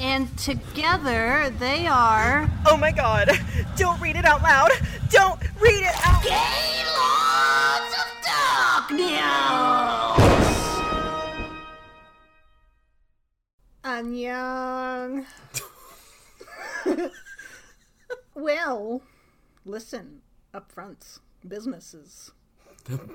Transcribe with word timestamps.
And 0.00 0.36
together 0.38 1.52
they 1.58 1.86
are. 1.86 2.48
Oh 2.66 2.76
my 2.76 2.92
god! 2.92 3.30
Don't 3.76 4.00
read 4.00 4.14
it 4.16 4.24
out 4.24 4.42
loud! 4.42 4.70
Don't 5.10 5.40
read 5.60 5.82
it 5.82 5.94
out 6.04 6.22
Gaylords 6.22 7.94
of 7.98 8.06
Darkness! 8.88 9.18
Annyeong. 13.82 15.26
well, 18.34 19.02
listen, 19.64 20.20
up 20.54 20.70
front, 20.70 21.18
businesses. 21.46 22.30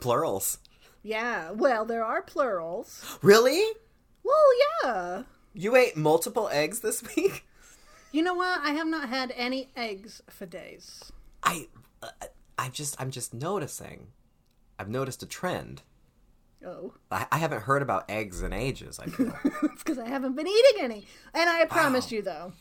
Plurals. 0.01 0.57
Yeah, 1.01 1.51
well, 1.51 1.85
there 1.85 2.03
are 2.03 2.21
plurals. 2.21 3.17
Really? 3.21 3.63
Well, 4.23 4.47
yeah. 4.83 5.23
You 5.53 5.75
ate 5.75 5.95
multiple 5.95 6.49
eggs 6.51 6.79
this 6.79 7.03
week? 7.15 7.45
You 8.11 8.21
know 8.21 8.33
what? 8.33 8.59
I 8.61 8.71
have 8.71 8.87
not 8.87 9.09
had 9.09 9.33
any 9.35 9.69
eggs 9.75 10.21
for 10.29 10.45
days. 10.45 11.11
I, 11.43 11.67
uh, 12.01 12.09
I 12.57 12.69
just, 12.69 12.99
I'm 12.99 13.11
just 13.11 13.33
noticing. 13.33 14.07
I've 14.77 14.89
noticed 14.89 15.23
a 15.23 15.25
trend. 15.25 15.81
Oh. 16.65 16.93
I, 17.11 17.27
I 17.31 17.37
haven't 17.37 17.63
heard 17.63 17.81
about 17.81 18.09
eggs 18.09 18.41
in 18.41 18.53
ages. 18.53 18.99
I 18.99 19.07
feel. 19.07 19.33
it's 19.63 19.83
because 19.83 19.99
I 19.99 20.07
haven't 20.07 20.35
been 20.35 20.47
eating 20.47 20.81
any. 20.81 21.07
And 21.33 21.49
I 21.49 21.65
promise 21.65 22.11
you, 22.11 22.21
though, 22.21 22.53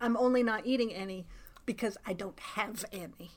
I'm 0.00 0.16
only 0.16 0.42
not 0.42 0.66
eating 0.66 0.92
any 0.92 1.26
because 1.64 1.96
I 2.06 2.12
don't 2.12 2.38
have 2.38 2.84
any. 2.92 3.32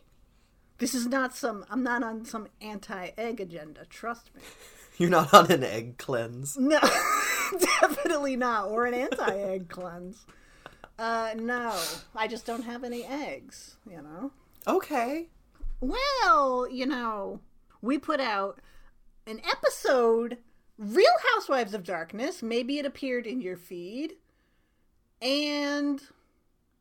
This 0.77 0.93
is 0.93 1.07
not 1.07 1.35
some, 1.35 1.65
I'm 1.69 1.83
not 1.83 2.03
on 2.03 2.23
some 2.23 2.47
anti 2.61 3.11
egg 3.17 3.41
agenda, 3.41 3.85
trust 3.89 4.33
me. 4.35 4.41
You're 4.97 5.09
not 5.09 5.33
on 5.33 5.51
an 5.51 5.63
egg 5.63 5.97
cleanse. 5.97 6.57
No, 6.57 6.79
definitely 7.81 8.35
not. 8.35 8.69
Or 8.69 8.85
an 8.85 8.93
anti 8.93 9.33
egg 9.33 9.69
cleanse. 9.69 10.25
Uh, 10.97 11.33
no, 11.37 11.73
I 12.15 12.27
just 12.27 12.45
don't 12.45 12.63
have 12.63 12.83
any 12.83 13.05
eggs, 13.05 13.77
you 13.89 14.01
know? 14.01 14.31
Okay. 14.67 15.27
Well, 15.79 16.67
you 16.69 16.85
know, 16.85 17.39
we 17.81 17.97
put 17.97 18.19
out 18.19 18.59
an 19.25 19.39
episode, 19.49 20.39
Real 20.77 21.11
Housewives 21.33 21.73
of 21.73 21.85
Darkness. 21.85 22.43
Maybe 22.43 22.79
it 22.79 22.85
appeared 22.85 23.25
in 23.25 23.41
your 23.41 23.55
feed. 23.55 24.15
And 25.21 26.01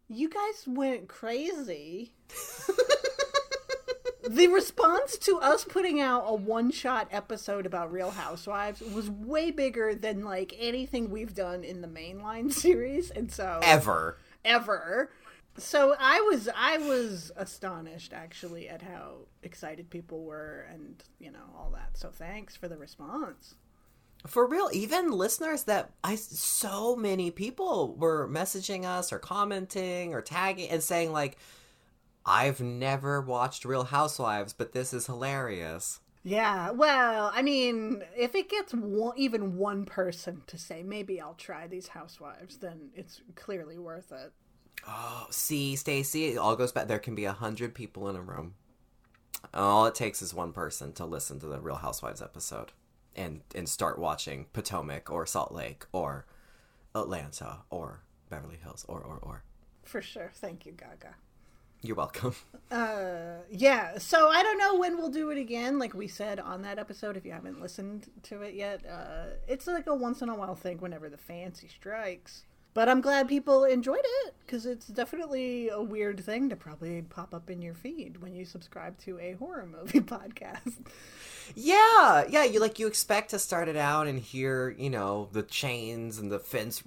you 0.09 0.29
guys 0.29 0.65
went 0.67 1.09
crazy. 1.09 2.13
the 4.29 4.49
response 4.49 5.17
to 5.19 5.39
us 5.39 5.65
putting 5.65 6.01
out 6.01 6.25
a 6.27 6.35
one 6.35 6.71
shot 6.71 7.09
episode 7.11 7.67
about 7.67 7.93
Real 7.93 8.11
Housewives 8.11 8.81
was 8.81 9.11
way 9.11 9.51
bigger 9.51 9.95
than 9.95 10.25
like 10.25 10.55
anything 10.59 11.11
we've 11.11 11.35
done 11.35 11.65
in 11.65 11.81
the 11.81 11.89
mainline 11.89 12.53
series. 12.65 13.11
And 13.11 13.31
so 13.33 13.61
Ever. 13.63 14.19
ever. 14.45 15.11
So 15.57 15.95
I 15.99 16.21
was 16.21 16.49
I 16.55 16.79
was 16.79 17.33
astonished 17.37 18.13
actually 18.13 18.69
at 18.69 18.83
how 18.83 19.27
excited 19.43 19.91
people 19.91 20.23
were 20.25 20.67
and 20.73 21.03
you 21.19 21.33
know 21.33 21.51
all 21.57 21.71
that. 21.75 21.97
So 21.99 22.11
thanks 22.11 22.55
for 22.55 22.69
the 22.69 22.77
response. 22.77 23.57
For 24.27 24.47
real, 24.47 24.69
even 24.73 25.11
listeners 25.13 25.65
that 25.65 25.91
I 26.05 26.15
so 26.17 26.95
many 26.97 27.31
people 27.31 27.95
were 27.97 28.29
messaging 28.29 28.85
us 28.85 29.13
or 29.13 29.19
commenting 29.19 30.15
or 30.15 30.23
tagging 30.23 30.71
and 30.71 30.83
saying 30.83 31.13
like 31.13 31.39
I've 32.29 32.61
never 32.61 33.23
watched 33.23 33.65
Real 33.65 33.85
Housewives, 33.85 34.53
but 34.53 34.73
this 34.73 34.93
is 34.93 35.07
hilarious. 35.07 36.01
Yeah, 36.23 36.73
well, 36.73 37.33
I 37.35 37.41
mean, 37.41 38.03
if 38.15 38.35
it 38.35 38.51
gets 38.51 38.75
one, 38.75 39.17
even 39.17 39.57
one 39.57 39.87
person 39.87 40.43
to 40.49 40.59
say 40.59 40.83
maybe 40.83 41.23
I'll 41.23 41.33
try 41.33 41.67
these 41.67 41.89
housewives, 41.89 42.59
then 42.59 42.91
it's 42.95 43.23
clearly 43.35 43.79
worth 43.79 44.13
it. 44.13 44.33
Oh, 44.87 45.27
see, 45.31 45.75
Stacie, 45.75 46.33
it 46.33 46.37
all 46.37 46.55
goes 46.55 46.71
back. 46.71 46.87
There 46.87 46.99
can 46.99 47.15
be 47.15 47.25
a 47.25 47.33
hundred 47.33 47.75
people 47.75 48.11
in 48.11 48.17
a 48.17 48.21
room. 48.21 48.57
All 49.55 49.87
it 49.87 49.95
takes 49.95 50.21
is 50.21 50.35
one 50.35 50.53
person 50.53 50.93
to 50.95 51.07
listen 51.07 51.41
to 51.41 51.47
the 51.47 51.61
Real 51.61 51.77
Housewives 51.77 52.21
episode 52.21 52.73
and 53.17 53.41
and 53.55 53.67
start 53.67 53.99
watching 53.99 54.47
Potomac 54.53 55.11
or 55.11 55.25
Salt 55.25 55.53
Lake 55.53 55.87
or 55.93 56.27
Atlanta 56.95 57.61
or 57.71 58.03
Beverly 58.29 58.59
Hills 58.63 58.85
or 58.87 59.01
or 59.01 59.19
or. 59.23 59.45
For 59.85 60.03
sure. 60.03 60.31
Thank 60.35 60.67
you, 60.67 60.73
Gaga. 60.73 61.15
You're 61.83 61.97
welcome. 61.97 62.35
Uh, 62.71 63.39
yeah. 63.51 63.97
So 63.97 64.29
I 64.29 64.43
don't 64.43 64.59
know 64.59 64.77
when 64.77 64.99
we'll 64.99 65.09
do 65.09 65.31
it 65.31 65.39
again. 65.39 65.79
Like 65.79 65.95
we 65.95 66.07
said 66.07 66.39
on 66.39 66.61
that 66.61 66.79
episode, 66.79 67.17
if 67.17 67.25
you 67.25 67.33
haven't 67.33 67.63
listened 67.63 68.11
to 68.25 68.43
it 68.43 68.53
yet, 68.53 68.85
uh, 68.85 69.37
it's 69.47 69.67
like 69.67 69.87
a 69.87 69.95
once 69.95 70.21
in 70.21 70.29
a 70.29 70.35
while 70.35 70.55
thing 70.55 70.77
whenever 70.77 71.09
the 71.09 71.17
fancy 71.17 71.67
strikes. 71.67 72.43
But 72.75 72.91
I'm 72.91 73.01
glad 73.01 73.27
people 73.27 73.65
enjoyed 73.65 74.05
it 74.05 74.35
because 74.45 74.67
it's 74.67 74.87
definitely 74.87 75.71
a 75.71 75.81
weird 75.81 76.21
thing 76.23 76.51
to 76.51 76.57
probably 76.57 77.01
pop 77.01 77.33
up 77.33 77.49
in 77.49 77.63
your 77.63 77.73
feed 77.73 78.21
when 78.21 78.35
you 78.35 78.45
subscribe 78.45 78.99
to 78.99 79.19
a 79.19 79.33
horror 79.33 79.67
movie 79.67 80.01
podcast. 80.01 80.77
Yeah, 81.55 82.25
yeah. 82.29 82.45
You 82.45 82.61
like 82.61 82.79
you 82.79 82.87
expect 82.87 83.31
to 83.31 83.39
start 83.39 83.69
it 83.69 83.77
out 83.77 84.07
and 84.07 84.19
hear 84.19 84.77
you 84.79 84.91
know 84.91 85.29
the 85.33 85.43
chains 85.43 86.19
and 86.19 86.31
the 86.31 86.39
fence 86.39 86.83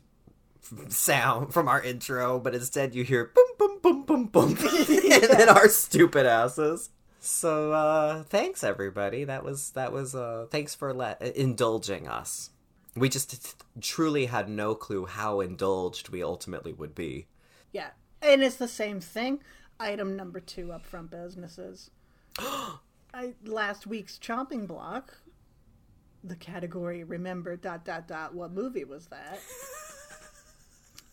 sound 0.90 1.54
from 1.54 1.68
our 1.68 1.82
intro, 1.82 2.40
but 2.40 2.56
instead 2.56 2.96
you 2.96 3.04
hear 3.04 3.32
boom, 3.36 3.46
boom, 3.58 3.80
boom, 3.82 4.04
boom, 4.04 4.26
boom, 4.28 4.50
and 4.60 5.24
then 5.24 5.50
our 5.50 5.68
stupid 5.68 6.26
asses. 6.26 6.90
So 7.20 7.72
uh 7.72 8.24
thanks 8.24 8.64
everybody. 8.64 9.24
That 9.24 9.44
was 9.44 9.72
that 9.72 9.92
was 9.92 10.16
uh 10.16 10.48
thanks 10.50 10.74
for 10.74 10.94
let 10.94 11.22
indulging 11.22 12.08
us. 12.08 12.50
We 12.96 13.10
just 13.10 13.32
t- 13.32 13.66
truly 13.80 14.26
had 14.26 14.50
no 14.50 14.76
clue 14.76 15.06
how 15.06 15.40
indulged 15.40 16.10
we 16.10 16.24
ultimately 16.24 16.74
would 16.74 16.94
be. 16.94 17.28
Yeah. 17.72 17.92
And 18.22 18.44
it's 18.44 18.58
the 18.58 18.68
same 18.68 19.00
thing. 19.00 19.40
Item 19.80 20.16
number 20.16 20.40
two 20.40 20.68
upfront 20.68 21.10
businesses. 21.10 21.90
I, 23.14 23.34
last 23.44 23.88
week's 23.88 24.18
chomping 24.18 24.68
block, 24.68 25.18
the 26.24 26.36
category 26.36 27.04
remember 27.04 27.56
dot 27.56 27.86
dot 27.86 28.08
dot 28.08 28.34
what 28.34 28.52
movie 28.52 28.84
was 28.84 29.08
that? 29.08 29.40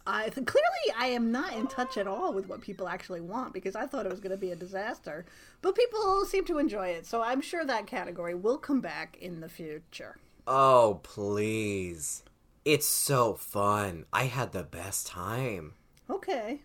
I 0.08 0.30
clearly 0.30 0.96
I 0.98 1.08
am 1.08 1.30
not 1.30 1.52
in 1.52 1.66
touch 1.66 1.98
at 1.98 2.08
all 2.08 2.32
with 2.32 2.48
what 2.48 2.62
people 2.62 2.88
actually 2.88 3.20
want 3.20 3.52
because 3.52 3.76
I 3.76 3.86
thought 3.86 4.06
it 4.06 4.10
was 4.10 4.20
going 4.20 4.32
to 4.32 4.38
be 4.38 4.50
a 4.50 4.56
disaster, 4.56 5.26
but 5.60 5.76
people 5.76 6.24
seem 6.24 6.44
to 6.46 6.58
enjoy 6.58 6.88
it. 6.88 7.06
So 7.06 7.22
I'm 7.22 7.42
sure 7.42 7.64
that 7.64 7.86
category 7.86 8.34
will 8.34 8.58
come 8.58 8.80
back 8.80 9.18
in 9.20 9.40
the 9.40 9.48
future. 9.48 10.16
Oh, 10.46 11.00
please. 11.02 12.24
It's 12.64 12.86
so 12.86 13.34
fun. 13.34 14.06
I 14.12 14.24
had 14.24 14.52
the 14.52 14.62
best 14.62 15.06
time. 15.06 15.74
Okay. 16.08 16.62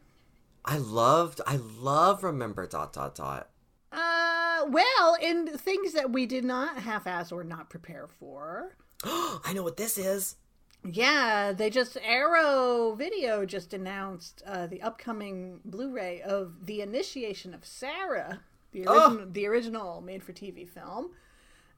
I 0.66 0.78
loved 0.78 1.42
I 1.46 1.58
love 1.58 2.24
remember 2.24 2.66
dot 2.66 2.94
dot 2.94 3.16
dot. 3.16 3.50
Uh, 3.92 4.66
well, 4.70 5.18
in 5.22 5.48
things 5.48 5.92
that 5.94 6.12
we 6.12 6.26
did 6.26 6.46
not 6.46 6.80
half-ass 6.80 7.32
or 7.32 7.44
not 7.44 7.70
prepare 7.70 8.08
for. 8.08 8.76
I 9.04 9.52
know 9.54 9.64
what 9.64 9.78
this 9.78 9.98
is. 9.98 10.38
Yeah, 10.86 11.54
they 11.54 11.70
just 11.70 11.98
Arrow 12.04 12.94
Video 12.96 13.46
just 13.46 13.74
announced 13.74 14.44
uh, 14.46 14.68
the 14.68 14.82
upcoming 14.82 15.60
Blu-ray 15.64 16.22
of 16.22 16.66
the 16.66 16.82
initiation 16.82 17.54
of 17.54 17.66
Sarah, 17.66 18.42
the 18.74 18.86
original, 18.88 19.28
the 19.32 19.48
original 19.48 20.02
made-for-TV 20.02 20.68
film. 20.68 21.12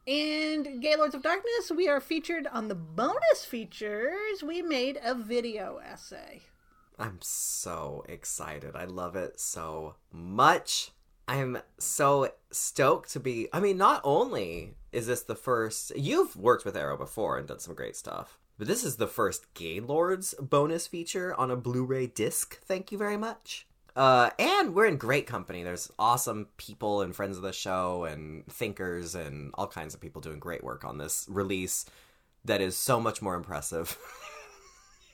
And 0.08 0.82
Gaylords 0.82 1.16
of 1.16 1.24
Darkness, 1.24 1.72
we 1.76 1.88
are 1.88 2.00
featured 2.00 2.48
on 2.48 2.68
the 2.68 2.76
bonus 2.76 3.44
features. 3.46 4.44
We 4.44 4.62
made 4.62 5.00
a 5.04 5.16
video 5.16 5.78
essay. 5.78 6.42
I'm 6.98 7.20
so 7.22 8.06
excited. 8.08 8.76
I 8.76 8.86
love 8.86 9.16
it 9.16 9.40
so 9.40 9.96
much. 10.12 10.92
I 11.28 11.38
am 11.38 11.60
so 11.80 12.30
stoked 12.52 13.12
to 13.14 13.20
be. 13.20 13.50
I 13.52 13.60
mean, 13.60 13.78
not 13.78 14.02
only 14.04 14.76
is 14.92 15.08
this 15.08 15.24
the 15.24 15.36
first, 15.36 15.92
you've 15.96 16.36
worked 16.36 16.66
with 16.66 16.78
Arrow 16.78 16.98
before 16.98 17.38
and 17.38 17.48
done 17.48 17.60
some 17.60 17.74
great 17.74 17.96
stuff, 17.96 18.38
but 18.58 18.68
this 18.68 18.84
is 18.84 18.98
the 18.98 19.08
first 19.08 19.54
Gaylords 19.54 20.34
bonus 20.40 20.88
feature 20.88 21.34
on 21.36 21.52
a 21.52 21.56
Blu 21.56 21.84
ray 21.84 22.08
disc. 22.08 22.60
Thank 22.62 22.92
you 22.92 22.98
very 22.98 23.18
much. 23.18 23.68
Uh, 23.96 24.30
and 24.38 24.76
we're 24.76 24.86
in 24.86 24.98
great 24.98 25.26
company. 25.26 25.64
There's 25.64 25.92
awesome 25.98 26.48
people 26.58 27.02
and 27.02 27.16
friends 27.16 27.38
of 27.38 27.44
the 27.44 27.54
show 27.54 28.04
and 28.04 28.46
thinkers 28.48 29.16
and 29.16 29.52
all 29.54 29.68
kinds 29.68 29.94
of 29.94 30.02
people 30.02 30.22
doing 30.22 30.40
great 30.40 30.64
work 30.64 30.84
on 30.84 30.98
this 30.98 31.26
release 31.30 31.86
that 32.44 32.62
is 32.62 32.76
so 32.76 33.00
much 33.00 33.22
more 33.22 33.36
impressive 33.36 33.98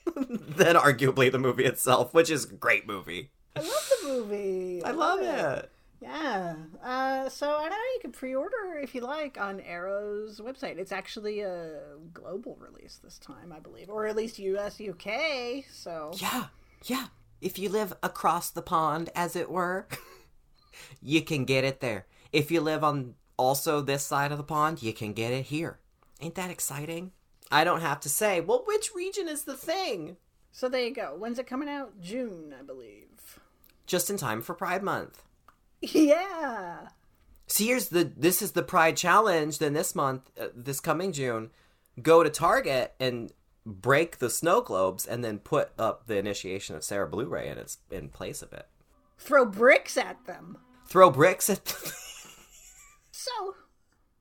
than 0.16 0.74
arguably 0.76 1.30
the 1.30 1.38
movie 1.38 1.64
itself, 1.64 2.12
which 2.12 2.30
is 2.30 2.44
a 2.44 2.54
great 2.54 2.86
movie. 2.86 3.30
I 3.54 3.60
love 3.60 3.90
the 4.02 4.08
movie. 4.08 4.82
I 4.84 4.90
love 4.90 5.20
it. 5.22 5.70
Yeah. 6.02 6.56
Uh, 6.82 7.28
so 7.28 7.50
I 7.56 7.62
don't 7.62 7.70
know. 7.70 7.76
You 7.94 8.00
can 8.00 8.12
pre-order 8.12 8.78
if 8.82 8.94
you 8.94 9.02
like 9.02 9.40
on 9.40 9.60
Arrow's 9.60 10.40
website. 10.40 10.78
It's 10.78 10.90
actually 10.90 11.40
a 11.40 11.78
global 12.12 12.58
release 12.60 12.98
this 13.02 13.18
time, 13.18 13.52
I 13.54 13.60
believe, 13.60 13.88
or 13.88 14.06
at 14.06 14.16
least 14.16 14.38
U.S. 14.40 14.80
UK. 14.80 15.64
So 15.70 16.10
Yeah, 16.16 16.46
yeah. 16.84 17.06
If 17.40 17.58
you 17.58 17.68
live 17.68 17.94
across 18.02 18.50
the 18.50 18.62
pond, 18.62 19.10
as 19.14 19.36
it 19.36 19.50
were, 19.50 19.86
you 21.02 21.22
can 21.22 21.44
get 21.44 21.64
it 21.64 21.80
there. 21.80 22.06
If 22.32 22.50
you 22.50 22.60
live 22.60 22.82
on 22.82 23.14
also 23.36 23.80
this 23.80 24.04
side 24.04 24.32
of 24.32 24.38
the 24.38 24.44
pond, 24.44 24.82
you 24.82 24.92
can 24.92 25.12
get 25.12 25.32
it 25.32 25.46
here. 25.46 25.78
Ain't 26.20 26.34
that 26.34 26.50
exciting? 26.50 27.12
I 27.50 27.64
don't 27.64 27.80
have 27.80 28.00
to 28.00 28.08
say, 28.08 28.40
well, 28.40 28.64
which 28.66 28.94
region 28.94 29.28
is 29.28 29.44
the 29.44 29.56
thing? 29.56 30.16
so 30.52 30.68
there 30.68 30.84
you 30.84 30.94
go. 30.94 31.14
When's 31.16 31.38
it 31.38 31.46
coming 31.46 31.68
out? 31.68 32.00
June, 32.00 32.54
I 32.58 32.62
believe. 32.62 33.38
Just 33.86 34.10
in 34.10 34.16
time 34.16 34.42
for 34.42 34.54
Pride 34.54 34.82
Month. 34.82 35.22
Yeah. 35.82 36.88
See, 37.48 37.66
here's 37.66 37.88
the 37.88 38.04
this 38.04 38.40
is 38.40 38.52
the 38.52 38.62
Pride 38.62 38.96
Challenge. 38.96 39.58
Then 39.58 39.72
this 39.74 39.94
month, 39.94 40.30
uh, 40.40 40.46
this 40.54 40.80
coming 40.80 41.12
June, 41.12 41.50
go 42.00 42.22
to 42.22 42.30
Target 42.30 42.94
and 43.00 43.32
break 43.66 44.18
the 44.18 44.30
snow 44.30 44.60
globes, 44.60 45.06
and 45.06 45.24
then 45.24 45.38
put 45.38 45.70
up 45.78 46.06
the 46.06 46.16
initiation 46.16 46.74
of 46.76 46.82
Sarah 46.84 47.08
Blu-ray 47.08 47.48
in 47.48 47.58
its 47.58 47.78
in 47.90 48.08
place 48.08 48.42
of 48.42 48.52
it. 48.52 48.66
Throw 49.18 49.44
bricks 49.44 49.96
at 49.96 50.24
them. 50.26 50.58
Throw 50.86 51.10
bricks 51.10 51.50
at. 51.50 51.74
So 53.14 53.54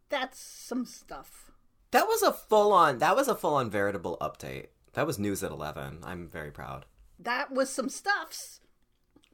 that's 0.09 0.39
some 0.39 0.85
stuff. 0.85 1.49
that 1.91 2.05
was 2.07 2.21
a 2.21 2.33
full 2.33 2.71
on. 2.73 2.99
That 2.99 3.15
was 3.15 3.27
a 3.27 3.35
full 3.35 3.55
on 3.55 3.69
veritable 3.69 4.17
update. 4.21 4.67
That 4.93 5.07
was 5.07 5.17
news 5.17 5.41
at 5.43 5.51
eleven. 5.51 5.99
I'm 6.03 6.27
very 6.27 6.51
proud. 6.51 6.85
That 7.17 7.51
was 7.51 7.69
some 7.69 7.89
stuffs. 7.89 8.59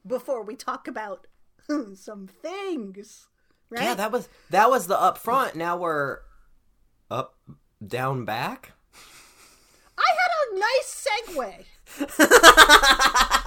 Before 0.06 0.42
we 0.42 0.54
talk 0.56 0.86
about 0.88 1.26
some 1.94 2.26
things, 2.26 3.26
right? 3.70 3.82
Yeah, 3.82 3.94
that 3.94 4.12
was 4.12 4.28
that 4.50 4.70
was 4.70 4.86
the 4.86 5.00
up 5.00 5.18
front. 5.18 5.54
Now 5.56 5.76
we're 5.76 6.20
up, 7.10 7.36
down, 7.86 8.24
back. 8.24 8.72
I 9.96 10.04
had 10.06 10.30
a 10.46 10.58
nice 10.58 11.06
segue. 11.06 11.64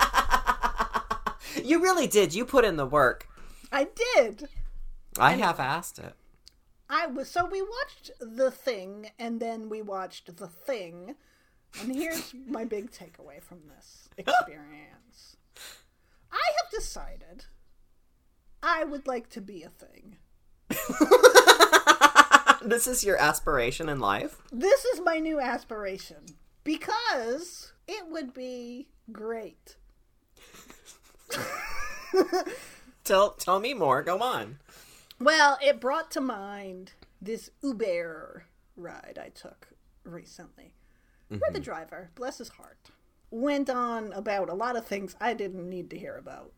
You 1.63 1.81
really 1.81 2.07
did. 2.07 2.33
You 2.33 2.45
put 2.45 2.65
in 2.65 2.77
the 2.77 2.85
work. 2.85 3.27
I 3.71 3.87
did. 4.15 4.47
I 5.19 5.33
have 5.33 5.59
asked 5.59 5.99
it. 5.99 6.13
I 6.89 7.07
was 7.07 7.29
so 7.29 7.45
we 7.45 7.61
watched 7.61 8.11
the 8.19 8.51
thing 8.51 9.11
and 9.17 9.39
then 9.39 9.69
we 9.69 9.81
watched 9.81 10.35
the 10.37 10.47
thing. 10.47 11.15
And 11.79 11.95
here's 11.95 12.33
my 12.47 12.65
big 12.65 12.91
takeaway 12.91 13.41
from 13.41 13.59
this 13.73 14.09
experience. 14.17 15.37
I 16.31 16.51
have 16.57 16.71
decided 16.71 17.45
I 18.63 18.83
would 18.83 19.07
like 19.07 19.29
to 19.31 19.41
be 19.41 19.63
a 19.63 19.69
thing. 19.69 20.17
This 22.63 22.85
is 22.85 23.03
your 23.03 23.17
aspiration 23.17 23.89
in 23.89 23.99
life. 23.99 24.37
This 24.51 24.85
is 24.85 25.01
my 25.03 25.17
new 25.17 25.39
aspiration 25.39 26.25
because 26.63 27.73
it 27.87 28.07
would 28.07 28.33
be 28.33 28.87
great. 29.11 29.77
Tell 33.03 33.31
tell 33.31 33.59
me 33.59 33.73
more. 33.73 34.03
Go 34.03 34.19
on. 34.19 34.59
Well, 35.19 35.57
it 35.61 35.79
brought 35.79 36.11
to 36.11 36.21
mind 36.21 36.93
this 37.19 37.49
Uber 37.63 38.45
ride 38.75 39.19
I 39.19 39.29
took 39.29 39.69
recently, 40.03 40.75
where 41.29 41.39
the 41.51 41.59
mm-hmm. 41.59 41.63
driver, 41.63 42.11
bless 42.13 42.37
his 42.37 42.49
heart, 42.49 42.91
went 43.31 43.69
on 43.69 44.13
about 44.13 44.49
a 44.49 44.53
lot 44.53 44.75
of 44.75 44.85
things 44.85 45.15
I 45.19 45.33
didn't 45.33 45.67
need 45.67 45.89
to 45.89 45.97
hear 45.97 46.15
about 46.15 46.51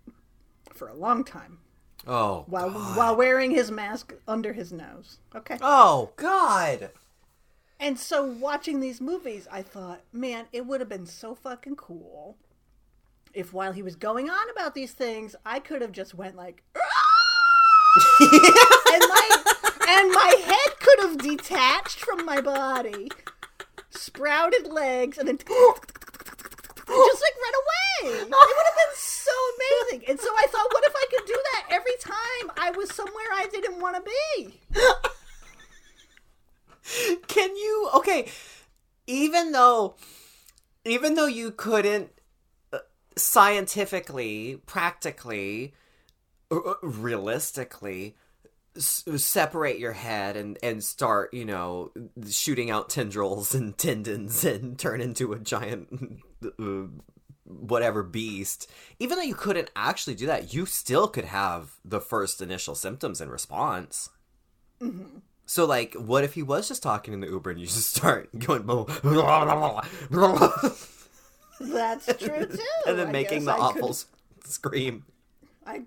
for 0.73 0.89
a 0.89 0.95
long 0.95 1.23
time 1.23 1.59
Oh. 2.05 2.43
while 2.47 2.69
God. 2.71 2.97
while 2.97 3.15
wearing 3.15 3.51
his 3.51 3.71
mask 3.71 4.13
under 4.27 4.53
his 4.53 4.73
nose. 4.73 5.19
Okay. 5.35 5.57
Oh 5.61 6.11
God. 6.15 6.91
And 7.79 7.99
so 7.99 8.23
watching 8.23 8.79
these 8.79 9.01
movies, 9.01 9.47
I 9.51 9.61
thought, 9.61 10.01
man, 10.13 10.45
it 10.53 10.65
would 10.65 10.79
have 10.79 10.89
been 10.89 11.05
so 11.05 11.35
fucking 11.35 11.75
cool 11.75 12.37
if 13.33 13.51
while 13.51 13.71
he 13.71 13.81
was 13.81 13.95
going 13.95 14.29
on 14.29 14.49
about 14.49 14.75
these 14.75 14.91
things, 14.93 15.35
I 15.45 15.59
could 15.59 15.81
have 15.81 15.91
just 15.91 16.13
went 16.13 16.35
like 16.35 16.63
and 18.19 19.03
my 19.09 19.29
and 19.87 20.11
my 20.11 20.35
head 20.45 20.79
could 20.79 20.99
have 21.01 21.17
detached 21.17 21.99
from 21.99 22.25
my 22.25 22.41
body, 22.41 23.09
sprouted 23.89 24.67
legs, 24.67 25.17
and 25.17 25.27
then 25.27 25.37
just 25.37 25.51
like 25.57 25.57
run 26.87 27.53
away. 28.07 28.17
It 28.17 28.29
would 28.29 28.67
have 28.67 28.77
been 28.77 28.95
so 28.95 29.31
amazing. 29.55 30.09
And 30.09 30.19
so 30.19 30.29
I 30.29 30.47
thought, 30.47 30.67
what 30.71 30.83
if 30.85 30.93
I 30.95 31.05
could 31.09 31.25
do 31.25 31.39
that 31.53 31.65
every 31.71 31.95
time 31.99 32.51
I 32.57 32.71
was 32.71 32.93
somewhere 32.93 33.31
I 33.33 33.47
didn't 33.51 33.79
want 33.79 33.95
to 33.95 34.11
be? 34.35 34.59
Can 37.27 37.55
you? 37.55 37.89
Okay. 37.95 38.29
Even 39.07 39.51
though, 39.51 39.95
even 40.85 41.15
though 41.15 41.27
you 41.27 41.51
couldn't 41.51 42.09
uh, 42.71 42.79
scientifically, 43.15 44.61
practically, 44.65 45.73
realistically 46.81 48.15
separate 48.75 49.77
your 49.77 49.91
head 49.93 50.35
and 50.35 50.57
and 50.63 50.83
start 50.83 51.31
you 51.31 51.45
know 51.45 51.91
shooting 52.27 52.71
out 52.71 52.89
tendrils 52.89 53.53
and 53.53 53.77
tendons 53.77 54.43
and 54.43 54.79
turn 54.79 54.99
into 54.99 55.31
a 55.31 55.39
giant 55.39 56.19
uh, 56.59 56.85
whatever 57.59 58.03
beast 58.03 58.69
even 58.99 59.17
though 59.17 59.23
you 59.23 59.35
couldn't 59.35 59.69
actually 59.75 60.15
do 60.15 60.25
that 60.25 60.53
you 60.53 60.65
still 60.65 61.07
could 61.07 61.25
have 61.25 61.73
the 61.85 61.99
first 62.01 62.41
initial 62.41 62.75
symptoms 62.75 63.21
in 63.21 63.29
response 63.29 64.09
mm-hmm. 64.81 65.17
so 65.45 65.65
like 65.65 65.93
what 65.95 66.23
if 66.23 66.33
he 66.33 66.43
was 66.43 66.67
just 66.67 66.83
talking 66.83 67.13
in 67.13 67.19
the 67.19 67.27
uber 67.27 67.49
and 67.51 67.59
you 67.59 67.65
just 67.77 67.93
start 67.95 68.29
going 68.39 68.65
That's 71.59 72.05
true 72.17 72.45
too. 72.45 72.57
and 72.87 72.97
then 72.99 73.07
I 73.07 73.11
making 73.11 73.45
the 73.45 73.53
I 73.53 73.57
awful 73.57 73.87
could- 73.89 74.49
scream 74.49 75.05
I, 75.65 75.83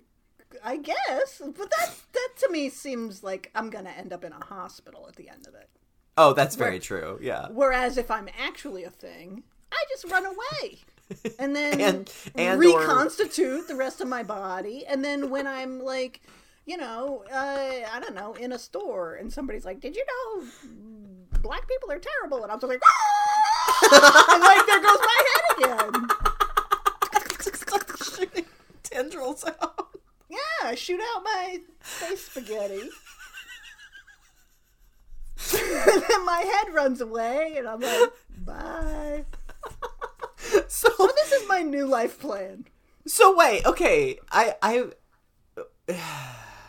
I 0.65 0.79
guess, 0.79 1.43
but 1.45 1.71
that 1.71 1.91
that 2.15 2.29
to 2.39 2.49
me 2.51 2.71
seems 2.71 3.23
like 3.23 3.51
I'm 3.55 3.69
gonna 3.69 3.91
end 3.91 4.13
up 4.13 4.25
in 4.25 4.33
a 4.33 4.43
hospital 4.45 5.05
at 5.09 5.17
the 5.17 5.29
end 5.29 5.47
of 5.47 5.55
it. 5.55 5.69
oh 6.17 6.33
that's 6.33 6.57
very 6.57 6.73
Right. 6.73 6.83
true 6.83 7.19
yeah 7.21 7.49
Whereas 7.51 7.99
if 7.99 8.11
I'm 8.11 8.29
actually 8.39 8.85
a 8.85 8.91
thing, 8.91 9.43
I 9.71 9.85
just 9.91 10.11
run 10.11 10.25
away. 10.25 10.79
And 11.39 11.55
then 11.55 11.81
And- 11.81 12.13
and 12.35 12.57
or- 12.57 12.59
reconstitute 12.79 13.69
the 13.69 13.77
rest 13.77 14.01
of 14.01 14.09
my 14.09 14.23
body. 14.23 14.85
And 14.87 15.05
then 15.05 15.31
when 15.31 15.47
I'm 15.47 15.81
like, 15.81 16.21
you 16.65 16.77
know, 16.77 17.25
uh, 17.33 17.87
I 17.93 18.01
don't 18.01 18.15
know, 18.15 18.35
in 18.35 18.53
a 18.53 18.59
store 18.59 19.15
and 19.15 19.33
somebody's 19.33 19.65
like, 19.65 19.81
Did 19.81 19.95
you 19.97 20.05
know 20.05 20.45
black 21.43 21.69
people 21.69 21.93
are 21.93 22.01
terrible? 22.01 22.43
And 22.43 22.51
I'm 22.51 22.59
just 22.59 22.69
like, 22.69 22.83
and 24.33 24.43
like, 24.43 24.67
there 24.67 24.81
goes 24.83 24.99
my 25.01 25.23
head 25.29 25.45
again. 25.93 26.09
shooting 28.03 28.47
tendrils 28.83 29.45
out 29.45 29.97
Yeah, 30.29 30.75
shoot 30.75 31.01
out 31.15 31.23
my 31.23 31.61
spaghetti. 32.17 32.83
and 35.55 36.03
then 36.09 36.25
my 36.25 36.41
head 36.41 36.75
runs 36.75 37.01
away, 37.01 37.55
and 37.59 37.69
I'm 37.69 37.81
like, 37.81 38.11
bye. 38.45 39.25
so 40.69 40.89
So 40.97 41.07
this 41.17 41.33
is 41.33 41.49
my 41.49 41.63
new 41.63 41.87
life 41.87 42.19
plan. 42.21 42.67
so 43.07 43.35
wait 43.37 43.65
okay 43.67 44.19
i 44.31 44.55
i 44.63 44.85
I'm 45.89 45.97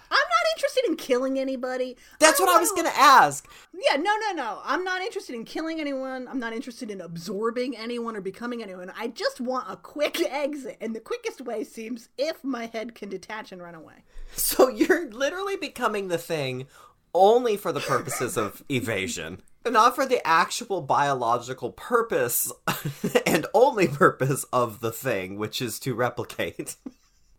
not 0.09 0.45
interested 0.55 0.85
in 0.85 0.95
killing 0.95 1.37
anybody. 1.39 1.97
that's 2.19 2.37
don't 2.37 2.47
what 2.47 2.55
i 2.57 2.59
was 2.59 2.69
wanna- 2.75 2.83
gonna 2.89 2.95
ask 2.97 3.47
Yeah, 3.73 3.97
no, 3.97 4.15
no, 4.27 4.31
no. 4.33 4.61
I'm 4.63 4.83
not 4.83 5.01
interested 5.01 5.35
in 5.35 5.43
killing 5.45 5.79
anyone. 5.79 6.27
I'm 6.27 6.39
not 6.39 6.53
interested 6.53 6.89
in 6.89 7.01
absorbing 7.01 7.75
anyone 7.77 8.15
or 8.15 8.21
becoming 8.21 8.63
anyone. 8.63 8.91
I 8.97 9.07
just 9.09 9.39
want 9.41 9.65
a 9.69 9.75
quick 9.75 10.19
exit, 10.29 10.77
and 10.81 10.95
the 10.95 10.99
quickest 10.99 11.41
way 11.41 11.63
seems 11.63 12.09
if 12.17 12.43
my 12.43 12.65
head 12.67 12.95
can 12.95 13.09
detach 13.09 13.51
and 13.51 13.61
run 13.61 13.75
away. 13.75 14.03
so 14.35 14.67
you're 14.69 15.09
literally 15.11 15.57
becoming 15.57 16.07
the 16.07 16.17
thing 16.17 16.65
only 17.13 17.57
for 17.57 17.71
the 17.71 17.79
purposes 17.79 18.37
of 18.37 18.63
evasion 18.69 19.41
not 19.69 19.95
for 19.95 20.05
the 20.05 20.25
actual 20.25 20.81
biological 20.81 21.71
purpose 21.71 22.51
and 23.25 23.45
only 23.53 23.87
purpose 23.87 24.45
of 24.53 24.79
the 24.79 24.91
thing 24.91 25.37
which 25.37 25.61
is 25.61 25.79
to 25.79 25.93
replicate 25.93 26.75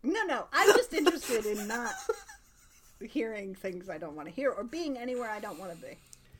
No, 0.03 0.23
no. 0.23 0.45
I'm 0.53 0.67
just 0.75 0.93
interested 0.93 1.45
in 1.45 1.67
not 1.67 1.93
hearing 3.01 3.55
things 3.55 3.89
I 3.89 3.97
don't 3.97 4.15
want 4.15 4.27
to 4.27 4.33
hear 4.33 4.51
or 4.51 4.63
being 4.63 4.97
anywhere 4.97 5.29
I 5.29 5.39
don't 5.39 5.59
want 5.59 5.71
to 5.71 5.77
be. 5.77 5.97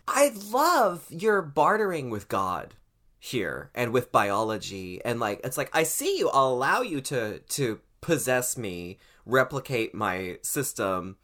I 0.08 0.31
love 0.50 1.05
your 1.10 1.41
bartering 1.41 2.10
with 2.10 2.27
God 2.27 2.74
here 3.19 3.69
and 3.75 3.91
with 3.91 4.12
biology 4.12 5.01
and 5.03 5.19
like 5.19 5.41
it's 5.43 5.58
like 5.58 5.69
I 5.74 5.84
see 5.84 6.17
you 6.17 6.29
I'll 6.29 6.53
allow 6.53 6.81
you 6.81 7.01
to 7.01 7.39
to 7.39 7.79
possess 8.00 8.58
me 8.58 8.98
replicate 9.25 9.93
my 9.93 10.38
system 10.41 11.17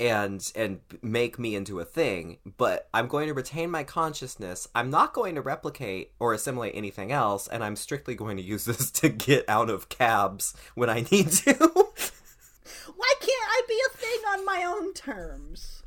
and 0.00 0.50
and 0.56 0.80
make 1.02 1.38
me 1.38 1.54
into 1.54 1.78
a 1.78 1.84
thing 1.84 2.38
but 2.56 2.88
I'm 2.92 3.06
going 3.06 3.28
to 3.28 3.34
retain 3.34 3.70
my 3.70 3.84
consciousness 3.84 4.66
I'm 4.74 4.90
not 4.90 5.12
going 5.12 5.34
to 5.34 5.42
replicate 5.42 6.12
or 6.18 6.32
assimilate 6.32 6.74
anything 6.74 7.12
else 7.12 7.46
and 7.46 7.62
I'm 7.62 7.76
strictly 7.76 8.14
going 8.14 8.36
to 8.38 8.42
use 8.42 8.64
this 8.70 8.90
to 8.92 9.08
get 9.08 9.48
out 9.48 9.70
of 9.70 9.88
cabs 9.88 10.54
when 10.74 10.90
I 10.90 11.06
need 11.10 11.30
to 11.30 11.54
Why 12.96 13.14
can't 13.20 13.50
I 13.50 13.62
be 13.68 13.80
a 13.86 13.96
thing 13.96 14.20
on 14.32 14.44
my 14.44 14.64
own 14.64 14.92
terms. 14.94 15.82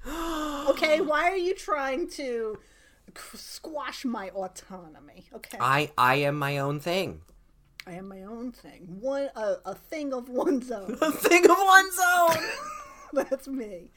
Okay, 0.69 1.01
why 1.09 1.29
are 1.29 1.37
you 1.37 1.55
trying 1.55 2.09
to 2.11 2.57
squash 3.35 4.05
my 4.05 4.29
autonomy? 4.29 5.25
Okay, 5.33 5.57
I 5.59 5.91
I 5.97 6.15
am 6.15 6.37
my 6.37 6.57
own 6.57 6.79
thing. 6.79 7.21
I 7.85 7.93
am 7.93 8.07
my 8.07 8.23
own 8.23 8.51
thing. 8.51 8.97
One 8.99 9.29
a, 9.35 9.57
a 9.65 9.75
thing 9.75 10.13
of 10.13 10.29
one's 10.29 10.71
own. 10.79 10.97
A 11.01 11.11
thing 11.11 11.45
of 11.49 11.57
one's 11.57 11.99
own. 11.99 12.37
That's 13.29 13.47
me. 13.47 13.91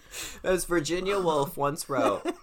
As 0.45 0.65
Virginia 0.65 1.19
Woolf 1.19 1.57
once 1.57 1.89
wrote. 1.89 2.23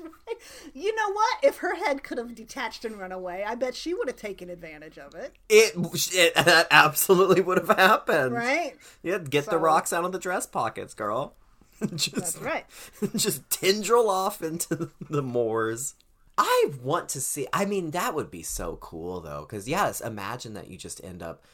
Right. 0.00 0.38
You 0.72 0.94
know 0.96 1.12
what? 1.12 1.38
If 1.42 1.58
her 1.58 1.74
head 1.74 2.02
could 2.02 2.16
have 2.16 2.34
detached 2.34 2.86
and 2.86 2.98
run 2.98 3.12
away, 3.12 3.44
I 3.46 3.54
bet 3.54 3.74
she 3.76 3.92
would 3.92 4.08
have 4.08 4.16
taken 4.16 4.48
advantage 4.48 4.96
of 4.96 5.14
it. 5.14 5.34
It, 5.50 5.74
it 6.12 6.34
that 6.34 6.66
absolutely 6.70 7.42
would 7.42 7.58
have 7.58 7.76
happened. 7.76 8.32
Right? 8.32 8.76
Yeah, 9.02 9.18
get 9.18 9.46
the 9.46 9.58
rocks 9.58 9.92
out 9.92 10.06
of 10.06 10.12
the 10.12 10.18
dress 10.18 10.46
pockets, 10.46 10.94
girl. 10.94 11.34
That's 11.80 12.06
just 12.06 12.40
right. 12.40 12.64
just 13.16 13.48
tendril 13.50 14.08
off 14.08 14.42
into 14.42 14.90
the 15.10 15.22
moors. 15.22 15.94
I 16.38 16.70
want 16.82 17.10
to 17.10 17.20
see. 17.20 17.46
I 17.52 17.66
mean, 17.66 17.90
that 17.90 18.14
would 18.14 18.30
be 18.30 18.42
so 18.42 18.76
cool, 18.80 19.20
though. 19.20 19.46
Because 19.46 19.68
yes, 19.68 20.00
imagine 20.00 20.54
that 20.54 20.70
you 20.70 20.78
just 20.78 21.04
end 21.04 21.22
up 21.22 21.44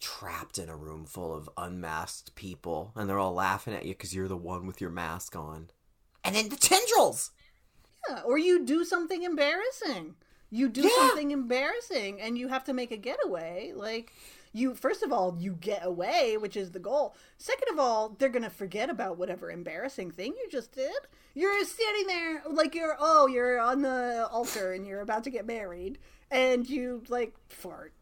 trapped 0.00 0.58
in 0.58 0.68
a 0.68 0.76
room 0.76 1.04
full 1.04 1.34
of 1.34 1.48
unmasked 1.56 2.34
people, 2.34 2.92
and 2.96 3.08
they're 3.08 3.18
all 3.18 3.34
laughing 3.34 3.74
at 3.74 3.84
you 3.84 3.92
because 3.94 4.14
you're 4.14 4.28
the 4.28 4.36
one 4.36 4.66
with 4.66 4.80
your 4.80 4.90
mask 4.90 5.34
on. 5.36 5.70
And 6.24 6.34
then 6.34 6.48
the 6.48 6.56
tendrils. 6.56 7.30
Yeah, 8.08 8.20
or 8.22 8.38
you 8.38 8.64
do 8.64 8.84
something 8.84 9.22
embarrassing. 9.22 10.14
You 10.50 10.68
do 10.68 10.82
Yeah. 10.82 10.90
something 11.08 11.30
embarrassing 11.32 12.20
and 12.20 12.38
you 12.38 12.48
have 12.48 12.64
to 12.64 12.72
make 12.72 12.90
a 12.92 12.96
getaway. 12.96 13.72
Like 13.74 14.12
you 14.52 14.74
first 14.74 15.02
of 15.02 15.12
all, 15.12 15.36
you 15.38 15.52
get 15.54 15.84
away, 15.84 16.36
which 16.36 16.56
is 16.56 16.70
the 16.70 16.78
goal. 16.78 17.16
Second 17.36 17.68
of 17.72 17.78
all, 17.80 18.10
they're 18.10 18.28
going 18.28 18.44
to 18.44 18.50
forget 18.50 18.88
about 18.88 19.18
whatever 19.18 19.50
embarrassing 19.50 20.12
thing 20.12 20.34
you 20.36 20.48
just 20.50 20.72
did. 20.72 20.94
You're 21.34 21.64
standing 21.64 22.06
there 22.06 22.42
like 22.48 22.74
you're 22.74 22.96
oh, 22.98 23.26
you're 23.26 23.58
on 23.58 23.82
the 23.82 24.28
altar 24.30 24.72
and 24.72 24.86
you're 24.86 25.00
about 25.00 25.24
to 25.24 25.30
get 25.30 25.46
married 25.46 25.98
and 26.30 26.68
you 26.68 27.02
like 27.08 27.34
fart. 27.48 27.92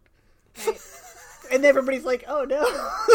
right? 0.67 0.79
and 1.51 1.65
everybody's 1.65 2.05
like, 2.05 2.25
"Oh 2.29 2.45
no!" 2.45 2.63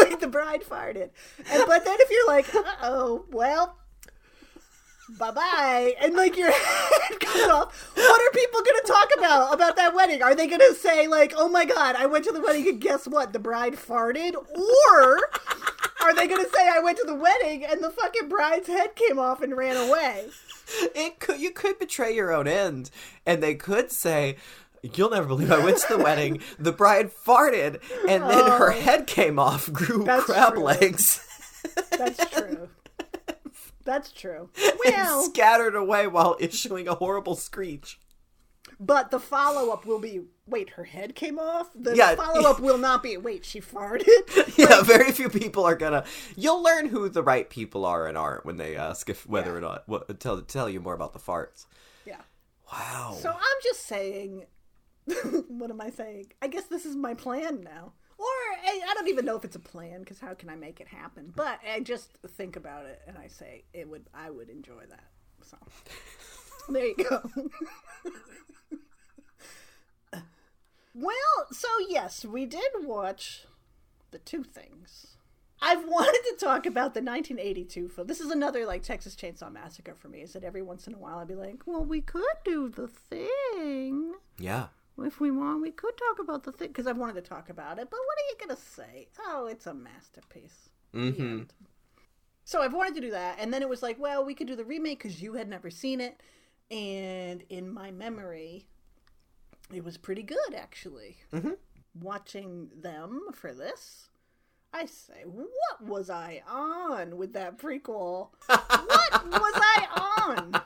like 0.00 0.20
the 0.20 0.28
bride 0.28 0.62
farted. 0.62 1.10
And 1.50 1.64
but 1.66 1.84
then 1.84 1.96
if 2.00 2.10
you're 2.10 2.26
like, 2.26 2.54
"Uh 2.54 2.62
oh, 2.82 3.24
well, 3.30 3.76
bye 5.18 5.30
bye," 5.30 5.94
and 6.00 6.14
like 6.14 6.36
your 6.36 6.50
head 6.52 7.20
comes 7.20 7.48
off, 7.48 7.90
what 7.94 8.20
are 8.20 8.30
people 8.38 8.60
gonna 8.62 8.82
talk 8.86 9.10
about 9.18 9.54
about 9.54 9.76
that 9.76 9.94
wedding? 9.94 10.22
Are 10.22 10.34
they 10.34 10.46
gonna 10.46 10.74
say 10.74 11.06
like, 11.06 11.32
"Oh 11.36 11.48
my 11.48 11.64
god, 11.64 11.96
I 11.96 12.06
went 12.06 12.24
to 12.26 12.32
the 12.32 12.40
wedding 12.40 12.68
and 12.68 12.80
guess 12.80 13.06
what? 13.06 13.32
The 13.32 13.38
bride 13.38 13.74
farted," 13.74 14.34
or 14.34 15.18
are 16.02 16.14
they 16.14 16.26
gonna 16.26 16.48
say, 16.48 16.68
"I 16.68 16.80
went 16.80 16.98
to 16.98 17.06
the 17.06 17.14
wedding 17.14 17.64
and 17.64 17.82
the 17.82 17.90
fucking 17.90 18.28
bride's 18.28 18.68
head 18.68 18.94
came 18.96 19.18
off 19.18 19.42
and 19.42 19.56
ran 19.56 19.76
away"? 19.76 20.28
It 20.94 21.18
could 21.18 21.40
you 21.40 21.50
could 21.50 21.78
betray 21.78 22.14
your 22.14 22.32
own 22.32 22.46
end, 22.46 22.90
and 23.26 23.42
they 23.42 23.54
could 23.54 23.90
say. 23.90 24.36
You'll 24.82 25.10
never 25.10 25.26
believe 25.26 25.50
I 25.52 25.62
went 25.62 25.78
to 25.78 25.96
the 25.96 26.02
wedding. 26.02 26.40
The 26.58 26.72
bride 26.72 27.10
farted, 27.12 27.80
and 28.08 28.22
then 28.22 28.46
her 28.50 28.72
Oh. 28.72 28.80
head 28.80 29.06
came 29.06 29.38
off, 29.38 29.70
grew 29.72 30.04
crab 30.04 30.54
true. 30.54 30.62
legs. 30.62 31.26
That's 31.96 32.30
true. 32.30 32.68
That's 33.84 34.12
true. 34.12 34.50
Well, 34.84 35.22
scattered 35.24 35.74
away 35.76 36.06
while 36.06 36.36
issuing 36.40 36.88
a 36.88 36.94
horrible 36.94 37.36
screech. 37.36 37.98
But 38.78 39.10
the 39.10 39.20
follow 39.20 39.70
up 39.72 39.84
will 39.84 39.98
be 39.98 40.22
wait, 40.46 40.70
her 40.70 40.84
head 40.84 41.14
came 41.14 41.38
off? 41.38 41.70
The 41.74 41.94
Yeah. 41.94 42.14
follow 42.16 42.48
up 42.48 42.60
will 42.66 42.78
not 42.78 43.02
be 43.02 43.16
wait, 43.18 43.44
she 43.44 43.60
farted? 43.60 44.56
Yeah, 44.56 44.80
very 44.82 45.12
few 45.12 45.28
people 45.28 45.64
are 45.64 45.74
gonna. 45.76 46.04
You'll 46.36 46.62
learn 46.62 46.86
who 46.86 47.08
the 47.08 47.22
right 47.22 47.48
people 47.50 47.84
are 47.84 48.06
and 48.06 48.16
aren't 48.16 48.44
when 48.46 48.56
they 48.56 48.76
ask 48.76 49.08
if 49.10 49.26
whether 49.26 49.50
Yeah. 49.52 49.56
or 49.56 49.60
not 49.60 49.82
what 49.88 50.18
tell 50.20 50.40
tell 50.42 50.68
you 50.70 50.80
more 50.80 50.94
about 50.94 51.12
the 51.12 51.18
farts. 51.18 51.66
yeah. 52.06 52.20
Wow. 52.72 53.16
So 53.20 53.30
I'm 53.30 53.58
just 53.62 53.86
saying 53.86 54.46
what 55.48 55.70
am 55.70 55.80
I 55.80 55.90
saying? 55.90 56.32
I 56.42 56.48
guess 56.48 56.64
this 56.64 56.84
is 56.84 56.96
my 56.96 57.14
plan 57.14 57.62
now. 57.62 57.92
Or 58.18 58.26
I, 58.26 58.82
I 58.86 58.94
don't 58.94 59.08
even 59.08 59.24
know 59.24 59.36
if 59.36 59.44
it's 59.44 59.56
a 59.56 59.60
plan 59.60 60.00
because 60.00 60.20
how 60.20 60.34
can 60.34 60.50
I 60.50 60.56
make 60.56 60.80
it 60.80 60.88
happen? 60.88 61.32
But 61.34 61.58
I 61.66 61.80
just 61.80 62.10
think 62.26 62.56
about 62.56 62.84
it 62.84 63.00
and 63.06 63.16
I 63.16 63.28
say 63.28 63.64
it 63.72 63.88
would 63.88 64.04
I 64.12 64.30
would 64.30 64.50
enjoy 64.50 64.84
that. 64.90 65.04
So 65.42 65.56
there 66.72 66.86
you 66.86 66.96
go. 66.96 67.22
well, 70.94 71.46
so 71.50 71.68
yes, 71.88 72.24
we 72.24 72.44
did 72.44 72.70
watch 72.82 73.46
the 74.10 74.18
two 74.18 74.44
things. 74.44 75.16
I've 75.62 75.86
wanted 75.86 76.22
to 76.30 76.44
talk 76.44 76.64
about 76.66 76.94
the 76.94 77.02
1982 77.02 77.88
film. 77.88 78.06
This 78.06 78.20
is 78.20 78.30
another 78.30 78.66
like 78.66 78.82
Texas 78.82 79.14
Chainsaw 79.14 79.52
Massacre 79.52 79.94
for 79.94 80.08
me. 80.08 80.20
Is 80.20 80.34
that 80.34 80.44
every 80.44 80.62
once 80.62 80.86
in 80.86 80.94
a 80.94 80.98
while 80.98 81.18
I'd 81.18 81.28
be 81.28 81.34
like, 81.34 81.62
"Well, 81.66 81.84
we 81.84 82.02
could 82.02 82.24
do 82.44 82.68
the 82.68 82.88
thing 82.88 84.14
yeah. 84.40 84.68
If 85.04 85.20
we 85.20 85.30
want. 85.30 85.62
We 85.62 85.70
could 85.70 85.96
talk 85.96 86.18
about 86.18 86.44
the 86.44 86.52
thing 86.52 86.68
because 86.68 86.86
I've 86.86 86.98
wanted 86.98 87.14
to 87.16 87.28
talk 87.28 87.48
about 87.50 87.78
it. 87.78 87.88
But 87.90 87.98
what 87.98 88.18
are 88.18 88.28
you 88.30 88.36
gonna 88.46 88.60
say? 88.60 89.08
Oh, 89.26 89.46
it's 89.46 89.66
a 89.66 89.74
masterpiece. 89.74 90.70
Mm-hmm. 90.94 91.42
So 92.44 92.62
I've 92.62 92.74
wanted 92.74 92.94
to 92.96 93.00
do 93.00 93.10
that, 93.12 93.36
and 93.38 93.52
then 93.54 93.62
it 93.62 93.68
was 93.68 93.82
like, 93.82 93.98
well, 94.00 94.24
we 94.24 94.34
could 94.34 94.46
do 94.48 94.56
the 94.56 94.64
remake 94.64 95.02
because 95.02 95.22
you 95.22 95.34
had 95.34 95.48
never 95.48 95.70
seen 95.70 96.00
it, 96.00 96.20
and 96.70 97.44
in 97.48 97.72
my 97.72 97.90
memory, 97.90 98.66
it 99.72 99.84
was 99.84 99.96
pretty 99.96 100.22
good 100.22 100.54
actually. 100.56 101.18
Mhm. 101.32 101.56
Watching 101.94 102.70
them 102.80 103.28
for 103.32 103.52
this, 103.52 104.08
I 104.72 104.86
say, 104.86 105.22
what 105.24 105.80
was 105.82 106.10
I 106.10 106.42
on 106.48 107.16
with 107.16 107.32
that 107.34 107.58
prequel? 107.58 108.30
what 108.46 109.26
was 109.30 109.54
I 109.54 109.86
on? 110.28 110.62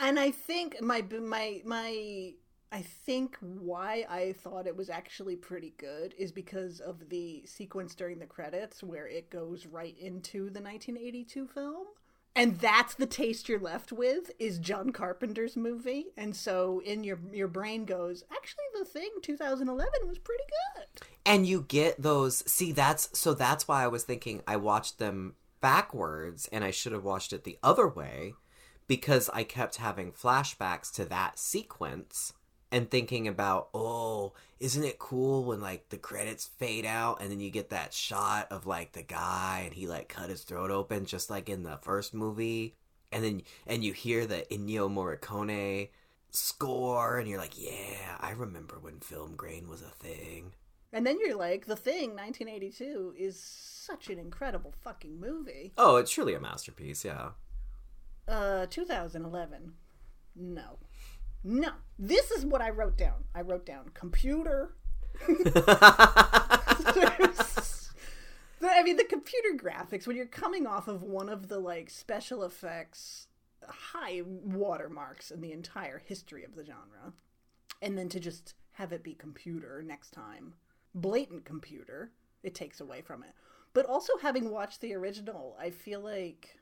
And 0.00 0.18
I 0.18 0.30
think 0.30 0.80
my 0.82 1.04
my 1.20 1.62
my 1.64 2.34
I 2.72 2.80
think 2.80 3.36
why 3.40 4.06
I 4.08 4.32
thought 4.32 4.66
it 4.66 4.76
was 4.76 4.88
actually 4.88 5.36
pretty 5.36 5.74
good 5.76 6.14
is 6.16 6.32
because 6.32 6.80
of 6.80 7.10
the 7.10 7.44
sequence 7.44 7.94
during 7.94 8.18
the 8.18 8.26
credits 8.26 8.82
where 8.82 9.06
it 9.06 9.28
goes 9.28 9.66
right 9.66 9.94
into 9.98 10.48
the 10.48 10.62
1982 10.62 11.48
film. 11.48 11.86
And 12.34 12.58
that's 12.58 12.94
the 12.94 13.04
taste 13.04 13.46
you're 13.46 13.60
left 13.60 13.92
with 13.92 14.30
is 14.38 14.58
John 14.58 14.90
Carpenter's 14.90 15.54
movie. 15.54 16.06
And 16.16 16.34
so 16.34 16.80
in 16.82 17.04
your 17.04 17.18
your 17.30 17.48
brain 17.48 17.84
goes, 17.84 18.24
actually 18.32 18.64
the 18.78 18.86
thing 18.86 19.10
2011 19.20 19.92
was 20.08 20.18
pretty 20.18 20.44
good. 20.48 21.06
And 21.26 21.46
you 21.46 21.66
get 21.68 22.00
those. 22.00 22.42
See, 22.50 22.72
that's 22.72 23.10
so. 23.12 23.34
That's 23.34 23.68
why 23.68 23.84
I 23.84 23.88
was 23.88 24.04
thinking 24.04 24.40
I 24.46 24.56
watched 24.56 24.98
them 24.98 25.34
backwards, 25.60 26.48
and 26.50 26.64
I 26.64 26.70
should 26.70 26.92
have 26.92 27.04
watched 27.04 27.34
it 27.34 27.44
the 27.44 27.58
other 27.62 27.86
way, 27.86 28.32
because 28.86 29.28
I 29.34 29.44
kept 29.44 29.76
having 29.76 30.10
flashbacks 30.10 30.90
to 30.94 31.04
that 31.04 31.38
sequence 31.38 32.32
and 32.72 32.90
thinking 32.90 33.28
about, 33.28 33.68
oh, 33.74 34.32
isn't 34.58 34.82
it 34.82 34.98
cool 34.98 35.44
when 35.44 35.60
like 35.60 35.88
the 35.90 35.98
credits 35.98 36.46
fade 36.46 36.86
out 36.86 37.20
and 37.20 37.30
then 37.30 37.38
you 37.38 37.50
get 37.50 37.70
that 37.70 37.92
shot 37.92 38.50
of 38.50 38.66
like 38.66 38.92
the 38.92 39.02
guy 39.02 39.62
and 39.64 39.74
he 39.74 39.86
like 39.86 40.08
cut 40.08 40.30
his 40.30 40.42
throat 40.42 40.70
open 40.70 41.04
just 41.04 41.30
like 41.30 41.48
in 41.48 41.62
the 41.62 41.78
first 41.82 42.14
movie, 42.14 42.74
and 43.12 43.22
then 43.22 43.42
and 43.66 43.84
you 43.84 43.92
hear 43.92 44.26
the 44.26 44.46
Ennio 44.50 44.90
Morricone 44.90 45.90
score 46.30 47.18
and 47.18 47.28
you're 47.28 47.38
like, 47.38 47.60
yeah, 47.60 48.16
I 48.18 48.30
remember 48.30 48.78
when 48.80 49.00
film 49.00 49.36
grain 49.36 49.68
was 49.68 49.82
a 49.82 49.90
thing. 49.90 50.54
And 50.94 51.06
then 51.06 51.18
you're 51.20 51.36
like, 51.36 51.66
The 51.66 51.76
Thing 51.76 52.10
1982 52.10 53.14
is 53.16 53.40
such 53.40 54.10
an 54.10 54.18
incredible 54.18 54.74
fucking 54.82 55.18
movie. 55.18 55.72
Oh, 55.78 55.96
it's 55.96 56.10
truly 56.10 56.34
a 56.34 56.40
masterpiece, 56.40 57.04
yeah. 57.04 57.30
Uh, 58.28 58.66
2011. 58.66 59.72
No. 60.36 60.78
No. 61.44 61.70
This 61.98 62.30
is 62.30 62.44
what 62.44 62.60
I 62.60 62.70
wrote 62.70 62.96
down. 62.96 63.24
I 63.34 63.42
wrote 63.42 63.66
down 63.66 63.90
computer. 63.94 64.74
I 68.64 68.84
mean, 68.84 68.96
the 68.96 69.04
computer 69.04 69.50
graphics, 69.56 70.06
when 70.06 70.16
you're 70.16 70.26
coming 70.26 70.66
off 70.66 70.88
of 70.88 71.02
one 71.02 71.28
of 71.28 71.48
the, 71.48 71.58
like, 71.58 71.90
special 71.90 72.42
effects 72.42 73.26
high 73.68 74.22
watermarks 74.24 75.30
in 75.30 75.40
the 75.40 75.52
entire 75.52 75.98
history 75.98 76.44
of 76.44 76.54
the 76.54 76.64
genre, 76.64 77.12
and 77.80 77.96
then 77.96 78.08
to 78.08 78.20
just 78.20 78.54
have 78.72 78.92
it 78.92 79.02
be 79.02 79.14
computer 79.14 79.82
next 79.82 80.10
time, 80.10 80.54
blatant 80.94 81.44
computer, 81.44 82.10
it 82.42 82.54
takes 82.54 82.80
away 82.80 83.02
from 83.02 83.22
it. 83.22 83.30
But 83.74 83.86
also, 83.86 84.12
having 84.20 84.50
watched 84.50 84.80
the 84.80 84.94
original, 84.94 85.56
I 85.58 85.70
feel 85.70 86.00
like 86.00 86.58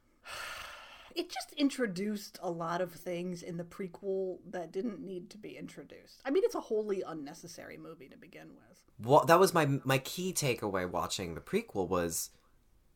it 1.14 1.30
just 1.30 1.52
introduced 1.56 2.38
a 2.42 2.50
lot 2.50 2.80
of 2.80 2.92
things 2.92 3.42
in 3.42 3.56
the 3.56 3.64
prequel 3.64 4.38
that 4.50 4.72
didn't 4.72 5.00
need 5.00 5.30
to 5.30 5.38
be 5.38 5.56
introduced. 5.56 6.20
I 6.24 6.30
mean, 6.30 6.44
it's 6.44 6.54
a 6.54 6.60
wholly 6.60 7.02
unnecessary 7.06 7.76
movie 7.76 8.08
to 8.08 8.16
begin 8.16 8.48
with. 8.50 8.82
well, 9.06 9.24
that 9.26 9.40
was 9.40 9.54
my 9.54 9.80
my 9.84 9.98
key 9.98 10.32
takeaway 10.32 10.88
watching 10.90 11.34
the 11.34 11.40
prequel 11.40 11.88
was, 11.88 12.30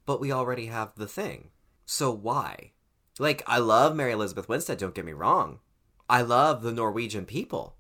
but 0.06 0.21
we 0.21 0.33
already 0.33 0.66
have 0.66 0.92
the 0.97 1.09
thing, 1.09 1.50
so 1.87 2.11
why? 2.11 2.73
Like, 3.18 3.42
I 3.47 3.59
love 3.59 3.94
Mary 3.94 4.12
Elizabeth 4.12 4.49
Winstead. 4.49 4.78
Don't 4.78 4.94
get 4.94 5.04
me 5.04 5.12
wrong, 5.12 5.61
I 6.09 6.23
love 6.23 6.62
the 6.62 6.73
Norwegian 6.73 7.25
people, 7.26 7.76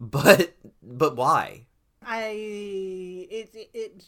but 0.00 0.54
but 0.82 1.16
why? 1.16 1.66
I 2.02 2.26
it 3.30 3.50
it, 3.54 3.70
it 3.72 4.04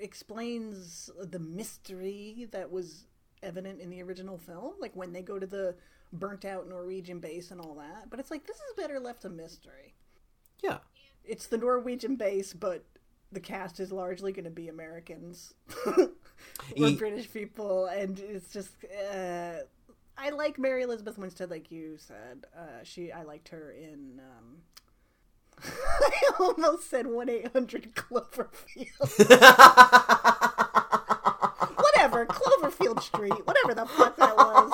explains 0.00 1.08
the 1.20 1.38
mystery 1.38 2.48
that 2.50 2.70
was 2.70 3.06
evident 3.42 3.80
in 3.80 3.90
the 3.90 4.02
original 4.02 4.38
film, 4.38 4.74
like 4.80 4.94
when 4.94 5.12
they 5.12 5.22
go 5.22 5.38
to 5.38 5.46
the 5.46 5.74
burnt 6.12 6.44
out 6.44 6.68
Norwegian 6.68 7.18
base 7.20 7.50
and 7.50 7.60
all 7.60 7.74
that. 7.76 8.10
But 8.10 8.20
it's 8.20 8.30
like 8.30 8.46
this 8.46 8.56
is 8.56 8.74
better 8.76 9.00
left 9.00 9.24
a 9.24 9.28
mystery. 9.28 9.94
Yeah. 10.62 10.78
It's 11.24 11.46
the 11.46 11.58
Norwegian 11.58 12.16
base, 12.16 12.52
but 12.52 12.84
the 13.30 13.40
cast 13.40 13.80
is 13.80 13.90
largely 13.92 14.32
going 14.32 14.44
to 14.44 14.50
be 14.50 14.68
Americans 14.68 15.54
or 15.86 16.08
Ye- 16.76 16.96
British 16.96 17.32
people, 17.32 17.86
and 17.86 18.18
it's 18.18 18.52
just. 18.52 18.72
Uh, 19.12 19.52
I 20.18 20.30
like 20.30 20.58
Mary 20.58 20.82
Elizabeth 20.82 21.16
Winstead, 21.16 21.50
like 21.50 21.70
you 21.70 21.96
said. 21.96 22.44
Uh, 22.56 22.82
she, 22.84 23.10
I 23.10 23.22
liked 23.22 23.48
her 23.48 23.70
in. 23.72 24.20
Um, 24.20 24.58
I 25.64 26.30
almost 26.38 26.90
said 26.90 27.06
one 27.06 27.28
eight 27.28 27.52
hundred 27.52 27.94
Cloverfield. 27.94 29.28
whatever, 32.26 32.70
Cloverfield 32.70 33.02
Street, 33.02 33.46
whatever 33.46 33.74
the 33.74 33.86
fuck 33.86 34.16
that 34.16 34.36
was. 34.36 34.70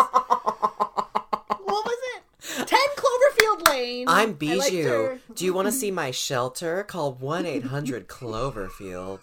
What 1.64 1.84
was 1.84 1.98
it? 2.16 2.66
Ten 2.66 2.80
Cloverfield 2.96 3.68
Lane. 3.68 4.06
I'm 4.08 4.32
Bijou. 4.34 5.18
Do 5.34 5.44
you 5.44 5.52
want 5.52 5.66
to 5.66 5.72
see 5.72 5.90
my 5.90 6.10
shelter? 6.10 6.84
Call 6.84 7.12
1 7.12 7.46
800 7.46 8.08
Cloverfield. 8.08 9.20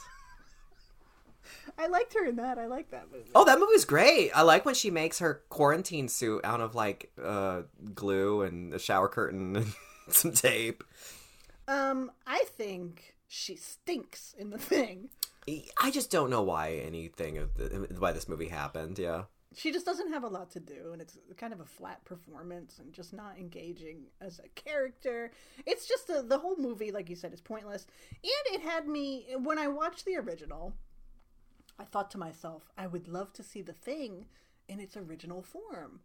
I 1.77 1.88
liked 1.88 2.13
her 2.13 2.25
in 2.25 2.38
that. 2.38 2.58
I 2.58 2.67
like 2.67 2.91
that 2.91 3.12
movie. 3.12 3.29
Oh, 3.36 3.44
that 3.44 3.60
movie's 3.60 3.84
great. 3.84 4.32
I 4.34 4.44
like 4.44 4.65
when 4.65 4.75
she 4.75 4.91
makes 4.91 5.20
her 5.20 5.41
quarantine 5.50 6.08
suit 6.08 6.46
out 6.46 6.62
of 6.62 6.74
like 6.74 7.12
uh, 7.22 7.63
glue 7.94 8.44
and 8.44 8.74
a 8.74 8.79
shower 8.79 9.10
curtain 9.10 9.55
and 9.58 9.74
some 10.08 10.32
tape. 10.32 10.84
Um, 11.67 12.12
I 12.25 12.46
think 12.48 13.15
she 13.27 13.55
stinks 13.58 14.34
in 14.38 14.51
the 14.51 14.58
thing. 14.58 15.10
I 15.48 15.92
just 15.92 16.10
don't 16.12 16.30
know 16.30 16.42
why 16.42 16.82
anything 16.86 17.38
of 17.38 17.54
the, 17.56 17.88
why 18.00 18.12
this 18.12 18.28
movie 18.28 18.48
happened. 18.48 18.98
Yeah. 18.98 19.24
She 19.54 19.72
just 19.72 19.86
doesn't 19.86 20.12
have 20.12 20.24
a 20.24 20.28
lot 20.28 20.52
to 20.52 20.60
do, 20.60 20.90
and 20.92 21.02
it's 21.02 21.18
kind 21.38 21.54
of 21.54 21.62
a 21.62 21.66
flat 21.66 22.04
performance 22.04 22.80
and 22.80 22.92
just 22.92 23.14
not 23.14 23.38
engaging 23.38 24.08
as 24.20 24.40
a 24.40 24.50
character. 24.50 25.32
It's 25.66 25.88
just 25.88 26.08
the 26.08 26.24
the 26.24 26.40
whole 26.40 26.58
movie, 26.58 26.92
like 26.92 27.10
you 27.10 27.16
said, 27.16 27.34
is 27.34 27.42
pointless. 27.42 27.86
And 28.24 28.56
it 28.56 28.62
had 28.62 28.88
me 28.88 29.28
when 29.38 29.58
I 29.58 29.68
watched 29.68 30.06
the 30.06 30.18
original. 30.18 30.74
I 31.80 31.84
thought 31.84 32.10
to 32.12 32.18
myself, 32.18 32.70
I 32.78 32.88
would 32.88 33.08
love 33.08 33.34
to 33.34 33.44
see 33.44 33.62
the 33.62 33.74
thing 33.74 34.28
in 34.68 34.80
its 34.80 34.96
original 34.98 35.42
form 35.42 36.00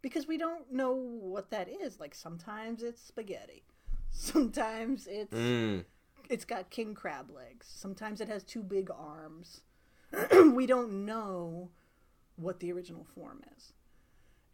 because 0.00 0.26
we 0.28 0.38
don't 0.38 0.72
know 0.72 0.92
what 0.94 1.50
that 1.50 1.68
is. 1.68 2.00
Like 2.00 2.14
sometimes 2.14 2.82
it's 2.82 3.02
spaghetti, 3.02 3.64
sometimes 4.10 5.06
it's 5.06 5.34
Mm. 5.34 5.84
It's 6.30 6.44
got 6.44 6.70
king 6.70 6.94
crab 6.94 7.30
legs. 7.30 7.66
Sometimes 7.68 8.20
it 8.20 8.28
has 8.28 8.42
two 8.42 8.62
big 8.62 8.90
arms. 8.90 9.60
we 10.54 10.66
don't 10.66 11.04
know 11.04 11.70
what 12.36 12.60
the 12.60 12.72
original 12.72 13.06
form 13.14 13.42
is. 13.56 13.72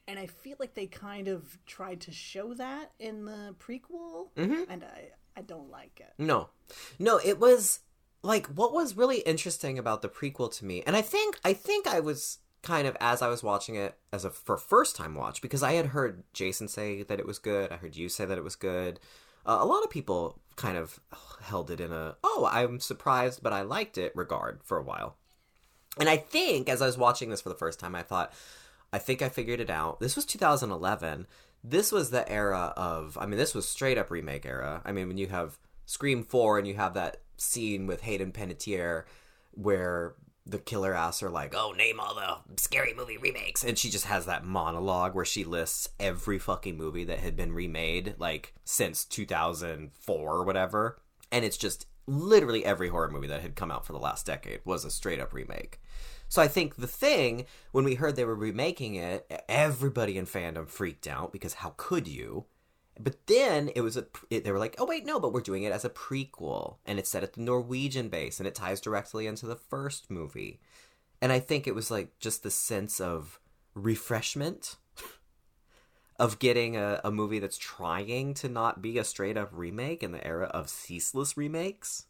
And 0.08 0.18
I 0.18 0.26
feel 0.26 0.56
like 0.58 0.74
they 0.74 0.86
kind 0.86 1.28
of 1.28 1.58
tried 1.66 2.00
to 2.02 2.12
show 2.12 2.54
that 2.54 2.92
in 2.98 3.24
the 3.24 3.54
prequel, 3.60 4.28
mm-hmm. 4.36 4.62
and 4.68 4.82
I, 4.82 5.10
I 5.36 5.42
don't 5.42 5.70
like 5.70 6.00
it. 6.00 6.12
No. 6.18 6.48
No, 6.98 7.20
it 7.24 7.38
was 7.38 7.80
like 8.22 8.46
what 8.46 8.72
was 8.72 8.96
really 8.96 9.18
interesting 9.18 9.78
about 9.78 10.02
the 10.02 10.08
prequel 10.08 10.52
to 10.58 10.64
me. 10.64 10.82
And 10.86 10.96
I 10.96 11.02
think 11.02 11.38
I 11.44 11.52
think 11.52 11.86
I 11.86 12.00
was 12.00 12.38
kind 12.62 12.86
of 12.86 12.96
as 13.00 13.22
I 13.22 13.28
was 13.28 13.42
watching 13.42 13.74
it 13.74 13.96
as 14.12 14.24
a 14.24 14.30
for 14.30 14.56
first 14.56 14.94
time 14.96 15.14
watch 15.14 15.42
because 15.42 15.62
I 15.62 15.72
had 15.72 15.86
heard 15.86 16.22
Jason 16.32 16.68
say 16.68 17.02
that 17.02 17.18
it 17.18 17.26
was 17.26 17.38
good. 17.38 17.72
I 17.72 17.76
heard 17.76 17.96
you 17.96 18.08
say 18.08 18.24
that 18.24 18.38
it 18.38 18.44
was 18.44 18.56
good. 18.56 19.00
Uh, 19.44 19.58
a 19.60 19.66
lot 19.66 19.82
of 19.82 19.90
people 19.90 20.38
kind 20.56 20.76
of 20.76 21.00
held 21.42 21.70
it 21.70 21.80
in 21.80 21.92
a 21.92 22.16
oh, 22.22 22.48
I'm 22.50 22.78
surprised 22.80 23.42
but 23.42 23.52
I 23.52 23.62
liked 23.62 23.98
it 23.98 24.12
regard 24.14 24.60
for 24.62 24.78
a 24.78 24.82
while. 24.82 25.16
And 25.98 26.08
I 26.08 26.16
think 26.16 26.68
as 26.68 26.80
I 26.80 26.86
was 26.86 26.98
watching 26.98 27.30
this 27.30 27.40
for 27.40 27.48
the 27.48 27.54
first 27.54 27.80
time 27.80 27.94
I 27.94 28.02
thought 28.02 28.32
I 28.92 28.98
think 28.98 29.22
I 29.22 29.28
figured 29.28 29.60
it 29.60 29.70
out. 29.70 30.00
This 30.00 30.16
was 30.16 30.26
2011. 30.26 31.26
This 31.64 31.90
was 31.90 32.10
the 32.10 32.30
era 32.30 32.74
of 32.76 33.16
I 33.20 33.26
mean 33.26 33.38
this 33.38 33.54
was 33.54 33.68
straight 33.68 33.98
up 33.98 34.10
remake 34.10 34.46
era. 34.46 34.82
I 34.84 34.92
mean 34.92 35.08
when 35.08 35.18
you 35.18 35.28
have 35.28 35.58
Scream 35.86 36.22
4 36.22 36.58
and 36.58 36.68
you 36.68 36.74
have 36.74 36.94
that 36.94 37.18
scene 37.36 37.86
with 37.86 38.02
Hayden 38.02 38.32
Panettiere 38.32 39.04
where 39.52 40.14
the 40.44 40.58
killer 40.58 40.94
asks 40.94 41.20
her 41.20 41.30
like, 41.30 41.54
"Oh, 41.56 41.72
name 41.72 42.00
all 42.00 42.14
the 42.14 42.38
scary 42.60 42.94
movie 42.94 43.16
remakes," 43.16 43.64
and 43.64 43.78
she 43.78 43.90
just 43.90 44.06
has 44.06 44.26
that 44.26 44.44
monologue 44.44 45.14
where 45.14 45.24
she 45.24 45.44
lists 45.44 45.88
every 46.00 46.38
fucking 46.38 46.76
movie 46.76 47.04
that 47.04 47.20
had 47.20 47.36
been 47.36 47.52
remade 47.52 48.14
like 48.18 48.54
since 48.64 49.04
2004 49.04 50.34
or 50.34 50.44
whatever, 50.44 51.00
and 51.30 51.44
it's 51.44 51.56
just 51.56 51.86
literally 52.06 52.64
every 52.64 52.88
horror 52.88 53.10
movie 53.10 53.28
that 53.28 53.42
had 53.42 53.54
come 53.54 53.70
out 53.70 53.86
for 53.86 53.92
the 53.92 53.98
last 53.98 54.26
decade 54.26 54.60
was 54.64 54.84
a 54.84 54.90
straight 54.90 55.20
up 55.20 55.32
remake. 55.32 55.80
So 56.28 56.40
I 56.40 56.48
think 56.48 56.76
the 56.76 56.86
thing 56.86 57.44
when 57.72 57.84
we 57.84 57.94
heard 57.94 58.16
they 58.16 58.24
were 58.24 58.34
remaking 58.34 58.94
it, 58.94 59.30
everybody 59.48 60.16
in 60.16 60.26
fandom 60.26 60.66
freaked 60.66 61.06
out 61.06 61.32
because 61.32 61.54
how 61.54 61.74
could 61.76 62.08
you? 62.08 62.46
But 62.98 63.26
then 63.26 63.70
it 63.74 63.80
was 63.80 63.96
a 63.96 64.06
it, 64.30 64.44
they 64.44 64.52
were 64.52 64.58
like, 64.58 64.74
oh 64.78 64.84
wait, 64.84 65.06
no, 65.06 65.18
but 65.18 65.32
we're 65.32 65.40
doing 65.40 65.62
it 65.62 65.72
as 65.72 65.84
a 65.84 65.90
prequel, 65.90 66.76
and 66.84 66.98
it's 66.98 67.10
set 67.10 67.22
at 67.22 67.32
the 67.32 67.40
Norwegian 67.40 68.08
base, 68.08 68.38
and 68.38 68.46
it 68.46 68.54
ties 68.54 68.80
directly 68.80 69.26
into 69.26 69.46
the 69.46 69.56
first 69.56 70.10
movie. 70.10 70.60
And 71.20 71.32
I 71.32 71.38
think 71.38 71.66
it 71.66 71.74
was 71.74 71.90
like 71.90 72.18
just 72.18 72.42
the 72.42 72.50
sense 72.50 73.00
of 73.00 73.40
refreshment 73.74 74.76
of 76.18 76.38
getting 76.38 76.76
a, 76.76 77.00
a 77.02 77.10
movie 77.10 77.38
that's 77.38 77.58
trying 77.58 78.34
to 78.34 78.48
not 78.48 78.82
be 78.82 78.98
a 78.98 79.04
straight 79.04 79.36
up 79.36 79.50
remake 79.52 80.02
in 80.02 80.12
the 80.12 80.26
era 80.26 80.46
of 80.46 80.68
ceaseless 80.68 81.36
remakes. 81.36 82.06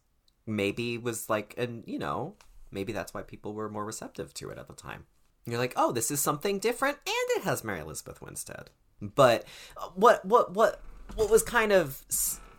Maybe 0.47 0.99
was 0.99 1.31
like, 1.31 1.55
and 1.57 1.85
you 1.87 1.99
know, 1.99 2.35
maybe 2.73 2.93
that's 2.93 3.15
why 3.15 3.23
people 3.23 3.55
were 3.55 3.69
more 3.69 3.85
receptive 3.85 4.35
to 4.35 4.51
it 4.51 4.59
at 4.59 4.67
the 4.67 4.75
time. 4.75 5.05
You're 5.47 5.59
like, 5.59 5.75
oh, 5.77 5.93
this 5.93 6.11
is 6.11 6.21
something 6.21 6.59
different, 6.59 6.99
and 7.07 7.39
it 7.39 7.45
has 7.45 7.65
Mary 7.65 7.81
Elizabeth 7.81 8.21
Winstead. 8.21 8.71
But 9.03 9.45
uh, 9.77 9.89
what 9.95 10.25
what 10.25 10.55
what 10.55 10.81
what 11.17 11.31
was 11.31 11.43
kind 11.43 11.73
of 11.73 12.03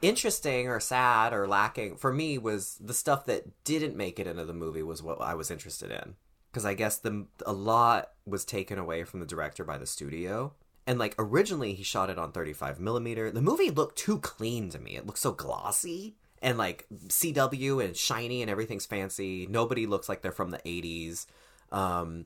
interesting 0.01 0.67
or 0.67 0.79
sad 0.79 1.33
or 1.33 1.47
lacking 1.47 1.95
for 1.95 2.11
me 2.11 2.37
was 2.37 2.77
the 2.81 2.93
stuff 2.93 3.25
that 3.25 3.63
didn't 3.63 3.95
make 3.95 4.19
it 4.19 4.27
into 4.27 4.43
the 4.43 4.53
movie 4.53 4.83
was 4.83 5.01
what 5.01 5.21
I 5.21 5.33
was 5.33 5.49
interested 5.49 5.89
in 5.91 6.15
because 6.51 6.65
I 6.65 6.73
guess 6.73 6.97
the 6.97 7.25
a 7.45 7.53
lot 7.53 8.11
was 8.25 8.43
taken 8.45 8.77
away 8.77 9.05
from 9.05 9.21
the 9.21 9.25
director 9.25 9.63
by 9.63 9.77
the 9.77 9.87
studio. 9.87 10.53
And 10.85 10.99
like 10.99 11.15
originally 11.17 11.73
he 11.73 11.83
shot 11.83 12.09
it 12.09 12.19
on 12.19 12.33
35 12.33 12.79
millimeter. 12.79 13.31
The 13.31 13.41
movie 13.41 13.71
looked 13.71 13.97
too 13.97 14.19
clean 14.19 14.69
to 14.71 14.79
me. 14.79 14.97
It 14.97 15.05
looked 15.07 15.19
so 15.19 15.31
glossy 15.31 16.17
and 16.41 16.57
like 16.57 16.85
CW 17.07 17.83
and 17.83 17.95
shiny 17.95 18.41
and 18.41 18.51
everything's 18.51 18.85
fancy. 18.85 19.47
Nobody 19.49 19.87
looks 19.87 20.09
like 20.09 20.21
they're 20.21 20.33
from 20.33 20.51
the 20.51 20.59
80s. 20.59 21.25
Um, 21.71 22.25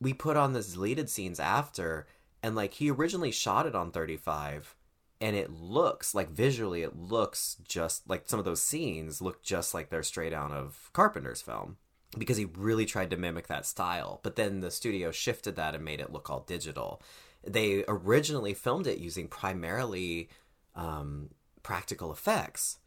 we 0.00 0.12
put 0.12 0.36
on 0.36 0.52
the 0.52 0.62
deleted 0.62 1.08
scenes 1.08 1.40
after 1.40 2.06
and 2.42 2.54
like 2.54 2.74
he 2.74 2.90
originally 2.90 3.30
shot 3.30 3.66
it 3.66 3.74
on 3.74 3.90
35 3.90 4.74
and 5.20 5.36
it 5.36 5.50
looks 5.50 6.14
like 6.14 6.30
visually 6.30 6.82
it 6.82 6.96
looks 6.96 7.56
just 7.66 8.08
like 8.08 8.24
some 8.26 8.38
of 8.38 8.44
those 8.44 8.62
scenes 8.62 9.22
look 9.22 9.42
just 9.42 9.74
like 9.74 9.90
they're 9.90 10.02
straight 10.02 10.32
out 10.32 10.50
of 10.50 10.90
carpenter's 10.92 11.42
film 11.42 11.76
because 12.18 12.36
he 12.36 12.44
really 12.44 12.84
tried 12.84 13.08
to 13.08 13.16
mimic 13.16 13.46
that 13.46 13.64
style. 13.64 14.20
But 14.22 14.36
then 14.36 14.60
the 14.60 14.70
studio 14.70 15.10
shifted 15.12 15.56
that 15.56 15.74
and 15.74 15.84
made 15.84 16.00
it 16.00 16.12
look 16.12 16.28
all 16.28 16.40
digital. 16.40 17.00
They 17.42 17.84
originally 17.88 18.52
filmed 18.52 18.86
it 18.86 18.98
using 18.98 19.28
primarily 19.28 20.28
um, 20.74 21.30
practical 21.62 22.12
effects 22.12 22.78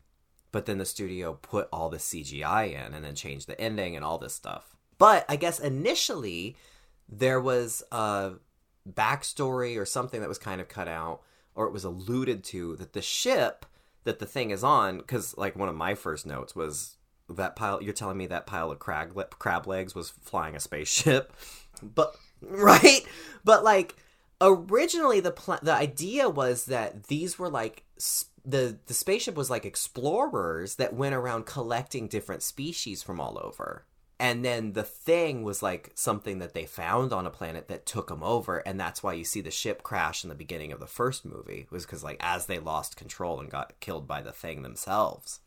but 0.56 0.68
then 0.68 0.78
the 0.78 0.86
studio 0.86 1.34
put 1.34 1.68
all 1.70 1.90
the 1.90 1.98
cgi 1.98 2.70
in 2.70 2.94
and 2.94 3.04
then 3.04 3.14
changed 3.14 3.46
the 3.46 3.60
ending 3.60 3.94
and 3.94 4.06
all 4.06 4.18
this 4.18 4.34
stuff. 4.34 4.74
But 4.98 5.26
i 5.28 5.36
guess 5.36 5.60
initially 5.60 6.56
there 7.10 7.42
was 7.42 7.84
a 7.92 8.36
backstory 8.92 9.80
or 9.80 9.86
something 9.86 10.20
that 10.22 10.30
was 10.30 10.38
kind 10.38 10.62
of 10.62 10.68
cut 10.68 10.88
out 10.88 11.22
or 11.56 11.66
it 11.66 11.74
was 11.74 11.84
alluded 11.84 12.44
to 12.44 12.76
that 12.76 12.94
the 12.94 13.02
ship 13.02 13.66
that 14.04 14.20
the 14.20 14.26
thing 14.26 14.52
is 14.52 14.64
on 14.64 14.98
because 14.98 15.36
like 15.38 15.56
one 15.56 15.70
of 15.70 15.76
my 15.76 15.96
first 15.96 16.26
notes 16.26 16.56
was 16.56 16.98
that 17.30 17.56
pile 17.56 17.82
you're 17.82 17.94
telling 17.94 18.18
me 18.18 18.28
that 18.28 18.46
pile 18.46 18.72
of 18.72 18.78
crab, 18.80 19.16
crab 19.40 19.66
legs 19.66 19.96
was 19.96 20.10
flying 20.10 20.56
a 20.56 20.60
spaceship. 20.60 21.34
But 21.84 22.16
right? 22.42 23.02
But 23.44 23.66
like 23.66 23.98
originally 24.40 25.20
the 25.20 25.32
pl- 25.32 25.60
the 25.62 25.74
idea 25.74 26.30
was 26.30 26.66
that 26.68 27.08
these 27.08 27.38
were 27.38 27.50
like 27.50 27.84
s- 27.98 28.28
the 28.46 28.78
the 28.88 28.94
spaceship 28.94 29.36
was 29.36 29.50
like 29.50 29.66
explorers 29.66 30.76
that 30.76 30.94
went 30.94 31.16
around 31.16 31.46
collecting 31.46 32.08
different 32.08 32.44
species 32.44 33.04
from 33.04 33.20
all 33.20 33.38
over 33.44 33.84
and 34.20 34.46
then 34.46 34.74
the 34.74 34.84
thing 34.84 35.44
was 35.44 35.62
like 35.64 35.92
something 35.96 36.40
that 36.40 36.54
they 36.54 36.66
found 36.66 37.12
on 37.14 37.26
a 37.26 37.30
planet 37.30 37.68
that 37.68 37.86
took 37.86 38.08
them 38.08 38.24
over 38.24 38.58
and 38.60 38.80
that's 38.80 39.04
why 39.04 39.14
you 39.14 39.24
see 39.24 39.42
the 39.42 39.52
ship 39.52 39.84
crash 39.84 40.24
in 40.24 40.30
the 40.30 40.36
beginning 40.36 40.72
of 40.72 40.80
the 40.80 40.88
first 40.88 41.26
movie 41.26 41.68
was 41.70 41.86
because 41.86 42.04
like 42.04 42.18
as 42.22 42.46
they 42.46 42.60
lost 42.60 42.96
control 42.96 43.40
and 43.40 43.50
got 43.52 43.80
killed 43.80 44.08
by 44.08 44.22
the 44.22 44.32
thing 44.32 44.62
themselves 44.62 45.40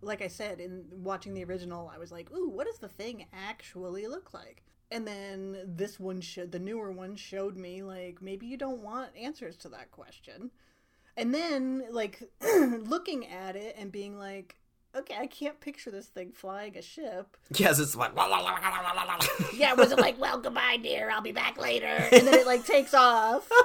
Like 0.00 0.22
I 0.22 0.28
said, 0.28 0.60
in 0.60 0.84
watching 0.92 1.34
the 1.34 1.44
original, 1.44 1.90
I 1.92 1.98
was 1.98 2.12
like, 2.12 2.30
"Ooh, 2.32 2.48
what 2.48 2.66
does 2.66 2.78
the 2.78 2.88
thing 2.88 3.26
actually 3.32 4.06
look 4.06 4.32
like?" 4.32 4.62
And 4.90 5.06
then 5.06 5.58
this 5.66 5.98
one 6.00 6.20
showed, 6.20 6.52
the 6.52 6.58
newer 6.58 6.90
one 6.92 7.16
showed 7.16 7.56
me 7.56 7.82
like 7.82 8.22
maybe 8.22 8.46
you 8.46 8.56
don't 8.56 8.82
want 8.82 9.16
answers 9.16 9.56
to 9.58 9.68
that 9.70 9.90
question. 9.90 10.50
And 11.16 11.34
then 11.34 11.84
like 11.90 12.22
looking 12.42 13.26
at 13.26 13.56
it 13.56 13.76
and 13.78 13.90
being 13.92 14.16
like, 14.18 14.57
okay, 14.94 15.16
I 15.18 15.26
can't 15.26 15.58
picture 15.60 15.90
this 15.90 16.06
thing 16.06 16.32
flying 16.32 16.76
a 16.76 16.82
ship. 16.82 17.36
Yes, 17.54 17.78
it's 17.78 17.94
like 17.96 18.14
Yeah, 19.54 19.74
was 19.74 19.92
it 19.92 19.98
like, 19.98 20.20
well, 20.20 20.38
goodbye, 20.38 20.78
dear, 20.82 21.10
I'll 21.10 21.20
be 21.22 21.32
back 21.32 21.58
later, 21.58 21.86
and 21.86 22.26
then 22.26 22.34
it 22.34 22.46
like 22.46 22.64
takes 22.66 22.94
off. 22.94 23.48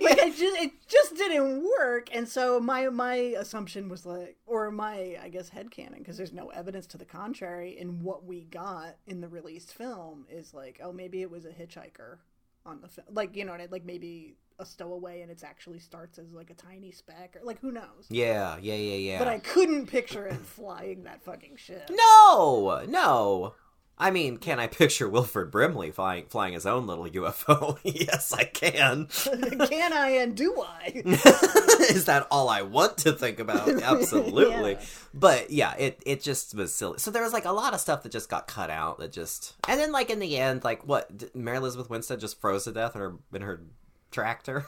Like 0.00 0.20
I 0.20 0.28
just, 0.30 0.60
it 0.60 0.72
just 0.88 1.14
didn't 1.16 1.62
work, 1.78 2.08
and 2.12 2.28
so 2.28 2.60
my 2.60 2.88
my 2.88 3.14
assumption 3.14 3.88
was 3.88 4.04
like, 4.04 4.36
or 4.46 4.70
my 4.70 5.16
I 5.22 5.28
guess 5.28 5.50
headcanon, 5.50 5.98
because 5.98 6.16
there's 6.16 6.32
no 6.32 6.48
evidence 6.48 6.86
to 6.88 6.98
the 6.98 7.04
contrary 7.04 7.78
in 7.78 8.02
what 8.02 8.24
we 8.24 8.42
got 8.44 8.96
in 9.06 9.20
the 9.20 9.28
released 9.28 9.72
film 9.72 10.26
is 10.30 10.52
like, 10.52 10.80
oh, 10.82 10.92
maybe 10.92 11.22
it 11.22 11.30
was 11.30 11.44
a 11.46 11.50
hitchhiker 11.50 12.18
on 12.66 12.80
the 12.80 12.88
film, 12.88 13.06
like 13.12 13.34
you 13.36 13.44
know, 13.44 13.52
what 13.52 13.60
I- 13.60 13.68
like 13.70 13.84
maybe 13.84 14.34
a 14.58 14.66
stowaway, 14.66 15.22
and 15.22 15.30
it 15.30 15.42
actually 15.44 15.78
starts 15.78 16.18
as 16.18 16.32
like 16.32 16.50
a 16.50 16.54
tiny 16.54 16.90
speck, 16.90 17.36
or 17.36 17.44
like 17.44 17.60
who 17.60 17.72
knows. 17.72 18.06
Yeah, 18.08 18.56
yeah, 18.60 18.74
yeah, 18.74 18.96
yeah. 18.96 19.18
But 19.18 19.28
I 19.28 19.38
couldn't 19.38 19.86
picture 19.86 20.26
it 20.26 20.36
flying 20.36 21.04
that 21.04 21.22
fucking 21.22 21.56
ship. 21.56 21.90
No, 21.90 22.84
no. 22.88 23.54
I 24.00 24.12
mean, 24.12 24.36
can 24.36 24.60
I 24.60 24.68
picture 24.68 25.08
Wilford 25.08 25.50
Brimley 25.50 25.90
flying 25.90 26.26
flying 26.26 26.52
his 26.52 26.66
own 26.66 26.86
little 26.86 27.06
UFO? 27.06 27.78
yes, 27.84 28.32
I 28.32 28.44
can. 28.44 29.06
Can 29.68 29.92
I 29.92 30.10
and 30.20 30.36
do 30.36 30.62
I? 30.62 31.02
Is 31.90 32.04
that 32.04 32.28
all 32.30 32.48
I 32.48 32.62
want 32.62 32.98
to 32.98 33.12
think 33.12 33.40
about? 33.40 33.68
Absolutely. 33.68 34.72
Yeah. 34.72 34.80
But 35.12 35.50
yeah, 35.50 35.74
it 35.74 36.00
it 36.06 36.22
just 36.22 36.54
was 36.54 36.72
silly. 36.72 36.98
So 36.98 37.10
there 37.10 37.24
was 37.24 37.32
like 37.32 37.44
a 37.44 37.52
lot 37.52 37.74
of 37.74 37.80
stuff 37.80 38.04
that 38.04 38.12
just 38.12 38.28
got 38.28 38.46
cut 38.46 38.70
out. 38.70 38.98
That 38.98 39.10
just 39.10 39.56
and 39.66 39.80
then 39.80 39.90
like 39.90 40.10
in 40.10 40.20
the 40.20 40.36
end, 40.36 40.62
like 40.62 40.86
what 40.86 41.34
Mary 41.34 41.56
Elizabeth 41.56 41.90
Winstead 41.90 42.20
just 42.20 42.40
froze 42.40 42.64
to 42.64 42.72
death 42.72 42.94
in 42.94 43.00
her 43.00 43.16
in 43.34 43.42
her 43.42 43.62
tractor. 44.10 44.64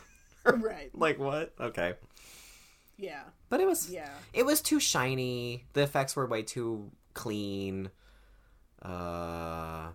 right. 0.44 0.90
like 0.94 1.18
what? 1.18 1.54
Okay. 1.60 1.94
Yeah. 2.96 3.22
But 3.48 3.60
it 3.60 3.66
was 3.66 3.90
Yeah. 3.90 4.10
it 4.32 4.44
was 4.46 4.60
too 4.60 4.80
shiny. 4.80 5.64
The 5.72 5.82
effects 5.82 6.14
were 6.16 6.26
way 6.26 6.42
too 6.42 6.90
clean. 7.14 7.90
Uh, 8.82 9.88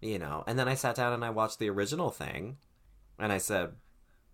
you 0.00 0.18
know. 0.18 0.44
And 0.46 0.58
then 0.58 0.68
I 0.68 0.74
sat 0.74 0.96
down 0.96 1.12
and 1.12 1.24
I 1.24 1.30
watched 1.30 1.58
the 1.58 1.70
original 1.70 2.10
thing, 2.10 2.56
and 3.18 3.32
I 3.32 3.38
said, 3.38 3.72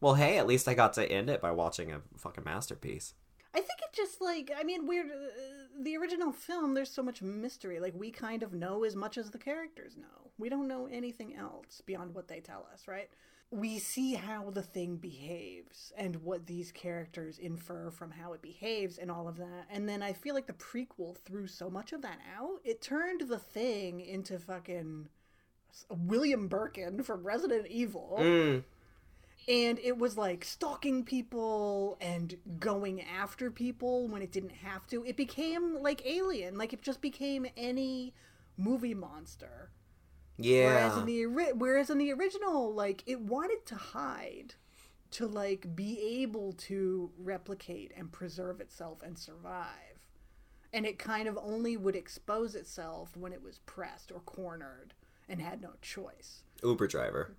"Well, 0.01 0.15
hey, 0.15 0.39
at 0.39 0.47
least 0.47 0.67
I 0.69 0.75
got 0.75 0.95
to 0.95 1.05
end 1.11 1.29
it 1.29 1.41
by 1.43 1.51
watching 1.51 1.93
a 1.93 2.01
fucking 2.17 2.45
masterpiece." 2.45 3.15
I 3.55 3.59
think 3.61 3.81
it 3.83 3.95
just 3.95 4.21
like 4.21 4.51
I 4.57 4.63
mean 4.63 4.87
weird. 4.87 5.07
Uh, 5.11 5.83
the 5.83 5.97
original 5.97 6.33
film, 6.33 6.75
there's 6.75 6.91
so 6.91 7.03
much 7.03 7.23
mystery. 7.23 7.81
Like 7.81 7.95
we 7.95 8.11
kind 8.11 8.43
of 8.43 8.53
know 8.53 8.85
as 8.85 8.97
much 8.97 9.19
as 9.19 9.31
the 9.31 9.39
characters 9.39 9.97
know. 9.97 10.31
We 10.39 10.49
don't 10.49 10.69
know 10.69 10.87
anything 10.91 11.35
else 11.37 11.83
beyond 11.85 12.15
what 12.15 12.29
they 12.29 12.41
tell 12.41 12.67
us, 12.73 12.87
right? 12.89 13.11
We 13.51 13.79
see 13.79 14.13
how 14.15 14.51
the 14.51 14.63
thing 14.63 14.97
behaves 14.97 15.91
and 15.97 16.17
what 16.17 16.47
these 16.47 16.71
characters 16.71 17.39
infer 17.39 17.91
from 17.91 18.11
how 18.11 18.35
it 18.35 18.43
behaves 18.43 18.99
and 18.99 19.11
all 19.11 19.27
of 19.27 19.39
that. 19.39 19.67
And 19.71 19.89
then 19.89 20.03
I 20.03 20.13
feel 20.13 20.35
like 20.35 20.47
the 20.47 20.53
prequel 20.53 21.17
threw 21.17 21.47
so 21.47 21.71
much 21.71 21.95
of 21.95 22.03
that 22.03 22.19
out. 22.39 22.61
It 22.63 22.83
turned 22.83 23.23
the 23.23 23.39
thing 23.39 24.01
into 24.01 24.39
fucking 24.39 25.09
William 25.91 26.49
Birkin 26.49 27.03
from 27.03 27.27
Resident 27.27 27.67
Evil 27.69 28.17
Mm. 28.21 28.65
and 29.49 29.79
it 29.79 29.97
was 29.97 30.19
like 30.19 30.45
stalking 30.45 31.05
people 31.05 31.97
and 32.03 32.37
going 32.59 33.01
after 33.03 33.51
people 33.51 34.09
when 34.09 34.21
it 34.21 34.31
didn't 34.33 34.51
have 34.51 34.87
to. 34.89 35.05
It 35.07 35.17
became 35.17 35.81
like 35.81 36.05
Alien, 36.05 36.59
like 36.59 36.75
it 36.75 36.83
just 36.83 37.01
became 37.01 37.47
any 37.57 38.13
movie 38.59 38.95
monster. 38.95 39.71
Whereas 40.39 40.95
Yeah. 40.95 41.01
in 41.01 41.07
the 41.07 41.53
whereas 41.55 41.91
in 41.91 41.99
the 41.99 42.13
original, 42.13 42.73
like 42.73 43.03
it 43.07 43.21
wanted 43.21 43.67
to 43.67 43.75
hide, 43.75 44.55
to 45.13 45.27
like 45.27 45.75
be 45.75 46.01
able 46.23 46.53
to 46.53 47.11
replicate 47.19 47.93
and 47.97 48.13
preserve 48.13 48.61
itself 48.61 49.03
and 49.03 49.19
survive, 49.19 49.99
and 50.73 50.87
it 50.87 50.99
kind 50.99 51.27
of 51.29 51.37
only 51.43 51.77
would 51.77 51.97
expose 51.97 52.55
itself 52.55 53.17
when 53.17 53.33
it 53.33 53.43
was 53.43 53.59
pressed 53.67 54.13
or 54.13 54.21
cornered 54.21 54.95
and 55.29 55.43
had 55.43 55.61
no 55.61 55.71
choice. 55.83 56.45
Uber 56.63 56.87
driver. 56.87 57.35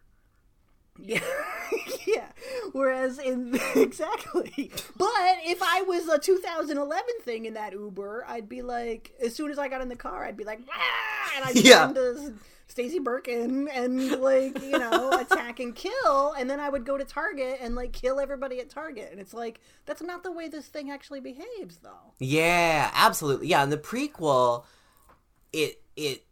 Yeah, 1.02 1.22
yeah. 2.06 2.32
Whereas 2.74 3.18
in 3.20 3.58
exactly, 3.76 4.72
but 4.98 5.38
if 5.46 5.60
I 5.64 5.84
was 5.84 6.10
a 6.10 6.20
2011 6.20 7.06
thing 7.22 7.46
in 7.46 7.54
that 7.54 7.72
Uber, 7.72 8.26
I'd 8.28 8.50
be 8.50 8.62
like, 8.62 9.14
as 9.24 9.34
soon 9.34 9.50
as 9.52 9.58
I 9.58 9.70
got 9.70 9.80
in 9.82 9.88
the 9.88 9.96
car, 9.96 10.26
I'd 10.26 10.36
be 10.36 10.44
like, 10.44 10.60
ah, 10.70 11.32
and 11.38 11.46
I'd 11.46 11.56
Yeah. 11.64 11.94
Stacie 12.70 13.04
Birkin 13.04 13.68
and 13.68 14.22
like 14.22 14.62
you 14.62 14.78
know 14.78 15.12
attack 15.20 15.60
and 15.60 15.76
kill, 15.76 16.34
and 16.34 16.50
then 16.50 16.60
I 16.60 16.70
would 16.70 16.86
go 16.86 16.98
to 16.98 17.04
Target 17.04 17.58
and 17.62 17.76
like 17.76 17.92
kill 17.94 18.20
everybody 18.20 18.60
at 18.60 18.70
Target, 18.70 19.10
and 19.12 19.20
it's 19.20 19.34
like 19.34 19.60
that's 19.86 20.02
not 20.02 20.24
the 20.24 20.32
way 20.32 20.48
this 20.48 20.68
thing 20.68 20.92
actually 20.92 21.20
behaves, 21.20 21.78
though. 21.78 22.14
Yeah, 22.20 22.92
absolutely. 22.94 23.48
Yeah, 23.48 23.64
in 23.64 23.70
the 23.70 23.78
prequel, 23.78 24.66
it 25.52 25.82
it 25.96 26.26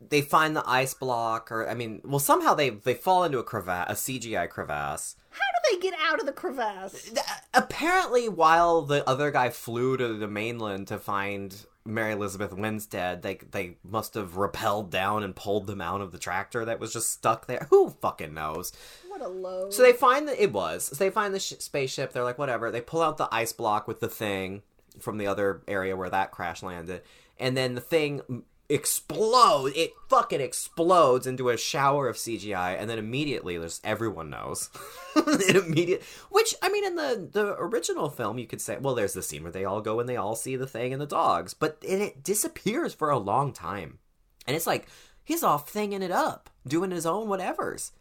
they 0.00 0.20
find 0.20 0.54
the 0.56 0.68
ice 0.68 0.94
block, 0.94 1.50
or 1.50 1.68
I 1.68 1.74
mean, 1.74 2.00
well, 2.04 2.18
somehow 2.18 2.54
they 2.54 2.70
they 2.70 2.94
fall 2.94 3.24
into 3.24 3.38
a 3.38 3.44
crevasse, 3.44 3.90
a 3.90 3.94
CGI 3.94 4.48
crevasse. 4.48 5.16
How 5.30 5.38
do 5.38 5.76
they 5.76 5.82
get 5.82 5.98
out 6.00 6.18
of 6.18 6.26
the 6.26 6.32
crevasse? 6.32 7.12
Apparently, 7.54 8.28
while 8.28 8.82
the 8.82 9.08
other 9.08 9.30
guy 9.30 9.50
flew 9.50 9.96
to 9.96 10.14
the 10.14 10.28
mainland 10.28 10.88
to 10.88 10.98
find 10.98 11.64
Mary 11.86 12.12
Elizabeth 12.12 12.52
Winstead, 12.52 13.22
they 13.22 13.36
they 13.50 13.76
must 13.82 14.14
have 14.14 14.32
rappelled 14.32 14.90
down 14.90 15.22
and 15.22 15.34
pulled 15.34 15.66
them 15.66 15.80
out 15.80 16.00
of 16.00 16.12
the 16.12 16.18
tractor 16.18 16.64
that 16.64 16.80
was 16.80 16.92
just 16.92 17.10
stuck 17.10 17.46
there. 17.46 17.66
Who 17.70 17.90
fucking 17.90 18.34
knows? 18.34 18.72
What 19.08 19.20
a 19.22 19.28
load. 19.28 19.72
So 19.72 19.82
they 19.82 19.92
find 19.92 20.28
that 20.28 20.42
it 20.42 20.52
was. 20.52 20.84
So 20.84 20.96
they 20.96 21.10
find 21.10 21.34
the 21.34 21.40
sh- 21.40 21.54
spaceship. 21.58 22.12
They're 22.12 22.24
like, 22.24 22.38
whatever. 22.38 22.70
They 22.70 22.80
pull 22.80 23.02
out 23.02 23.16
the 23.16 23.28
ice 23.32 23.52
block 23.52 23.88
with 23.88 24.00
the 24.00 24.08
thing 24.08 24.62
from 24.98 25.18
the 25.18 25.26
other 25.26 25.62
area 25.68 25.96
where 25.96 26.10
that 26.10 26.32
crash 26.32 26.62
landed, 26.62 27.02
and 27.38 27.56
then 27.56 27.74
the 27.74 27.80
thing 27.80 28.44
explodes. 28.68 29.76
It 29.76 29.92
fucking 30.08 30.40
explodes 30.40 31.26
into 31.26 31.48
a 31.48 31.56
shower 31.56 32.08
of 32.08 32.16
CGI, 32.16 32.80
and 32.80 32.88
then 32.88 32.98
immediately, 32.98 33.58
there's 33.58 33.80
everyone 33.84 34.30
knows. 34.30 34.70
it 35.16 35.56
immediate. 35.56 36.02
Which 36.30 36.54
I 36.62 36.68
mean, 36.68 36.84
in 36.84 36.96
the 36.96 37.28
the 37.30 37.56
original 37.58 38.08
film, 38.08 38.38
you 38.38 38.46
could 38.46 38.60
say, 38.60 38.76
well, 38.78 38.94
there's 38.94 39.14
the 39.14 39.22
scene 39.22 39.42
where 39.42 39.52
they 39.52 39.64
all 39.64 39.80
go 39.80 40.00
and 40.00 40.08
they 40.08 40.16
all 40.16 40.36
see 40.36 40.56
the 40.56 40.66
thing 40.66 40.92
and 40.92 41.00
the 41.00 41.06
dogs, 41.06 41.54
but 41.54 41.78
it, 41.82 42.00
it 42.00 42.22
disappears 42.24 42.94
for 42.94 43.10
a 43.10 43.18
long 43.18 43.52
time, 43.52 43.98
and 44.46 44.56
it's 44.56 44.66
like 44.66 44.88
he's 45.24 45.42
off 45.42 45.72
thinging 45.72 46.02
it 46.02 46.12
up, 46.12 46.50
doing 46.66 46.90
his 46.90 47.06
own 47.06 47.28
whatevers. 47.28 47.92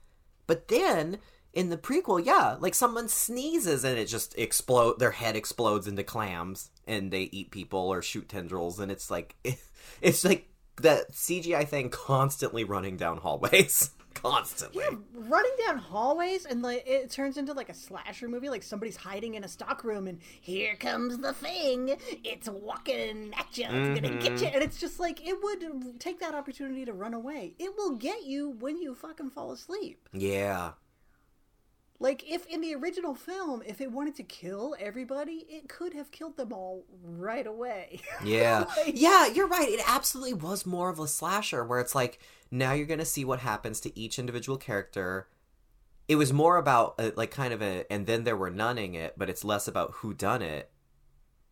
But 0.48 0.68
then 0.68 1.20
in 1.54 1.70
the 1.70 1.78
prequel, 1.78 2.24
yeah, 2.24 2.58
like 2.60 2.76
someone 2.76 3.08
sneezes 3.08 3.84
and 3.84 3.98
it 3.98 4.06
just 4.06 4.38
explode. 4.38 5.00
Their 5.00 5.12
head 5.12 5.36
explodes 5.36 5.88
into 5.88 6.04
clams, 6.04 6.70
and 6.86 7.12
they 7.12 7.24
eat 7.32 7.50
people 7.50 7.80
or 7.80 8.02
shoot 8.02 8.30
tendrils, 8.30 8.80
and 8.80 8.92
it's 8.92 9.10
like 9.10 9.36
it's 10.02 10.26
like 10.26 10.50
that 10.82 11.12
CGI 11.12 11.68
thing 11.68 11.90
constantly 11.90 12.64
running 12.64 12.98
down 12.98 13.18
hallways, 13.18 13.92
constantly. 14.14 14.84
Yeah, 14.84 14.98
running 15.14 15.52
down 15.66 15.78
hallways 15.78 16.46
and 16.46 16.62
like 16.62 16.84
it 16.88 17.10
turns 17.12 17.38
into 17.38 17.54
like 17.54 17.70
a 17.70 17.74
slasher 17.74 18.28
movie 18.28 18.50
like 18.50 18.64
somebody's 18.64 18.98
hiding 18.98 19.36
in 19.36 19.44
a 19.44 19.48
stock 19.48 19.84
room 19.84 20.08
and 20.08 20.20
here 20.42 20.76
comes 20.76 21.18
the 21.18 21.34
thing. 21.34 21.96
It's 22.24 22.50
walking 22.50 23.34
at 23.38 23.58
you 23.58 23.66
it's 23.66 24.00
gonna 24.00 24.16
get 24.18 24.34
mm-hmm. 24.34 24.44
you 24.44 24.48
and 24.48 24.64
it's 24.64 24.80
just 24.80 25.00
like 25.00 25.26
it 25.26 25.42
would 25.42 26.00
take 26.00 26.20
that 26.20 26.36
opportunity 26.36 26.86
to 26.86 26.94
run 26.94 27.14
away. 27.14 27.54
It 27.60 27.76
will 27.78 27.92
get 27.92 28.26
you 28.26 28.50
when 28.60 28.78
you 28.78 28.96
fucking 28.96 29.32
fall 29.32 29.52
asleep. 29.52 30.10
Yeah, 30.14 30.72
like 32.00 32.30
if 32.30 32.46
in 32.48 32.62
the 32.62 32.76
original 32.76 33.16
film 33.16 33.64
if 33.66 33.80
it 33.80 33.92
wanted 33.92 34.16
to 34.16 34.24
kill 34.24 34.76
everybody 34.80 35.46
it 35.50 35.70
could 35.70 35.94
have 35.94 36.12
killed 36.12 36.36
them 36.38 36.52
all 36.52 36.86
right 37.02 37.48
away 37.48 38.02
yeah, 38.24 38.66
Like- 38.78 39.00
yeah. 39.00 39.28
You're 39.28 39.48
right. 39.48 39.70
It 39.70 39.82
absolutely 39.88 40.34
was 40.34 40.66
more 40.66 40.90
of 40.90 41.00
a 41.00 41.08
slasher 41.08 41.64
where 41.64 41.80
it's 41.80 41.96
like 41.96 42.20
now 42.52 42.74
you're 42.74 42.86
gonna 42.86 43.06
see 43.06 43.24
what 43.26 43.40
happens 43.40 43.80
to 43.82 43.98
each 44.00 44.20
individual 44.20 44.58
character. 44.58 45.28
It 46.08 46.18
was 46.18 46.32
more 46.32 46.58
about 46.58 46.96
uh, 47.00 47.12
like 47.16 47.32
kind 47.32 47.52
of 47.54 47.62
a, 47.64 47.92
and 47.92 48.06
then 48.06 48.26
there 48.26 48.38
were 48.38 48.52
nunning 48.52 48.94
it, 48.94 49.16
but 49.18 49.30
it's 49.30 49.44
less 49.44 49.68
about 49.68 49.92
who 49.96 50.14
done 50.14 50.42
it. 50.44 50.70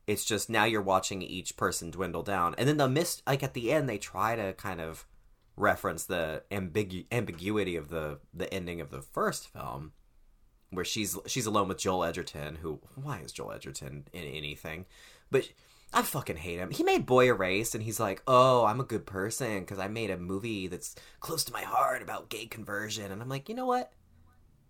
It's 0.06 0.24
just 0.26 0.50
now 0.50 0.66
you're 0.66 0.82
watching 0.82 1.22
each 1.24 1.58
person 1.58 1.90
dwindle 1.90 2.22
down, 2.24 2.54
and 2.58 2.68
then 2.70 2.78
the 2.78 2.88
mist. 2.90 3.24
Like 3.26 3.42
at 3.42 3.54
the 3.56 3.72
end, 3.72 3.90
they 3.90 3.98
try 3.98 4.36
to 4.36 4.54
kind 4.54 4.80
of 4.82 5.08
reference 5.56 6.06
the 6.06 6.44
ambigu- 6.52 7.06
ambiguity 7.12 7.76
of 7.76 7.90
the 7.90 8.20
the 8.34 8.54
ending 8.54 8.80
of 8.82 8.92
the 8.92 9.02
first 9.02 9.48
film, 9.48 9.94
where 10.76 10.86
she's 10.86 11.18
she's 11.28 11.46
alone 11.46 11.68
with 11.68 11.78
Joel 11.78 12.04
Edgerton. 12.04 12.58
Who 12.62 12.80
why 12.96 13.20
is 13.20 13.32
Joel 13.32 13.54
Edgerton 13.54 14.08
in 14.14 14.24
anything? 14.24 14.86
But 15.32 15.50
I 15.94 16.02
fucking 16.02 16.38
hate 16.38 16.58
him. 16.58 16.72
He 16.72 16.84
made 16.84 17.06
Boy 17.06 17.28
Erased, 17.28 17.76
and 17.76 17.84
he's 17.84 18.00
like, 18.00 18.22
"Oh, 18.28 18.66
I'm 18.66 18.80
a 18.80 18.84
good 18.86 19.06
person 19.06 19.60
because 19.60 19.80
I 19.80 19.88
made 19.88 20.10
a 20.10 20.18
movie 20.18 20.68
that's 20.68 20.96
close 21.20 21.44
to 21.46 21.54
my 21.54 21.62
heart 21.62 22.02
about 22.02 22.30
gay 22.30 22.46
conversion." 22.48 23.12
And 23.12 23.22
I'm 23.22 23.30
like, 23.30 23.48
you 23.50 23.56
know 23.56 23.66
what? 23.68 23.92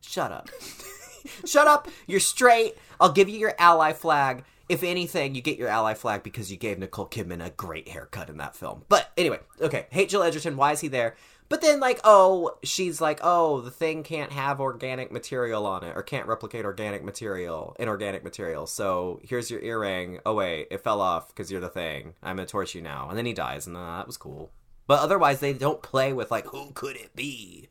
Shut 0.02 0.32
up. 0.32 0.50
Shut 1.46 1.68
up. 1.68 1.88
You're 2.08 2.20
straight. 2.20 2.76
I'll 3.00 3.12
give 3.12 3.30
you 3.30 3.40
your 3.40 3.56
ally 3.58 3.94
flag. 3.94 4.44
if 4.70 4.84
anything, 4.84 5.36
you 5.36 5.42
get 5.42 5.58
your 5.58 5.68
ally 5.70 5.94
flag 5.94 6.24
because 6.24 6.52
you 6.52 6.58
gave 6.58 6.80
Nicole 6.80 7.08
Kidman 7.08 7.46
a 7.46 7.50
great 7.52 7.88
haircut 7.90 8.30
in 8.30 8.38
that 8.38 8.56
film. 8.56 8.84
But 8.90 9.12
anyway, 9.18 9.40
okay, 9.62 9.88
hate 9.92 10.10
Joel 10.10 10.24
Edgerton. 10.24 10.58
Why 10.58 10.72
is 10.72 10.80
he 10.82 10.88
there? 10.88 11.16
But 11.50 11.62
then, 11.62 11.80
like, 11.80 12.00
oh, 12.04 12.58
she's 12.64 13.00
like, 13.00 13.20
oh, 13.22 13.62
the 13.62 13.72
thing 13.72 14.04
can't 14.04 14.32
have 14.32 14.60
organic 14.60 15.12
material 15.12 15.66
on 15.66 15.84
it 15.84 15.96
or 15.96 16.02
can't 16.02 16.28
replicate 16.28 16.66
organic 16.66 17.04
material, 17.04 17.76
inorganic 17.80 18.24
material. 18.24 18.66
So 18.66 19.20
here's 19.24 19.52
your 19.52 19.62
earring. 19.62 20.20
Oh, 20.26 20.36
wait, 20.36 20.68
it 20.72 20.84
fell 20.84 21.02
off 21.02 21.28
because 21.28 21.52
you're 21.52 21.62
the 21.62 21.70
thing. 21.70 22.14
I'm 22.24 22.38
going 22.38 22.48
to 22.48 22.52
torch 22.52 22.74
you 22.74 22.82
now. 22.82 23.10
And 23.10 23.18
then 23.18 23.26
he 23.26 23.34
dies, 23.34 23.68
and 23.68 23.78
uh, 23.78 23.98
that 23.98 24.08
was 24.08 24.18
cool. 24.18 24.52
But 24.88 25.00
otherwise, 25.00 25.40
they 25.40 25.54
don't 25.54 25.82
play 25.82 26.12
with, 26.12 26.32
like, 26.32 26.48
who 26.48 26.72
could 26.72 26.96
it 26.96 27.16
be? 27.16 27.70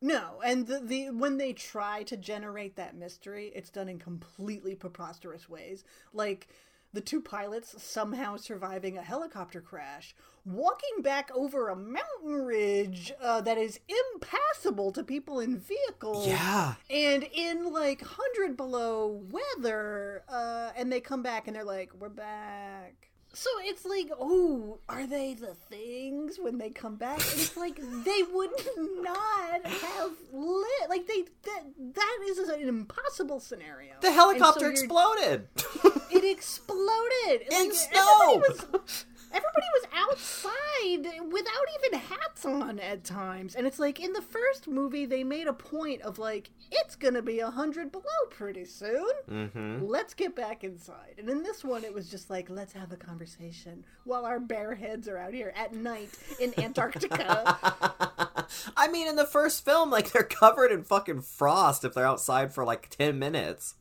No, 0.00 0.40
and 0.44 0.66
the, 0.66 0.78
the 0.78 1.10
when 1.10 1.38
they 1.38 1.52
try 1.52 2.04
to 2.04 2.16
generate 2.16 2.76
that 2.76 2.96
mystery, 2.96 3.50
it's 3.54 3.70
done 3.70 3.88
in 3.88 3.98
completely 3.98 4.76
preposterous 4.76 5.48
ways. 5.48 5.82
Like 6.12 6.48
the 6.92 7.00
two 7.00 7.20
pilots 7.20 7.82
somehow 7.82 8.36
surviving 8.36 8.96
a 8.96 9.02
helicopter 9.02 9.60
crash, 9.60 10.14
walking 10.52 11.02
back 11.02 11.30
over 11.34 11.68
a 11.68 11.76
mountain 11.76 12.44
ridge 12.44 13.12
uh, 13.20 13.40
that 13.42 13.58
is 13.58 13.80
impassable 14.14 14.92
to 14.92 15.02
people 15.02 15.40
in 15.40 15.58
vehicles. 15.58 16.26
Yeah. 16.26 16.74
And 16.90 17.24
in 17.32 17.72
like 17.72 18.00
100 18.00 18.56
below 18.56 19.22
weather, 19.30 20.22
uh, 20.28 20.70
and 20.76 20.90
they 20.90 21.00
come 21.00 21.22
back 21.22 21.46
and 21.46 21.56
they're 21.56 21.64
like, 21.64 21.92
we're 21.98 22.08
back. 22.08 23.08
So 23.34 23.50
it's 23.60 23.84
like, 23.84 24.10
oh, 24.18 24.78
are 24.88 25.06
they 25.06 25.34
the 25.34 25.54
things 25.54 26.38
when 26.40 26.58
they 26.58 26.70
come 26.70 26.96
back? 26.96 27.18
And 27.18 27.40
it's 27.40 27.56
like 27.56 27.76
they 28.04 28.22
would 28.32 28.50
not 28.76 29.66
have 29.66 30.12
lit. 30.32 30.88
Like 30.88 31.06
they 31.06 31.24
that 31.44 31.64
that 31.94 32.18
is 32.26 32.38
an 32.38 32.66
impossible 32.66 33.40
scenario. 33.40 33.94
The 34.00 34.12
helicopter 34.12 34.60
so 34.60 34.70
exploded. 34.70 35.48
it 36.10 36.24
exploded 36.36 37.42
in 37.52 37.68
like, 37.68 37.72
snow. 37.74 38.42
Was, 38.48 39.04
everybody 39.32 39.66
was 39.74 39.84
outside 39.94 41.22
without 41.30 41.66
even 41.84 41.98
hats 42.00 42.44
on 42.44 42.78
at 42.78 43.04
times. 43.04 43.54
And 43.54 43.66
it's 43.66 43.78
like 43.78 44.00
in 44.00 44.12
the 44.12 44.22
first 44.22 44.68
movie 44.68 45.06
they 45.06 45.24
made 45.24 45.46
a 45.46 45.52
point 45.52 46.02
of 46.02 46.18
like 46.18 46.50
it's 46.70 46.96
gonna 46.96 47.22
be 47.22 47.40
a 47.40 47.50
hundred 47.50 47.92
below 47.92 48.04
pretty 48.30 48.64
soon. 48.64 49.10
Mm-hmm. 49.30 49.84
let's 49.84 50.14
get 50.14 50.34
back 50.34 50.64
inside. 50.64 51.14
And 51.18 51.28
in 51.28 51.42
this 51.42 51.64
one 51.64 51.84
it 51.84 51.92
was 51.92 52.10
just 52.10 52.30
like 52.30 52.48
let's 52.50 52.72
have 52.72 52.92
a 52.92 52.96
conversation 52.96 53.84
while 54.04 54.24
our 54.24 54.40
bare 54.40 54.74
heads 54.74 55.08
are 55.08 55.18
out 55.18 55.34
here 55.34 55.52
at 55.56 55.74
night 55.74 56.10
in 56.40 56.58
antarctica. 56.58 57.56
I 58.76 58.88
mean 58.88 59.08
in 59.08 59.16
the 59.16 59.26
first 59.26 59.64
film 59.64 59.90
like 59.90 60.12
they're 60.12 60.22
covered 60.22 60.72
in 60.72 60.84
fucking 60.84 61.22
frost 61.22 61.84
if 61.84 61.94
they're 61.94 62.06
outside 62.06 62.52
for 62.54 62.64
like 62.64 62.90
10 62.90 63.18
minutes 63.18 63.74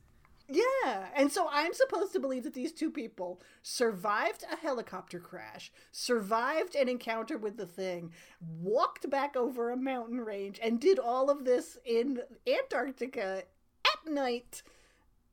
yeah, 0.50 1.08
and 1.16 1.32
so 1.32 1.48
I'm 1.52 1.74
supposed 1.74 2.14
to 2.14 2.20
believe 2.20 2.44
that 2.44 2.54
these 2.54 2.72
two 2.72 2.90
people 2.90 3.42
survived 3.62 4.46
a 4.52 4.56
helicopter 4.56 5.20
crash, 5.20 5.72
survived 5.92 6.76
an 6.76 6.88
encounter 6.88 7.38
with 7.38 7.58
the 7.58 7.66
thing, 7.66 8.12
walked 8.40 9.10
back 9.10 9.36
over 9.36 9.72
a 9.72 9.78
mountain 9.78 10.22
range, 10.22 10.60
and 10.64 10.80
did 10.80 11.00
all 11.00 11.30
of 11.30 11.44
this 11.44 11.78
in 11.86 12.22
Antarctica 12.48 13.44
at 13.86 14.12
night 14.12 14.64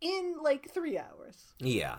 in 0.01 0.37
like 0.43 0.71
three 0.71 0.99
hours. 0.99 1.55
Yeah. 1.59 1.97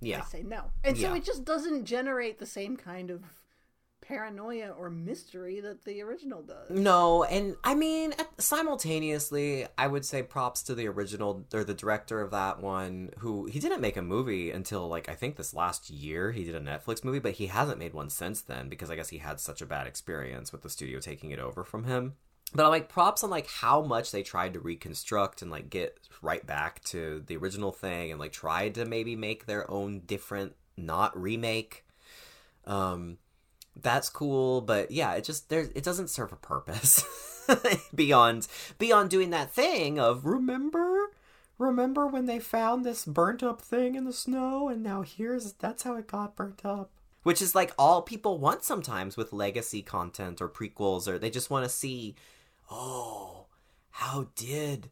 Yeah. 0.00 0.22
I 0.24 0.24
say 0.24 0.42
no. 0.42 0.70
And 0.84 0.96
yeah. 0.96 1.08
so 1.08 1.14
it 1.14 1.24
just 1.24 1.44
doesn't 1.44 1.84
generate 1.84 2.38
the 2.38 2.46
same 2.46 2.76
kind 2.76 3.10
of 3.10 3.22
paranoia 4.08 4.70
or 4.70 4.88
mystery 4.88 5.60
that 5.60 5.84
the 5.84 6.00
original 6.00 6.40
does. 6.42 6.70
No, 6.70 7.24
and 7.24 7.56
I 7.62 7.74
mean 7.74 8.14
simultaneously, 8.38 9.66
I 9.76 9.86
would 9.86 10.04
say 10.04 10.22
props 10.22 10.62
to 10.64 10.74
the 10.74 10.88
original 10.88 11.44
or 11.52 11.62
the 11.62 11.74
director 11.74 12.22
of 12.22 12.30
that 12.30 12.60
one 12.62 13.10
who 13.18 13.44
he 13.44 13.60
didn't 13.60 13.82
make 13.82 13.98
a 13.98 14.02
movie 14.02 14.50
until 14.50 14.88
like 14.88 15.10
I 15.10 15.14
think 15.14 15.36
this 15.36 15.52
last 15.52 15.90
year 15.90 16.32
he 16.32 16.42
did 16.42 16.54
a 16.54 16.60
Netflix 16.60 17.04
movie, 17.04 17.18
but 17.18 17.32
he 17.34 17.48
hasn't 17.48 17.78
made 17.78 17.92
one 17.92 18.08
since 18.08 18.40
then 18.40 18.70
because 18.70 18.90
I 18.90 18.96
guess 18.96 19.10
he 19.10 19.18
had 19.18 19.40
such 19.40 19.60
a 19.60 19.66
bad 19.66 19.86
experience 19.86 20.52
with 20.52 20.62
the 20.62 20.70
studio 20.70 21.00
taking 21.00 21.30
it 21.30 21.38
over 21.38 21.62
from 21.62 21.84
him. 21.84 22.14
But 22.54 22.64
I'm 22.64 22.70
like 22.70 22.88
props 22.88 23.22
on 23.22 23.28
like 23.28 23.46
how 23.46 23.82
much 23.82 24.10
they 24.10 24.22
tried 24.22 24.54
to 24.54 24.60
reconstruct 24.60 25.42
and 25.42 25.50
like 25.50 25.68
get 25.68 25.98
right 26.22 26.46
back 26.46 26.82
to 26.84 27.22
the 27.26 27.36
original 27.36 27.72
thing 27.72 28.10
and 28.10 28.18
like 28.18 28.32
tried 28.32 28.76
to 28.76 28.86
maybe 28.86 29.16
make 29.16 29.44
their 29.44 29.70
own 29.70 30.00
different 30.00 30.54
not 30.78 31.20
remake 31.20 31.84
um 32.64 33.18
that's 33.82 34.08
cool, 34.08 34.60
but 34.60 34.90
yeah, 34.90 35.14
it 35.14 35.24
just 35.24 35.48
there 35.48 35.68
it 35.74 35.84
doesn't 35.84 36.10
serve 36.10 36.32
a 36.32 36.36
purpose 36.36 37.04
beyond 37.94 38.46
beyond 38.78 39.10
doing 39.10 39.30
that 39.30 39.50
thing 39.50 39.98
of 39.98 40.24
remember 40.24 41.10
remember 41.58 42.06
when 42.06 42.26
they 42.26 42.38
found 42.38 42.84
this 42.84 43.04
burnt 43.04 43.42
up 43.42 43.60
thing 43.60 43.94
in 43.94 44.04
the 44.04 44.12
snow 44.12 44.68
and 44.68 44.82
now 44.82 45.02
here's 45.02 45.52
that's 45.54 45.82
how 45.82 45.96
it 45.96 46.06
got 46.06 46.36
burnt 46.36 46.64
up. 46.64 46.90
Which 47.22 47.42
is 47.42 47.54
like 47.54 47.72
all 47.78 48.02
people 48.02 48.38
want 48.38 48.64
sometimes 48.64 49.16
with 49.16 49.32
legacy 49.32 49.82
content 49.82 50.40
or 50.40 50.48
prequels 50.48 51.08
or 51.08 51.18
they 51.18 51.30
just 51.30 51.50
want 51.50 51.64
to 51.64 51.70
see 51.70 52.14
oh, 52.70 53.46
how 53.90 54.28
did 54.36 54.90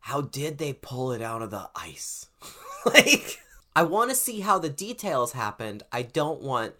how 0.00 0.20
did 0.20 0.58
they 0.58 0.72
pull 0.72 1.12
it 1.12 1.22
out 1.22 1.42
of 1.42 1.50
the 1.50 1.68
ice? 1.74 2.28
like 2.86 3.38
I 3.74 3.82
want 3.82 4.10
to 4.10 4.16
see 4.16 4.40
how 4.40 4.58
the 4.58 4.70
details 4.70 5.32
happened. 5.32 5.82
I 5.92 6.02
don't 6.02 6.40
want 6.40 6.74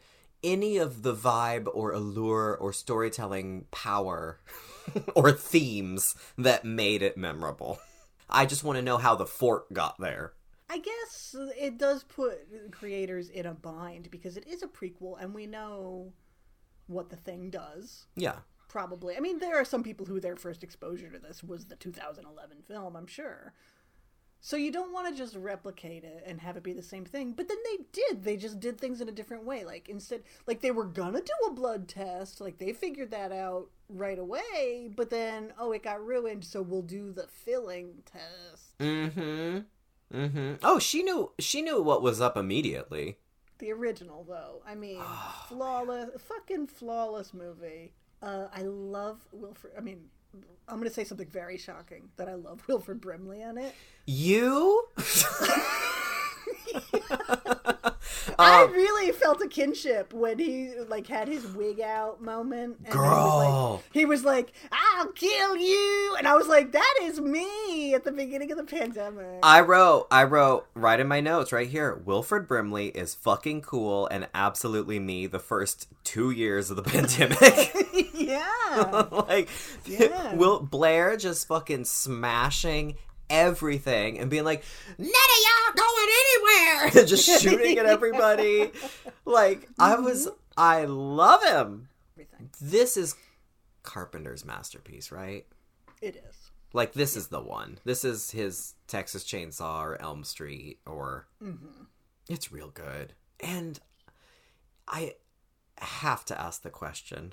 any 0.46 0.78
of 0.78 1.02
the 1.02 1.14
vibe 1.14 1.66
or 1.74 1.90
allure 1.90 2.56
or 2.56 2.72
storytelling 2.72 3.66
power 3.72 4.40
or 5.14 5.32
themes 5.32 6.14
that 6.38 6.64
made 6.64 7.02
it 7.02 7.18
memorable. 7.18 7.80
I 8.30 8.46
just 8.46 8.64
want 8.64 8.76
to 8.76 8.82
know 8.82 8.96
how 8.96 9.16
the 9.16 9.26
fort 9.26 9.72
got 9.74 9.98
there. 9.98 10.32
I 10.70 10.78
guess 10.78 11.34
it 11.58 11.78
does 11.78 12.04
put 12.04 12.72
creators 12.72 13.28
in 13.28 13.46
a 13.46 13.54
bind 13.54 14.10
because 14.10 14.36
it 14.36 14.46
is 14.46 14.62
a 14.62 14.68
prequel 14.68 15.20
and 15.20 15.34
we 15.34 15.46
know 15.46 16.12
what 16.86 17.10
the 17.10 17.16
thing 17.16 17.50
does. 17.50 18.06
Yeah. 18.16 18.36
Probably. 18.68 19.16
I 19.16 19.20
mean, 19.20 19.38
there 19.38 19.60
are 19.60 19.64
some 19.64 19.82
people 19.82 20.06
who 20.06 20.20
their 20.20 20.36
first 20.36 20.62
exposure 20.62 21.08
to 21.10 21.18
this 21.18 21.42
was 21.42 21.66
the 21.66 21.76
2011 21.76 22.62
film, 22.66 22.96
I'm 22.96 23.06
sure. 23.06 23.52
So 24.46 24.56
you 24.56 24.70
don't 24.70 24.92
want 24.92 25.08
to 25.08 25.12
just 25.12 25.34
replicate 25.34 26.04
it 26.04 26.22
and 26.24 26.40
have 26.40 26.56
it 26.56 26.62
be 26.62 26.72
the 26.72 26.80
same 26.80 27.04
thing. 27.04 27.32
But 27.32 27.48
then 27.48 27.56
they 27.64 27.84
did. 27.90 28.22
They 28.22 28.36
just 28.36 28.60
did 28.60 28.78
things 28.78 29.00
in 29.00 29.08
a 29.08 29.12
different 29.12 29.42
way. 29.42 29.64
Like 29.64 29.88
instead 29.88 30.22
like 30.46 30.60
they 30.60 30.70
were 30.70 30.84
gonna 30.84 31.20
do 31.20 31.32
a 31.48 31.52
blood 31.52 31.88
test, 31.88 32.40
like 32.40 32.58
they 32.58 32.72
figured 32.72 33.10
that 33.10 33.32
out 33.32 33.70
right 33.88 34.20
away, 34.20 34.88
but 34.94 35.10
then 35.10 35.52
oh 35.58 35.72
it 35.72 35.82
got 35.82 36.06
ruined, 36.06 36.44
so 36.44 36.62
we'll 36.62 36.82
do 36.82 37.10
the 37.10 37.26
filling 37.26 38.04
test. 38.04 38.78
Mm-hmm. 38.78 40.16
Mm-hmm. 40.16 40.52
Oh, 40.62 40.78
she 40.78 41.02
knew 41.02 41.32
she 41.40 41.60
knew 41.60 41.82
what 41.82 42.00
was 42.00 42.20
up 42.20 42.36
immediately. 42.36 43.18
The 43.58 43.72
original 43.72 44.22
though. 44.22 44.62
I 44.64 44.76
mean 44.76 45.02
flawless 45.48 46.22
fucking 46.22 46.68
flawless 46.68 47.34
movie. 47.34 47.94
Uh 48.22 48.46
I 48.54 48.62
love 48.62 49.26
Wilford. 49.32 49.72
I 49.76 49.80
mean 49.80 50.02
I'm 50.68 50.76
going 50.76 50.88
to 50.88 50.94
say 50.94 51.04
something 51.04 51.28
very 51.28 51.58
shocking 51.58 52.08
that 52.16 52.28
I 52.28 52.34
love 52.34 52.62
Wilford 52.68 53.00
Brimley 53.00 53.42
on 53.42 53.58
it. 53.58 53.74
You? 54.06 54.88
I 58.38 58.64
um, 58.64 58.72
really 58.72 59.12
felt 59.12 59.40
a 59.42 59.48
kinship 59.48 60.12
when 60.12 60.38
he 60.38 60.74
like 60.88 61.06
had 61.06 61.28
his 61.28 61.46
wig 61.46 61.80
out 61.80 62.22
moment. 62.22 62.76
And 62.84 62.92
girl, 62.92 63.82
he 63.92 64.04
was, 64.04 64.24
like, 64.24 64.50
he 64.50 64.52
was 64.70 64.70
like, 64.70 64.70
"I'll 64.72 65.12
kill 65.12 65.56
you," 65.56 66.16
and 66.18 66.26
I 66.26 66.34
was 66.36 66.46
like, 66.46 66.72
"That 66.72 66.94
is 67.02 67.20
me." 67.20 67.94
At 67.94 68.04
the 68.04 68.12
beginning 68.12 68.50
of 68.52 68.58
the 68.58 68.64
pandemic, 68.64 69.40
I 69.42 69.60
wrote, 69.60 70.06
I 70.10 70.24
wrote 70.24 70.66
right 70.74 70.98
in 70.98 71.08
my 71.08 71.20
notes 71.20 71.52
right 71.52 71.68
here. 71.68 71.94
Wilford 71.94 72.46
Brimley 72.48 72.88
is 72.88 73.14
fucking 73.14 73.62
cool 73.62 74.06
and 74.08 74.28
absolutely 74.34 74.98
me. 74.98 75.26
The 75.26 75.38
first 75.38 75.88
two 76.04 76.30
years 76.30 76.70
of 76.70 76.76
the 76.76 76.82
pandemic. 76.94 77.74
yeah, 78.14 79.04
like, 79.10 79.48
yeah. 79.84 80.34
Will 80.34 80.60
Blair 80.60 81.16
just 81.16 81.46
fucking 81.48 81.84
smashing 81.84 82.96
everything 83.30 84.18
and 84.18 84.30
being 84.30 84.44
like, 84.44 84.62
none 84.98 85.08
of 85.08 85.12
y'all 85.44 85.74
going 85.74 86.08
anywhere, 86.20 86.90
and 87.00 87.08
just 87.08 87.42
shooting 87.42 87.78
at 87.78 87.86
everybody. 87.86 88.70
Like 89.28 89.62
mm-hmm. 89.62 89.82
I 89.82 89.96
was, 89.96 90.28
I 90.56 90.84
love 90.84 91.42
him. 91.42 91.88
Everything. 92.14 92.50
This 92.60 92.96
is 92.96 93.16
Carpenter's 93.82 94.44
masterpiece, 94.44 95.10
right? 95.10 95.44
It 96.00 96.22
is. 96.28 96.52
Like 96.72 96.92
this 96.92 97.16
is 97.16 97.26
the 97.26 97.40
one. 97.40 97.78
This 97.84 98.04
is 98.04 98.30
his 98.30 98.74
Texas 98.86 99.24
Chainsaw 99.24 99.82
or 99.82 100.00
Elm 100.00 100.22
Street 100.22 100.78
or. 100.86 101.26
Mm-hmm. 101.42 101.84
It's 102.28 102.52
real 102.52 102.70
good, 102.70 103.14
and 103.40 103.80
I 104.86 105.14
have 105.78 106.24
to 106.26 106.40
ask 106.40 106.62
the 106.62 106.70
question: 106.70 107.32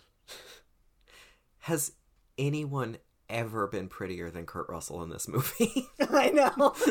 Has 1.60 1.92
anyone 2.38 2.98
ever 3.30 3.68
been 3.68 3.88
prettier 3.88 4.30
than 4.30 4.46
Kurt 4.46 4.70
Russell 4.70 5.04
in 5.04 5.10
this 5.10 5.28
movie. 5.28 5.88
I 6.00 6.30
know. 6.30 6.52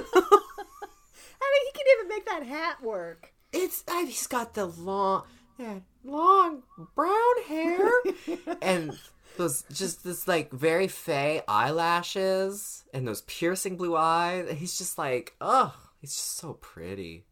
I 1.42 1.50
mean, 1.50 1.62
he 1.66 1.72
can 1.72 1.86
even 1.98 2.08
make 2.08 2.26
that 2.26 2.42
hat 2.44 2.82
work. 2.82 3.32
It's 3.52 3.84
uh, 3.86 4.06
he's 4.06 4.26
got 4.26 4.54
the 4.54 4.66
long, 4.66 5.24
yeah, 5.58 5.80
long 6.04 6.62
brown 6.94 7.42
hair 7.46 7.90
and 8.62 8.98
those 9.36 9.64
just 9.72 10.04
this 10.04 10.26
like 10.26 10.50
very 10.52 10.88
fey 10.88 11.42
eyelashes 11.46 12.84
and 12.94 13.06
those 13.06 13.22
piercing 13.22 13.76
blue 13.76 13.96
eyes. 13.96 14.50
He's 14.56 14.78
just 14.78 14.96
like, 14.98 15.34
oh, 15.40 15.74
he's 16.00 16.14
just 16.14 16.38
so 16.38 16.54
pretty. 16.54 17.26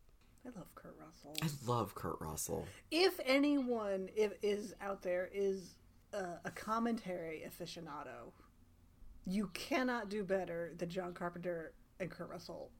I 0.44 0.50
love 0.56 0.74
Kurt 0.74 0.96
Russell. 0.98 1.36
I 1.42 1.70
love 1.70 1.94
Kurt 1.94 2.16
Russell. 2.20 2.66
If 2.90 3.18
anyone 3.24 4.08
if, 4.14 4.32
is 4.42 4.74
out 4.80 5.02
there 5.02 5.30
is 5.32 5.74
uh, 6.12 6.36
a 6.44 6.50
commentary 6.50 7.44
aficionado, 7.46 8.32
you 9.26 9.48
cannot 9.54 10.08
do 10.08 10.24
better 10.24 10.72
than 10.76 10.88
John 10.88 11.12
Carpenter 11.14 11.72
and 11.98 12.10
Kurt 12.10 12.30
Russell 12.30 12.70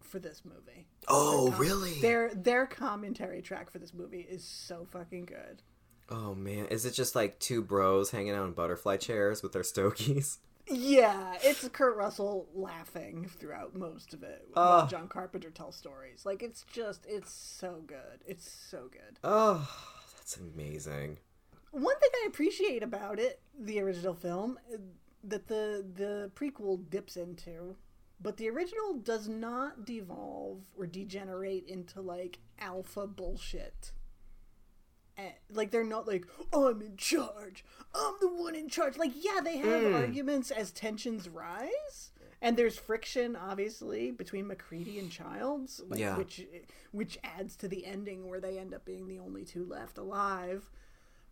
for 0.00 0.18
this 0.18 0.42
movie. 0.44 0.86
Oh, 1.08 1.48
Com- 1.52 1.60
really? 1.60 2.00
Their 2.00 2.34
their 2.34 2.66
commentary 2.66 3.42
track 3.42 3.70
for 3.70 3.78
this 3.78 3.92
movie 3.94 4.26
is 4.28 4.44
so 4.44 4.86
fucking 4.90 5.26
good. 5.26 5.62
Oh 6.10 6.34
man, 6.34 6.66
is 6.66 6.86
it 6.86 6.92
just 6.92 7.14
like 7.14 7.38
two 7.38 7.60
bros 7.62 8.10
hanging 8.10 8.32
out 8.34 8.46
in 8.46 8.52
butterfly 8.52 8.96
chairs 8.96 9.42
with 9.42 9.52
their 9.52 9.64
stogies? 9.64 10.38
Yeah, 10.70 11.34
it's 11.42 11.66
Kurt 11.68 11.96
Russell 11.96 12.46
laughing 12.54 13.30
throughout 13.38 13.74
most 13.74 14.12
of 14.12 14.22
it 14.22 14.46
while 14.52 14.86
John 14.86 15.08
Carpenter 15.08 15.48
tells 15.48 15.76
stories. 15.76 16.26
Like 16.26 16.42
it's 16.42 16.64
just 16.70 17.06
it's 17.08 17.32
so 17.32 17.82
good. 17.86 18.20
It's 18.26 18.50
so 18.50 18.88
good. 18.92 19.18
Oh, 19.24 19.66
that's 20.16 20.36
amazing. 20.36 21.18
One 21.70 21.98
thing 21.98 22.10
I 22.22 22.26
appreciate 22.28 22.82
about 22.82 23.18
it, 23.18 23.40
the 23.58 23.80
original 23.80 24.14
film, 24.14 24.58
uh, 24.72 24.76
that 25.24 25.48
the 25.48 25.84
the 25.94 26.30
prequel 26.34 26.88
dips 26.90 27.16
into, 27.16 27.76
but 28.20 28.36
the 28.36 28.48
original 28.48 28.94
does 28.94 29.28
not 29.28 29.84
devolve 29.84 30.64
or 30.76 30.86
degenerate 30.86 31.66
into 31.68 32.00
like 32.00 32.38
alpha 32.58 33.06
bullshit. 33.06 33.92
Eh, 35.16 35.30
Like 35.50 35.70
they're 35.70 35.84
not 35.84 36.06
like 36.06 36.26
I'm 36.52 36.80
in 36.80 36.96
charge. 36.96 37.64
I'm 37.94 38.14
the 38.20 38.28
one 38.28 38.54
in 38.54 38.68
charge. 38.68 38.96
Like 38.96 39.12
yeah, 39.14 39.40
they 39.42 39.56
have 39.58 39.94
arguments 39.94 40.50
as 40.50 40.70
tensions 40.70 41.28
rise, 41.28 42.12
and 42.40 42.56
there's 42.56 42.78
friction 42.78 43.34
obviously 43.34 44.10
between 44.12 44.46
MacReady 44.46 44.98
and 44.98 45.10
Childs, 45.10 45.80
like, 45.88 45.98
Yeah. 45.98 46.16
which 46.16 46.46
which 46.92 47.18
adds 47.24 47.56
to 47.56 47.68
the 47.68 47.84
ending 47.84 48.28
where 48.28 48.40
they 48.40 48.58
end 48.58 48.72
up 48.74 48.84
being 48.84 49.08
the 49.08 49.18
only 49.18 49.44
two 49.44 49.64
left 49.64 49.98
alive 49.98 50.70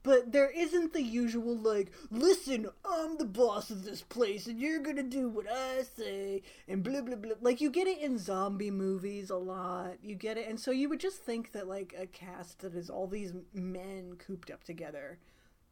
but 0.06 0.30
there 0.30 0.48
isn't 0.50 0.92
the 0.92 1.02
usual 1.02 1.56
like 1.58 1.90
listen 2.10 2.66
i'm 2.88 3.18
the 3.18 3.24
boss 3.24 3.70
of 3.70 3.84
this 3.84 4.02
place 4.02 4.46
and 4.46 4.60
you're 4.60 4.78
gonna 4.78 5.02
do 5.02 5.28
what 5.28 5.46
i 5.50 5.82
say 5.96 6.40
and 6.68 6.82
blah 6.84 7.00
blah 7.02 7.16
blah 7.16 7.32
like 7.40 7.60
you 7.60 7.68
get 7.70 7.88
it 7.88 7.98
in 8.00 8.16
zombie 8.16 8.70
movies 8.70 9.28
a 9.30 9.36
lot 9.36 9.94
you 10.02 10.14
get 10.14 10.38
it 10.38 10.48
and 10.48 10.60
so 10.60 10.70
you 10.70 10.88
would 10.88 11.00
just 11.00 11.18
think 11.18 11.50
that 11.52 11.66
like 11.66 11.92
a 11.98 12.06
cast 12.06 12.60
that 12.60 12.74
is 12.74 12.88
all 12.88 13.08
these 13.08 13.32
men 13.52 14.14
cooped 14.24 14.50
up 14.50 14.62
together 14.62 15.18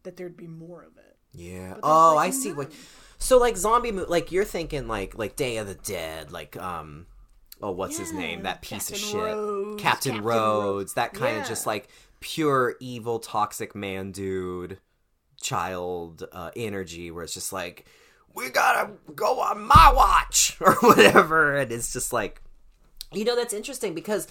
that 0.03 0.17
there'd 0.17 0.37
be 0.37 0.49
more 0.49 0.83
of 0.83 0.97
it 0.99 1.17
Yeah. 1.33 1.77
Oh, 1.83 2.15
like, 2.17 2.29
I 2.29 2.31
see 2.31 2.53
what. 2.53 2.71
So 3.19 3.39
like 3.39 3.57
zombie, 3.57 3.91
mo- 3.93 4.07
like 4.09 4.33
you're 4.33 4.45
thinking 4.45 4.87
like 4.89 5.17
like 5.17 5.35
Day 5.37 5.57
of 5.59 5.67
the 5.67 5.75
Dead, 5.77 6.31
like 6.31 6.57
um, 6.57 7.07
oh 7.63 7.71
what's 7.73 7.99
his 7.99 8.13
name? 8.13 8.43
That 8.43 8.61
piece 8.63 8.91
of 8.91 8.97
shit, 8.99 9.15
Rhodes, 9.17 9.83
Captain, 9.83 10.13
Captain 10.13 10.25
Rhodes. 10.25 10.65
Rhodes. 10.65 10.95
That 10.95 11.15
kind 11.15 11.39
of 11.41 11.47
just 11.49 11.67
like 11.67 11.89
pure 12.25 12.75
evil, 12.81 13.19
toxic 13.19 13.75
man, 13.75 14.11
dude, 14.11 14.79
child 15.43 16.27
uh, 16.33 16.51
energy, 16.57 17.11
where 17.11 17.23
it's 17.23 17.35
just 17.35 17.53
like 17.53 17.85
we 18.35 18.49
gotta 18.49 18.93
go 19.15 19.41
on 19.41 19.63
my 19.63 19.93
watch 19.95 20.57
or 20.61 20.75
whatever, 20.77 21.55
and 21.55 21.71
it's 21.71 21.93
just 21.93 22.15
like, 22.15 22.43
you 23.13 23.25
know, 23.25 23.37
that's 23.37 23.55
interesting 23.55 23.95
because. 23.95 24.27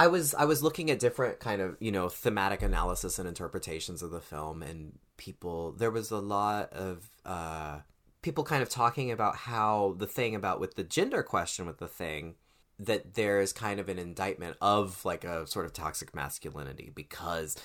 I 0.00 0.06
was 0.06 0.32
I 0.32 0.44
was 0.44 0.62
looking 0.62 0.92
at 0.92 1.00
different 1.00 1.40
kind 1.40 1.60
of 1.60 1.76
you 1.80 1.90
know 1.90 2.08
thematic 2.08 2.62
analysis 2.62 3.18
and 3.18 3.26
interpretations 3.26 4.00
of 4.00 4.12
the 4.12 4.20
film, 4.20 4.62
and 4.62 4.96
people 5.16 5.72
there 5.72 5.90
was 5.90 6.12
a 6.12 6.18
lot 6.18 6.72
of 6.72 7.10
uh, 7.26 7.80
people 8.22 8.44
kind 8.44 8.62
of 8.62 8.68
talking 8.68 9.10
about 9.10 9.34
how 9.34 9.96
the 9.98 10.06
thing 10.06 10.36
about 10.36 10.60
with 10.60 10.76
the 10.76 10.84
gender 10.84 11.24
question 11.24 11.66
with 11.66 11.78
the 11.78 11.88
thing 11.88 12.36
that 12.78 13.14
there's 13.14 13.52
kind 13.52 13.80
of 13.80 13.88
an 13.88 13.98
indictment 13.98 14.56
of 14.60 15.04
like 15.04 15.24
a 15.24 15.46
sort 15.46 15.66
of 15.66 15.72
toxic 15.72 16.14
masculinity 16.14 16.92
because 16.94 17.56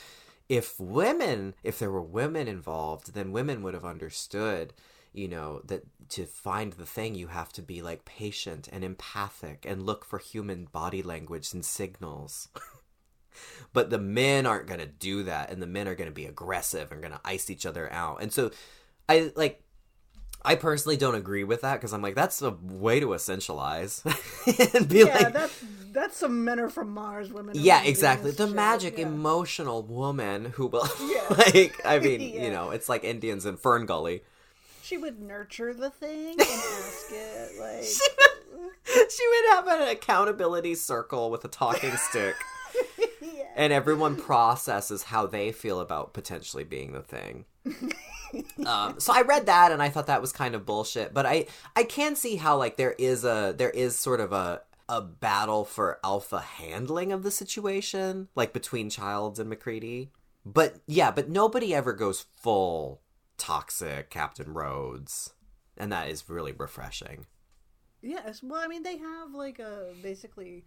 if 0.49 0.79
women 0.79 1.53
if 1.63 1.79
there 1.79 1.91
were 1.91 2.01
women 2.01 2.47
involved 2.47 3.13
then 3.13 3.31
women 3.31 3.61
would 3.61 3.73
have 3.73 3.85
understood 3.85 4.73
you 5.13 5.27
know 5.27 5.61
that 5.65 5.83
to 6.09 6.25
find 6.25 6.73
the 6.73 6.85
thing 6.85 7.15
you 7.15 7.27
have 7.27 7.53
to 7.53 7.61
be 7.61 7.81
like 7.81 8.03
patient 8.05 8.67
and 8.71 8.83
empathic 8.83 9.65
and 9.67 9.85
look 9.85 10.03
for 10.03 10.17
human 10.19 10.65
body 10.65 11.01
language 11.01 11.53
and 11.53 11.63
signals. 11.63 12.49
But 13.73 13.89
the 13.89 13.97
men 13.97 14.45
aren't 14.45 14.67
going 14.67 14.79
to 14.79 14.85
do 14.85 15.23
that 15.23 15.49
and 15.49 15.59
the 15.59 15.65
men 15.65 15.87
are 15.87 15.95
going 15.95 16.09
to 16.09 16.13
be 16.13 16.27
aggressive 16.27 16.91
and 16.91 17.01
going 17.01 17.13
to 17.13 17.19
ice 17.25 17.49
each 17.49 17.65
other 17.65 17.91
out. 17.91 18.21
And 18.21 18.31
so 18.31 18.51
i 19.09 19.31
like 19.35 19.62
i 20.45 20.55
personally 20.55 20.97
don't 20.97 21.15
agree 21.15 21.43
with 21.43 21.61
that 21.61 21.75
because 21.75 21.93
i'm 21.93 22.01
like 22.01 22.15
that's 22.15 22.41
a 22.41 22.51
way 22.63 22.99
to 22.99 23.07
essentialize 23.07 24.03
and 24.75 24.87
be 24.89 24.99
yeah 24.99 25.05
like 25.05 25.33
that's 25.33 25.63
that's 25.91 26.17
some 26.17 26.43
men 26.43 26.59
are 26.59 26.69
from 26.69 26.89
mars 26.89 27.31
women 27.31 27.55
yeah 27.57 27.81
exactly 27.83 28.31
the 28.31 28.47
shit, 28.47 28.55
magic 28.55 28.97
yeah. 28.97 29.07
emotional 29.07 29.83
woman 29.83 30.45
who 30.55 30.67
will 30.67 30.87
Yeah. 31.01 31.23
like 31.29 31.79
i 31.85 31.99
mean 32.05 32.19
Yeah. 32.21 32.43
you 32.45 32.51
know 32.51 32.71
it's 32.71 32.89
like 32.89 33.03
indians 33.03 33.45
in 33.45 33.57
fern 33.57 33.85
gully 33.85 34.23
she 34.81 34.97
would 34.97 35.19
nurture 35.21 35.73
the 35.73 35.89
thing 35.89 36.31
and 36.31 36.41
ask 36.41 37.05
it 37.11 37.59
like 37.59 37.85
she 39.09 39.27
would 39.27 39.51
have 39.55 39.67
an 39.67 39.87
accountability 39.87 40.75
circle 40.75 41.29
with 41.31 41.45
a 41.45 41.47
talking 41.47 41.95
stick 41.95 42.35
and 43.55 43.71
everyone 43.71 44.15
processes 44.15 45.03
how 45.03 45.25
they 45.25 45.51
feel 45.51 45.79
about 45.79 46.11
potentially 46.13 46.63
being 46.63 46.91
the 46.91 47.01
thing 47.01 47.45
um, 48.65 48.99
so 48.99 49.13
i 49.13 49.21
read 49.21 49.45
that 49.45 49.71
and 49.71 49.81
i 49.81 49.89
thought 49.89 50.07
that 50.07 50.21
was 50.21 50.31
kind 50.31 50.55
of 50.55 50.65
bullshit 50.65 51.13
but 51.13 51.25
i 51.25 51.45
i 51.75 51.83
can 51.83 52.15
see 52.15 52.35
how 52.35 52.57
like 52.57 52.77
there 52.77 52.95
is 52.97 53.23
a 53.23 53.53
there 53.57 53.69
is 53.69 53.97
sort 53.97 54.19
of 54.19 54.31
a 54.31 54.61
a 54.89 55.01
battle 55.01 55.63
for 55.63 55.99
alpha 56.03 56.39
handling 56.39 57.11
of 57.11 57.23
the 57.23 57.31
situation 57.31 58.27
like 58.35 58.53
between 58.53 58.89
childs 58.89 59.39
and 59.39 59.49
macready 59.49 60.11
but 60.45 60.75
yeah 60.87 61.09
but 61.09 61.29
nobody 61.29 61.73
ever 61.73 61.93
goes 61.93 62.25
full 62.35 63.01
toxic 63.37 64.09
captain 64.09 64.53
rhodes 64.53 65.33
and 65.77 65.91
that 65.91 66.09
is 66.09 66.29
really 66.29 66.51
refreshing 66.51 67.25
Yes, 68.03 68.43
well, 68.43 68.61
I 68.61 68.67
mean, 68.67 68.83
they 68.83 68.97
have 68.97 69.33
like 69.33 69.59
a 69.59 69.93
basically 70.01 70.65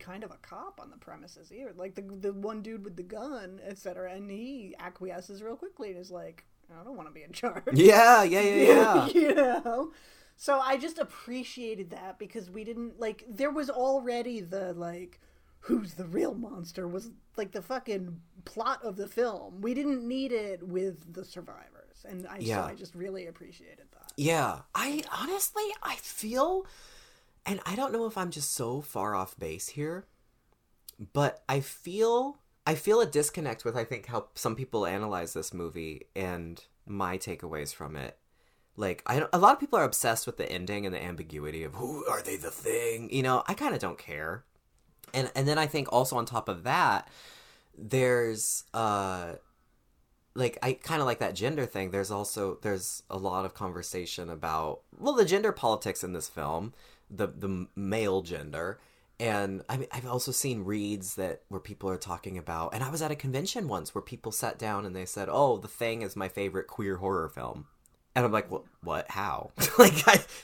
kind 0.00 0.24
of 0.24 0.32
a 0.32 0.38
cop 0.42 0.80
on 0.82 0.90
the 0.90 0.96
premises 0.96 1.48
here, 1.48 1.72
like 1.76 1.94
the 1.94 2.02
the 2.02 2.32
one 2.32 2.62
dude 2.62 2.84
with 2.84 2.96
the 2.96 3.04
gun, 3.04 3.60
etc. 3.64 4.12
And 4.12 4.28
he 4.28 4.74
acquiesces 4.78 5.40
real 5.40 5.54
quickly 5.56 5.90
and 5.90 5.98
is 5.98 6.10
like, 6.10 6.44
"I 6.70 6.84
don't 6.84 6.96
want 6.96 7.08
to 7.08 7.14
be 7.14 7.22
in 7.22 7.32
charge." 7.32 7.64
yeah 7.72 8.22
yeah 8.22 8.40
yeah 8.40 8.56
yeah 8.64 9.06
you 9.08 9.34
know. 9.34 9.92
So 10.36 10.60
I 10.60 10.76
just 10.76 10.98
appreciated 10.98 11.90
that 11.90 12.18
because 12.18 12.50
we 12.50 12.62
didn't 12.64 13.00
like 13.00 13.24
there 13.28 13.50
was 13.50 13.68
already 13.70 14.40
the 14.40 14.72
like 14.74 15.20
who's 15.60 15.94
the 15.94 16.06
real 16.06 16.34
monster 16.34 16.86
was 16.86 17.10
like 17.36 17.52
the 17.52 17.62
fucking 17.62 18.20
plot 18.44 18.84
of 18.84 18.96
the 18.96 19.08
film. 19.08 19.60
We 19.60 19.74
didn't 19.74 20.06
need 20.06 20.32
it 20.32 20.62
with 20.62 21.12
the 21.12 21.24
survivors, 21.24 22.04
and 22.04 22.26
I 22.26 22.38
Yeah. 22.38 22.62
so 22.62 22.68
I 22.68 22.74
just 22.74 22.94
really 22.94 23.26
appreciated 23.26 23.86
that. 23.92 24.12
Yeah, 24.16 24.60
I 24.74 25.02
honestly 25.12 25.64
I 25.82 25.96
feel 25.96 26.66
and 27.44 27.60
I 27.66 27.74
don't 27.74 27.92
know 27.92 28.06
if 28.06 28.16
I'm 28.16 28.30
just 28.30 28.52
so 28.52 28.80
far 28.80 29.14
off 29.14 29.36
base 29.38 29.68
here, 29.68 30.06
but 31.12 31.42
I 31.48 31.60
feel 31.60 32.38
I 32.68 32.74
feel 32.74 33.00
a 33.00 33.06
disconnect 33.06 33.64
with 33.64 33.76
I 33.76 33.84
think 33.84 34.06
how 34.08 34.26
some 34.34 34.54
people 34.54 34.84
analyze 34.84 35.32
this 35.32 35.54
movie 35.54 36.08
and 36.14 36.62
my 36.84 37.16
takeaways 37.16 37.74
from 37.74 37.96
it. 37.96 38.18
Like 38.76 39.02
I 39.06 39.24
a 39.32 39.38
lot 39.38 39.54
of 39.54 39.58
people 39.58 39.78
are 39.78 39.84
obsessed 39.84 40.26
with 40.26 40.36
the 40.36 40.52
ending 40.52 40.84
and 40.84 40.94
the 40.94 41.02
ambiguity 41.02 41.64
of 41.64 41.76
who 41.76 42.04
are 42.04 42.20
they 42.20 42.36
the 42.36 42.50
thing, 42.50 43.08
you 43.10 43.22
know, 43.22 43.42
I 43.48 43.54
kind 43.54 43.72
of 43.72 43.80
don't 43.80 43.96
care. 43.96 44.44
And 45.14 45.32
and 45.34 45.48
then 45.48 45.56
I 45.56 45.66
think 45.66 45.90
also 45.90 46.18
on 46.18 46.26
top 46.26 46.46
of 46.46 46.64
that 46.64 47.08
there's 47.74 48.64
uh 48.74 49.36
like 50.34 50.58
I 50.62 50.74
kind 50.74 51.00
of 51.00 51.06
like 51.06 51.20
that 51.20 51.34
gender 51.34 51.64
thing. 51.64 51.90
There's 51.90 52.10
also 52.10 52.58
there's 52.60 53.02
a 53.08 53.16
lot 53.16 53.46
of 53.46 53.54
conversation 53.54 54.28
about 54.28 54.82
well 54.94 55.14
the 55.14 55.24
gender 55.24 55.52
politics 55.52 56.04
in 56.04 56.12
this 56.12 56.28
film, 56.28 56.74
the 57.08 57.28
the 57.28 57.68
male 57.74 58.20
gender, 58.20 58.78
and 59.20 59.62
I 59.68 59.76
mean 59.76 59.88
I've 59.92 60.06
also 60.06 60.32
seen 60.32 60.64
reads 60.64 61.16
that 61.16 61.42
where 61.48 61.60
people 61.60 61.90
are 61.90 61.96
talking 61.96 62.38
about. 62.38 62.74
And 62.74 62.82
I 62.82 62.90
was 62.90 63.02
at 63.02 63.10
a 63.10 63.16
convention 63.16 63.68
once 63.68 63.94
where 63.94 64.02
people 64.02 64.32
sat 64.32 64.58
down 64.58 64.84
and 64.84 64.94
they 64.94 65.06
said, 65.06 65.28
"Oh, 65.30 65.58
The 65.58 65.68
Thing 65.68 66.02
is 66.02 66.16
my 66.16 66.28
favorite 66.28 66.66
queer 66.66 66.96
horror 66.96 67.28
film." 67.28 67.66
And 68.18 68.24
I'm 68.24 68.32
like, 68.32 68.50
what? 68.50 68.64
What? 68.82 69.08
How? 69.08 69.52
like, 69.78 69.94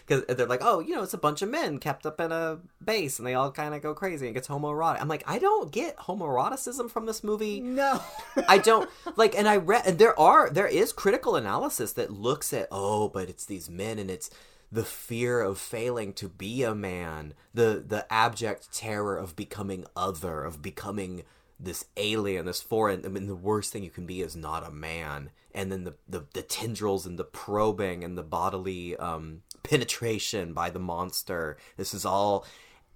because 0.06 0.24
they're 0.28 0.46
like, 0.46 0.62
oh, 0.62 0.78
you 0.78 0.94
know, 0.94 1.02
it's 1.02 1.12
a 1.12 1.18
bunch 1.18 1.42
of 1.42 1.48
men 1.48 1.78
kept 1.78 2.06
up 2.06 2.20
in 2.20 2.31
a 2.31 2.60
base, 2.85 3.18
and 3.18 3.27
they 3.27 3.35
all 3.35 3.50
kind 3.50 3.75
of 3.75 3.83
go 3.83 3.94
crazy 3.94 4.27
and 4.27 4.35
gets 4.35 4.46
homoerotic. 4.46 5.00
I'm 5.00 5.08
like, 5.08 5.25
I 5.27 5.40
don't 5.40 5.72
get 5.72 5.96
homoeroticism 5.96 6.88
from 6.88 7.06
this 7.06 7.25
movie. 7.25 7.58
No. 7.58 8.00
I 8.48 8.58
don't 8.58 8.88
like, 9.16 9.37
and 9.37 9.48
I 9.48 9.56
read, 9.56 9.87
and 9.87 9.98
there 9.98 10.16
are 10.20 10.50
there 10.50 10.68
is 10.68 10.92
critical 10.92 11.35
analysis 11.35 11.94
that 11.94 12.12
looks 12.12 12.52
at, 12.52 12.68
oh, 12.70 13.08
but 13.08 13.29
it's 13.29 13.44
these 13.44 13.68
men, 13.68 13.98
and 13.98 14.08
it's 14.08 14.31
the 14.71 14.85
fear 14.85 15.40
of 15.40 15.58
failing 15.58 16.12
to 16.15 16.29
be 16.29 16.62
a 16.62 16.75
man, 16.75 17.35
the 17.52 17.83
the 17.87 18.10
abject 18.12 18.73
terror 18.73 19.17
of 19.17 19.37
becoming 19.37 19.85
other, 19.96 20.42
of 20.42 20.62
becoming 20.62 21.25
this 21.58 21.87
alien, 21.96 22.46
this 22.46 22.62
foreign. 22.62 23.04
I 23.04 23.08
mean, 23.08 23.27
the 23.27 23.35
worst 23.35 23.73
thing 23.73 23.85
you 23.85 23.90
can 23.90 24.06
be 24.06 24.21
is 24.21 24.37
not 24.37 24.67
a 24.67 24.71
man, 24.71 25.31
and 25.54 25.71
then 25.71 25.85
the 25.85 25.94
the, 26.08 26.25
the 26.33 26.42
tendrils 26.42 27.06
and 27.06 27.19
the 27.19 27.25
probing 27.25 28.04
and 28.04 28.19
the 28.19 28.23
bodily 28.23 28.96
um, 28.96 29.42
penetration 29.62 30.52
by 30.52 30.71
the 30.71 30.79
monster. 30.79 31.56
This 31.77 31.94
is 31.94 32.04
all, 32.04 32.44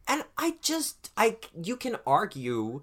and 0.07 0.25
I 0.37 0.57
just 0.61 1.11
I 1.17 1.39
you 1.63 1.77
can 1.77 1.97
argue 2.07 2.83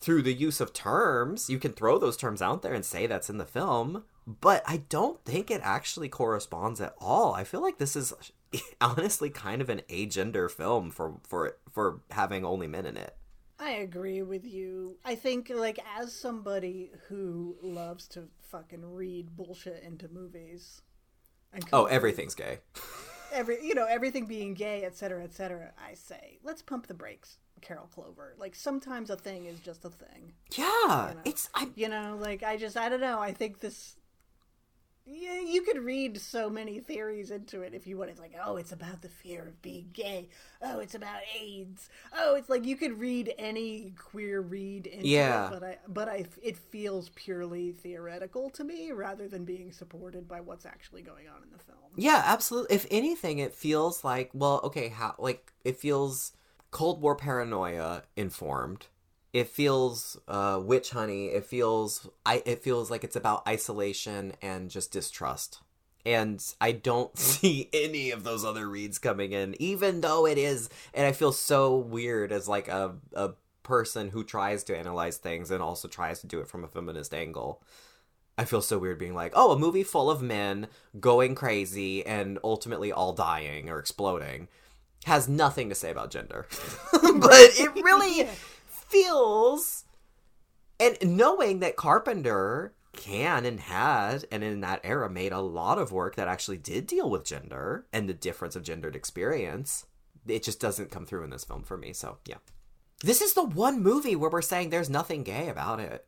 through 0.00 0.22
the 0.22 0.32
use 0.34 0.60
of 0.60 0.72
terms. 0.72 1.50
You 1.50 1.58
can 1.58 1.72
throw 1.72 1.98
those 1.98 2.16
terms 2.16 2.40
out 2.42 2.62
there 2.62 2.74
and 2.74 2.84
say 2.84 3.06
that's 3.06 3.30
in 3.30 3.38
the 3.38 3.44
film, 3.44 4.04
but 4.26 4.62
I 4.66 4.78
don't 4.88 5.24
think 5.24 5.50
it 5.50 5.60
actually 5.64 6.08
corresponds 6.08 6.80
at 6.80 6.94
all. 7.00 7.34
I 7.34 7.44
feel 7.44 7.60
like 7.62 7.78
this 7.78 7.96
is 7.96 8.12
honestly 8.80 9.30
kind 9.30 9.60
of 9.60 9.68
an 9.68 9.82
agender 9.88 10.50
film 10.50 10.90
for 10.90 11.14
for 11.26 11.56
for 11.70 12.00
having 12.10 12.44
only 12.44 12.66
men 12.66 12.86
in 12.86 12.96
it. 12.96 13.14
I 13.60 13.70
agree 13.70 14.22
with 14.22 14.44
you. 14.44 14.98
I 15.04 15.16
think, 15.16 15.50
like, 15.52 15.80
as 15.98 16.12
somebody 16.12 16.92
who 17.08 17.56
loves 17.60 18.06
to 18.08 18.28
fucking 18.40 18.94
read 18.94 19.36
bullshit 19.36 19.82
into 19.82 20.06
movies, 20.08 20.82
and 21.52 21.64
Oh, 21.72 21.86
everything's 21.86 22.36
gay. 22.36 22.60
every 23.32 23.58
you 23.66 23.74
know 23.74 23.86
everything 23.86 24.26
being 24.26 24.54
gay, 24.54 24.84
etc., 24.84 25.24
etc. 25.24 25.72
I 25.76 25.94
say, 25.94 26.38
let's 26.44 26.62
pump 26.62 26.86
the 26.86 26.94
brakes, 26.94 27.38
Carol 27.60 27.88
Clover. 27.94 28.34
Like, 28.38 28.54
sometimes 28.54 29.10
a 29.10 29.16
thing 29.16 29.46
is 29.46 29.60
just 29.60 29.84
a 29.84 29.90
thing. 29.90 30.32
Yeah, 30.56 31.14
it's 31.24 31.48
I 31.54 31.68
You 31.74 31.88
know, 31.88 32.16
like 32.20 32.42
I 32.42 32.56
just 32.56 32.76
I 32.76 32.88
don't 32.88 33.00
know. 33.00 33.18
I 33.20 33.32
think 33.32 33.60
this. 33.60 33.96
Yeah, 35.10 35.40
you 35.40 35.62
could 35.62 35.78
read 35.78 36.20
so 36.20 36.50
many 36.50 36.80
theories 36.80 37.30
into 37.30 37.62
it 37.62 37.72
if 37.72 37.86
you 37.86 37.96
want. 37.96 38.10
It's 38.10 38.20
like, 38.20 38.34
oh, 38.44 38.56
it's 38.56 38.72
about 38.72 39.00
the 39.00 39.08
fear 39.08 39.40
of 39.40 39.62
being 39.62 39.88
gay. 39.94 40.28
Oh, 40.60 40.80
it's 40.80 40.94
about 40.94 41.20
AIDS. 41.40 41.88
Oh, 42.14 42.34
it's 42.34 42.50
like 42.50 42.66
you 42.66 42.76
could 42.76 42.98
read 43.00 43.32
any 43.38 43.94
queer 43.96 44.42
read 44.42 44.86
into 44.86 45.06
Yeah. 45.08 45.46
it, 45.46 45.50
but 45.50 45.64
I, 45.64 45.78
but 45.88 46.08
I, 46.08 46.26
it 46.42 46.58
feels 46.58 47.08
purely 47.14 47.72
theoretical 47.72 48.50
to 48.50 48.64
me 48.64 48.92
rather 48.92 49.28
than 49.28 49.46
being 49.46 49.72
supported 49.72 50.28
by 50.28 50.42
what's 50.42 50.66
actually 50.66 51.00
going 51.00 51.26
on 51.26 51.42
in 51.42 51.50
the 51.52 51.58
film. 51.58 51.78
Yeah, 51.96 52.22
absolutely. 52.26 52.76
If 52.76 52.86
anything, 52.90 53.38
it 53.38 53.54
feels 53.54 54.04
like 54.04 54.30
well, 54.34 54.60
okay, 54.64 54.88
how 54.88 55.14
like 55.18 55.52
it 55.64 55.78
feels 55.78 56.32
Cold 56.70 57.00
War 57.00 57.16
paranoia 57.16 58.02
informed. 58.16 58.86
It 59.32 59.48
feels 59.48 60.18
uh, 60.26 60.60
witch 60.62 60.90
honey. 60.90 61.26
It 61.26 61.44
feels 61.44 62.08
I. 62.24 62.42
It 62.46 62.62
feels 62.62 62.90
like 62.90 63.04
it's 63.04 63.16
about 63.16 63.46
isolation 63.46 64.32
and 64.42 64.70
just 64.70 64.90
distrust. 64.90 65.60
And 66.06 66.42
I 66.60 66.72
don't 66.72 67.16
see 67.18 67.68
any 67.72 68.10
of 68.10 68.24
those 68.24 68.44
other 68.44 68.68
reads 68.68 68.98
coming 68.98 69.32
in, 69.32 69.54
even 69.60 70.00
though 70.00 70.26
it 70.26 70.38
is. 70.38 70.68
And 70.94 71.06
I 71.06 71.12
feel 71.12 71.32
so 71.32 71.76
weird 71.76 72.32
as 72.32 72.48
like 72.48 72.68
a 72.68 72.96
a 73.12 73.30
person 73.62 74.08
who 74.08 74.24
tries 74.24 74.64
to 74.64 74.76
analyze 74.76 75.18
things 75.18 75.50
and 75.50 75.62
also 75.62 75.88
tries 75.88 76.20
to 76.20 76.26
do 76.26 76.40
it 76.40 76.48
from 76.48 76.64
a 76.64 76.68
feminist 76.68 77.12
angle. 77.12 77.62
I 78.38 78.44
feel 78.44 78.62
so 78.62 78.78
weird 78.78 78.98
being 78.98 79.14
like, 79.14 79.32
oh, 79.34 79.52
a 79.52 79.58
movie 79.58 79.82
full 79.82 80.10
of 80.10 80.22
men 80.22 80.68
going 81.00 81.34
crazy 81.34 82.06
and 82.06 82.38
ultimately 82.44 82.92
all 82.92 83.12
dying 83.12 83.68
or 83.68 83.78
exploding 83.78 84.48
has 85.08 85.28
nothing 85.28 85.68
to 85.68 85.74
say 85.74 85.90
about 85.90 86.10
gender. 86.10 86.46
but 86.92 87.50
it 87.58 87.74
really 87.82 88.24
feels. 88.66 89.84
And 90.78 90.96
knowing 91.02 91.58
that 91.60 91.76
Carpenter 91.76 92.72
can 92.92 93.44
and 93.44 93.58
had, 93.58 94.24
and 94.30 94.44
in 94.44 94.60
that 94.60 94.80
era 94.84 95.10
made 95.10 95.32
a 95.32 95.40
lot 95.40 95.78
of 95.78 95.90
work 95.92 96.16
that 96.16 96.28
actually 96.28 96.58
did 96.58 96.86
deal 96.86 97.10
with 97.10 97.24
gender 97.24 97.86
and 97.92 98.08
the 98.08 98.14
difference 98.14 98.54
of 98.54 98.62
gendered 98.62 98.94
experience, 98.94 99.86
it 100.26 100.42
just 100.42 100.60
doesn't 100.60 100.90
come 100.90 101.06
through 101.06 101.24
in 101.24 101.30
this 101.30 101.44
film 101.44 101.62
for 101.64 101.76
me. 101.76 101.92
So, 101.92 102.18
yeah. 102.24 102.36
This 103.02 103.20
is 103.20 103.34
the 103.34 103.44
one 103.44 103.82
movie 103.82 104.16
where 104.16 104.30
we're 104.30 104.42
saying 104.42 104.70
there's 104.70 104.90
nothing 104.90 105.22
gay 105.22 105.48
about 105.48 105.80
it. 105.80 106.04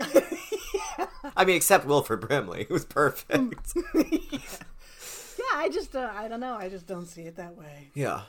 I 1.36 1.44
mean, 1.44 1.56
except 1.56 1.86
Wilford 1.86 2.20
Brimley, 2.20 2.66
who's 2.68 2.84
perfect. 2.84 3.74
Yeah, 3.94 4.38
I 5.54 5.68
just 5.72 5.94
uh, 5.94 6.10
I 6.14 6.28
don't 6.28 6.40
know. 6.40 6.54
I 6.54 6.68
just 6.68 6.86
don't 6.86 7.06
see 7.06 7.22
it 7.22 7.36
that 7.36 7.56
way. 7.56 7.90
yeah. 7.94 8.22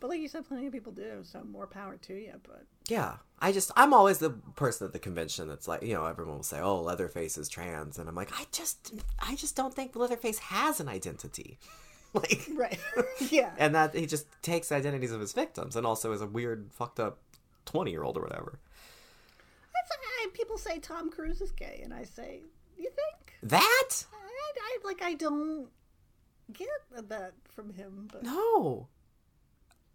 But 0.00 0.08
like 0.08 0.20
you 0.20 0.28
said, 0.28 0.48
plenty 0.48 0.66
of 0.66 0.72
people 0.72 0.92
do. 0.92 1.20
So 1.22 1.44
more 1.44 1.66
power 1.66 1.96
to 1.96 2.14
you. 2.14 2.32
But 2.42 2.64
Yeah. 2.88 3.16
I 3.38 3.52
just, 3.52 3.70
I'm 3.76 3.92
always 3.92 4.18
the 4.18 4.30
person 4.30 4.86
at 4.86 4.94
the 4.94 4.98
convention 4.98 5.46
that's 5.46 5.68
like, 5.68 5.82
you 5.82 5.92
know, 5.92 6.06
everyone 6.06 6.36
will 6.36 6.42
say, 6.42 6.58
oh, 6.58 6.80
Leatherface 6.80 7.36
is 7.36 7.50
trans. 7.50 7.98
And 7.98 8.08
I'm 8.08 8.14
like, 8.14 8.30
I 8.32 8.46
just, 8.50 8.94
I 9.18 9.34
just 9.34 9.56
don't 9.56 9.74
think 9.74 9.94
Leatherface 9.94 10.38
has 10.38 10.80
an 10.80 10.88
identity. 10.88 11.58
like, 12.14 12.48
right, 12.54 12.78
yeah. 13.30 13.52
and 13.58 13.74
that 13.74 13.94
he 13.94 14.06
just 14.06 14.26
takes 14.42 14.72
identities 14.72 15.12
of 15.12 15.20
his 15.20 15.32
victims 15.34 15.76
and 15.76 15.86
also 15.86 16.12
is 16.12 16.22
a 16.22 16.26
weird, 16.26 16.70
fucked 16.72 16.98
up 16.98 17.18
20 17.66 17.90
year 17.90 18.02
old 18.02 18.16
or 18.16 18.22
whatever. 18.22 18.58
I, 20.22 20.28
people 20.34 20.58
say 20.58 20.78
Tom 20.78 21.10
Cruise 21.10 21.40
is 21.40 21.50
gay, 21.52 21.80
and 21.82 21.94
I 21.94 22.04
say, 22.04 22.40
you 22.76 22.90
think? 22.90 23.34
That? 23.42 24.04
I, 24.12 24.52
I 24.60 24.78
like 24.84 25.02
I 25.02 25.14
don't 25.14 25.68
get 26.52 27.08
that 27.08 27.32
from 27.54 27.72
him, 27.74 28.08
but 28.12 28.22
No. 28.22 28.88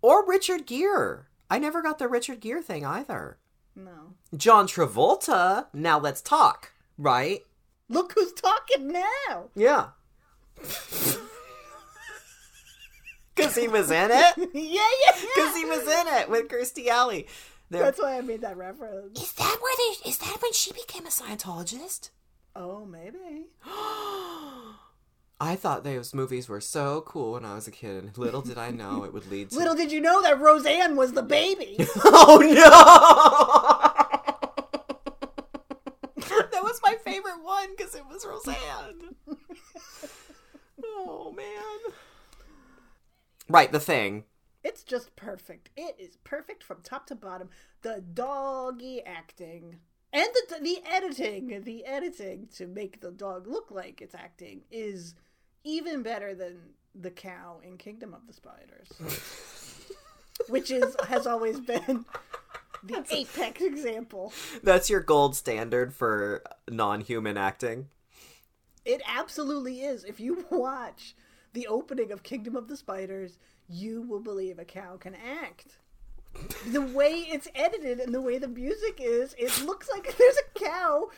Or 0.01 0.25
Richard 0.25 0.65
Gere. 0.65 1.25
I 1.49 1.59
never 1.59 1.81
got 1.81 1.99
the 1.99 2.07
Richard 2.07 2.39
Gere 2.39 2.61
thing 2.61 2.85
either. 2.85 3.37
no. 3.75 4.13
John 4.35 4.67
Travolta. 4.67 5.67
Now 5.73 5.99
let's 5.99 6.21
talk, 6.21 6.71
right? 6.97 7.41
Look 7.89 8.13
who's 8.13 8.33
talking 8.33 8.87
now. 8.91 9.49
Yeah. 9.55 9.87
Because 13.35 13.55
he 13.55 13.67
was 13.67 13.91
in 13.91 14.11
it? 14.11 14.33
yeah, 14.53 14.89
yeah, 15.05 15.11
Because 15.35 15.55
he 15.57 15.65
was 15.65 15.81
in 15.81 16.07
it 16.07 16.29
with 16.29 16.47
Kirstie 16.47 16.87
Alley. 16.87 17.27
They're- 17.69 17.83
That's 17.83 17.99
why 17.99 18.17
I 18.17 18.21
made 18.21 18.39
that 18.41 18.55
reference. 18.55 19.19
Is 19.21 19.33
that 19.33 19.57
where 19.61 19.75
they? 19.77 20.09
Is 20.09 20.17
that 20.19 20.37
when 20.41 20.53
she 20.53 20.71
became 20.71 21.05
a 21.05 21.09
Scientologist? 21.09 22.11
Oh, 22.55 22.85
maybe. 22.85 23.17
I 25.39 25.57
thought 25.57 25.83
those 25.83 26.13
movies 26.13 26.47
were 26.47 26.61
so 26.61 27.01
cool 27.01 27.33
when 27.33 27.43
I 27.43 27.55
was 27.55 27.67
a 27.67 27.71
kid, 27.71 28.03
and 28.03 28.17
little 28.17 28.41
did 28.41 28.57
I 28.57 28.71
know 28.71 29.03
it 29.03 29.13
would 29.13 29.29
lead 29.29 29.49
to. 29.51 29.57
Little 29.57 29.75
did 29.75 29.91
you 29.91 29.99
know 29.99 30.21
that 30.21 30.39
Roseanne 30.39 30.95
was 30.95 31.11
the 31.11 31.23
baby. 31.23 31.75
oh 32.05 32.39
no! 32.41 32.53
that 36.51 36.63
was 36.63 36.79
my 36.83 36.95
favorite 37.03 37.43
one 37.43 37.75
because 37.75 37.95
it 37.95 38.03
was 38.09 38.25
Roseanne. 38.25 39.15
oh 40.83 41.33
man! 41.35 41.93
Right, 43.49 43.71
the 43.71 43.79
thing. 43.79 44.23
It's 44.63 44.83
just 44.83 45.15
perfect. 45.15 45.69
It 45.75 45.95
is 45.99 46.17
perfect 46.23 46.63
from 46.63 46.81
top 46.81 47.05
to 47.07 47.15
bottom. 47.15 47.49
The 47.81 48.01
doggy 48.01 49.03
acting 49.05 49.79
and 50.15 50.27
the 50.33 50.59
the 50.61 50.79
editing, 50.89 51.61
the 51.65 51.85
editing 51.85 52.47
to 52.55 52.67
make 52.67 53.01
the 53.01 53.11
dog 53.11 53.47
look 53.47 53.69
like 53.69 54.01
it's 54.01 54.15
acting 54.15 54.61
is 54.71 55.13
even 55.65 56.03
better 56.03 56.33
than 56.33 56.57
the 56.93 57.11
cow 57.11 57.59
in 57.61 57.77
Kingdom 57.77 58.13
of 58.13 58.25
the 58.27 58.33
Spiders, 58.33 59.91
which 60.47 60.71
is 60.71 60.95
has 61.07 61.27
always 61.27 61.59
been 61.59 62.05
the 62.83 63.03
apex 63.11 63.61
example. 63.61 64.31
That's 64.63 64.89
your 64.89 65.01
gold 65.01 65.35
standard 65.35 65.93
for 65.93 66.43
non-human 66.69 67.37
acting. 67.37 67.87
It 68.85 69.01
absolutely 69.07 69.81
is. 69.81 70.03
If 70.03 70.19
you 70.19 70.45
watch 70.49 71.15
the 71.53 71.67
opening 71.67 72.11
of 72.11 72.23
Kingdom 72.23 72.55
of 72.55 72.67
the 72.67 72.77
Spiders, 72.77 73.39
you 73.67 74.01
will 74.03 74.19
believe 74.19 74.59
a 74.59 74.65
cow 74.65 74.97
can 74.97 75.15
act. 75.15 75.77
The 76.67 76.81
way 76.81 77.25
it's 77.29 77.47
edited 77.55 77.99
and 77.99 78.13
the 78.13 78.21
way 78.21 78.37
the 78.37 78.47
music 78.47 78.99
is, 79.01 79.33
it 79.37 79.65
looks 79.65 79.89
like 79.89 80.15
there's 80.17 80.37
a 80.37 80.59
cow 80.59 81.09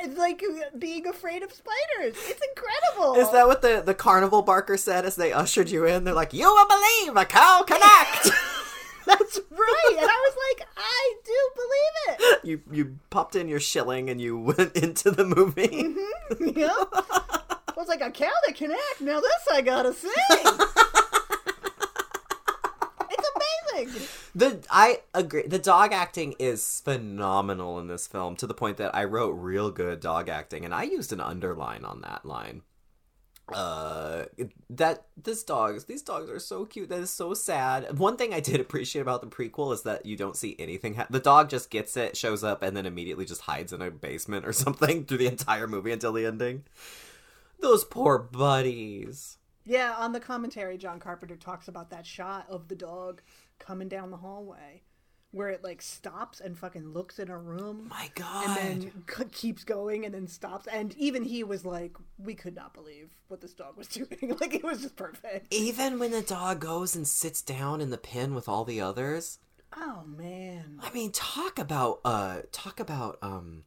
and, 0.00 0.16
like 0.16 0.42
being 0.78 1.06
afraid 1.06 1.42
of 1.42 1.52
spiders. 1.52 2.16
It's 2.26 2.40
incredible. 2.46 3.14
Is 3.14 3.30
that 3.32 3.46
what 3.46 3.62
the, 3.62 3.82
the 3.84 3.94
carnival 3.94 4.42
barker 4.42 4.76
said 4.76 5.04
as 5.04 5.16
they 5.16 5.32
ushered 5.32 5.70
you 5.70 5.84
in? 5.86 6.04
They're 6.04 6.14
like, 6.14 6.32
You 6.32 6.46
will 6.46 6.66
believe 6.68 7.16
a 7.16 7.24
cow 7.24 7.64
can 7.66 7.80
act! 7.84 8.30
That's 9.06 9.40
right. 9.50 9.96
And 9.98 10.06
I 10.08 10.30
was 10.30 10.36
like, 10.50 10.68
I 10.76 11.14
do 11.24 11.50
believe 11.56 12.20
it. 12.20 12.40
you 12.44 12.60
you 12.70 12.98
popped 13.10 13.34
in 13.34 13.48
your 13.48 13.58
shilling 13.60 14.08
and 14.10 14.20
you 14.20 14.38
went 14.38 14.76
into 14.76 15.10
the 15.10 15.24
movie. 15.24 15.68
Mm-hmm. 15.68 16.58
Yeah. 16.58 16.68
I 16.68 17.74
was 17.76 17.88
like, 17.88 18.00
a 18.00 18.10
cow 18.10 18.30
that 18.46 18.54
can 18.54 18.70
act. 18.70 19.00
Now 19.00 19.18
this 19.20 19.48
I 19.52 19.60
gotta 19.60 19.92
see. 19.92 20.08
it's 23.10 23.28
amazing. 23.76 24.08
The 24.34 24.64
I 24.70 25.00
agree. 25.12 25.46
The 25.46 25.58
dog 25.58 25.92
acting 25.92 26.34
is 26.38 26.80
phenomenal 26.84 27.78
in 27.78 27.86
this 27.86 28.06
film 28.06 28.36
to 28.36 28.46
the 28.46 28.54
point 28.54 28.78
that 28.78 28.94
I 28.94 29.04
wrote 29.04 29.32
real 29.32 29.70
good 29.70 30.00
dog 30.00 30.28
acting 30.28 30.64
and 30.64 30.74
I 30.74 30.84
used 30.84 31.12
an 31.12 31.20
underline 31.20 31.84
on 31.84 32.00
that 32.00 32.24
line. 32.24 32.62
Uh 33.52 34.24
that 34.70 35.06
this 35.20 35.42
dogs 35.42 35.84
these 35.84 36.00
dogs 36.00 36.30
are 36.30 36.38
so 36.38 36.64
cute 36.64 36.88
that 36.88 37.00
is 37.00 37.10
so 37.10 37.34
sad. 37.34 37.98
One 37.98 38.16
thing 38.16 38.32
I 38.32 38.40
did 38.40 38.60
appreciate 38.60 39.02
about 39.02 39.20
the 39.20 39.26
prequel 39.26 39.74
is 39.74 39.82
that 39.82 40.06
you 40.06 40.16
don't 40.16 40.36
see 40.36 40.56
anything 40.58 40.94
ha- 40.94 41.08
the 41.10 41.20
dog 41.20 41.50
just 41.50 41.68
gets 41.68 41.96
it, 41.98 42.16
shows 42.16 42.42
up 42.42 42.62
and 42.62 42.74
then 42.74 42.86
immediately 42.86 43.26
just 43.26 43.42
hides 43.42 43.72
in 43.72 43.82
a 43.82 43.90
basement 43.90 44.46
or 44.46 44.52
something 44.54 45.04
through 45.04 45.18
the 45.18 45.26
entire 45.26 45.66
movie 45.66 45.92
until 45.92 46.12
the 46.12 46.24
ending. 46.24 46.64
Those 47.60 47.84
poor 47.84 48.18
buddies. 48.18 49.36
Yeah, 49.64 49.94
on 49.96 50.12
the 50.12 50.18
commentary, 50.20 50.76
John 50.76 50.98
Carpenter 50.98 51.36
talks 51.36 51.68
about 51.68 51.90
that 51.90 52.04
shot 52.04 52.46
of 52.48 52.66
the 52.66 52.74
dog 52.74 53.22
coming 53.62 53.88
down 53.88 54.10
the 54.10 54.16
hallway 54.18 54.82
where 55.30 55.48
it 55.48 55.64
like 55.64 55.80
stops 55.80 56.40
and 56.40 56.58
fucking 56.58 56.92
looks 56.92 57.18
in 57.18 57.30
a 57.30 57.38
room 57.38 57.86
My 57.88 58.10
god. 58.14 58.58
and 58.58 58.82
then 58.82 58.92
c- 59.16 59.24
keeps 59.32 59.64
going 59.64 60.04
and 60.04 60.12
then 60.14 60.26
stops. 60.28 60.66
And 60.66 60.94
even 60.98 61.24
he 61.24 61.42
was 61.42 61.64
like, 61.64 61.96
we 62.18 62.34
could 62.34 62.54
not 62.54 62.74
believe 62.74 63.10
what 63.28 63.40
this 63.40 63.54
dog 63.54 63.78
was 63.78 63.88
doing. 63.98 64.36
like, 64.40 64.54
it 64.54 64.62
was 64.62 64.82
just 64.82 64.96
perfect. 64.96 65.46
Even 65.54 65.98
when 65.98 66.10
the 66.10 66.20
dog 66.20 66.60
goes 66.60 66.94
and 66.94 67.08
sits 67.08 67.40
down 67.40 67.80
in 67.80 67.88
the 67.88 67.96
pen 67.96 68.34
with 68.34 68.46
all 68.48 68.64
the 68.64 68.80
others, 68.82 69.38
Oh 69.74 70.02
man. 70.06 70.78
I 70.82 70.92
mean, 70.92 71.12
talk 71.12 71.58
about 71.58 72.00
uh 72.04 72.40
talk 72.52 72.78
about 72.78 73.16
um 73.22 73.64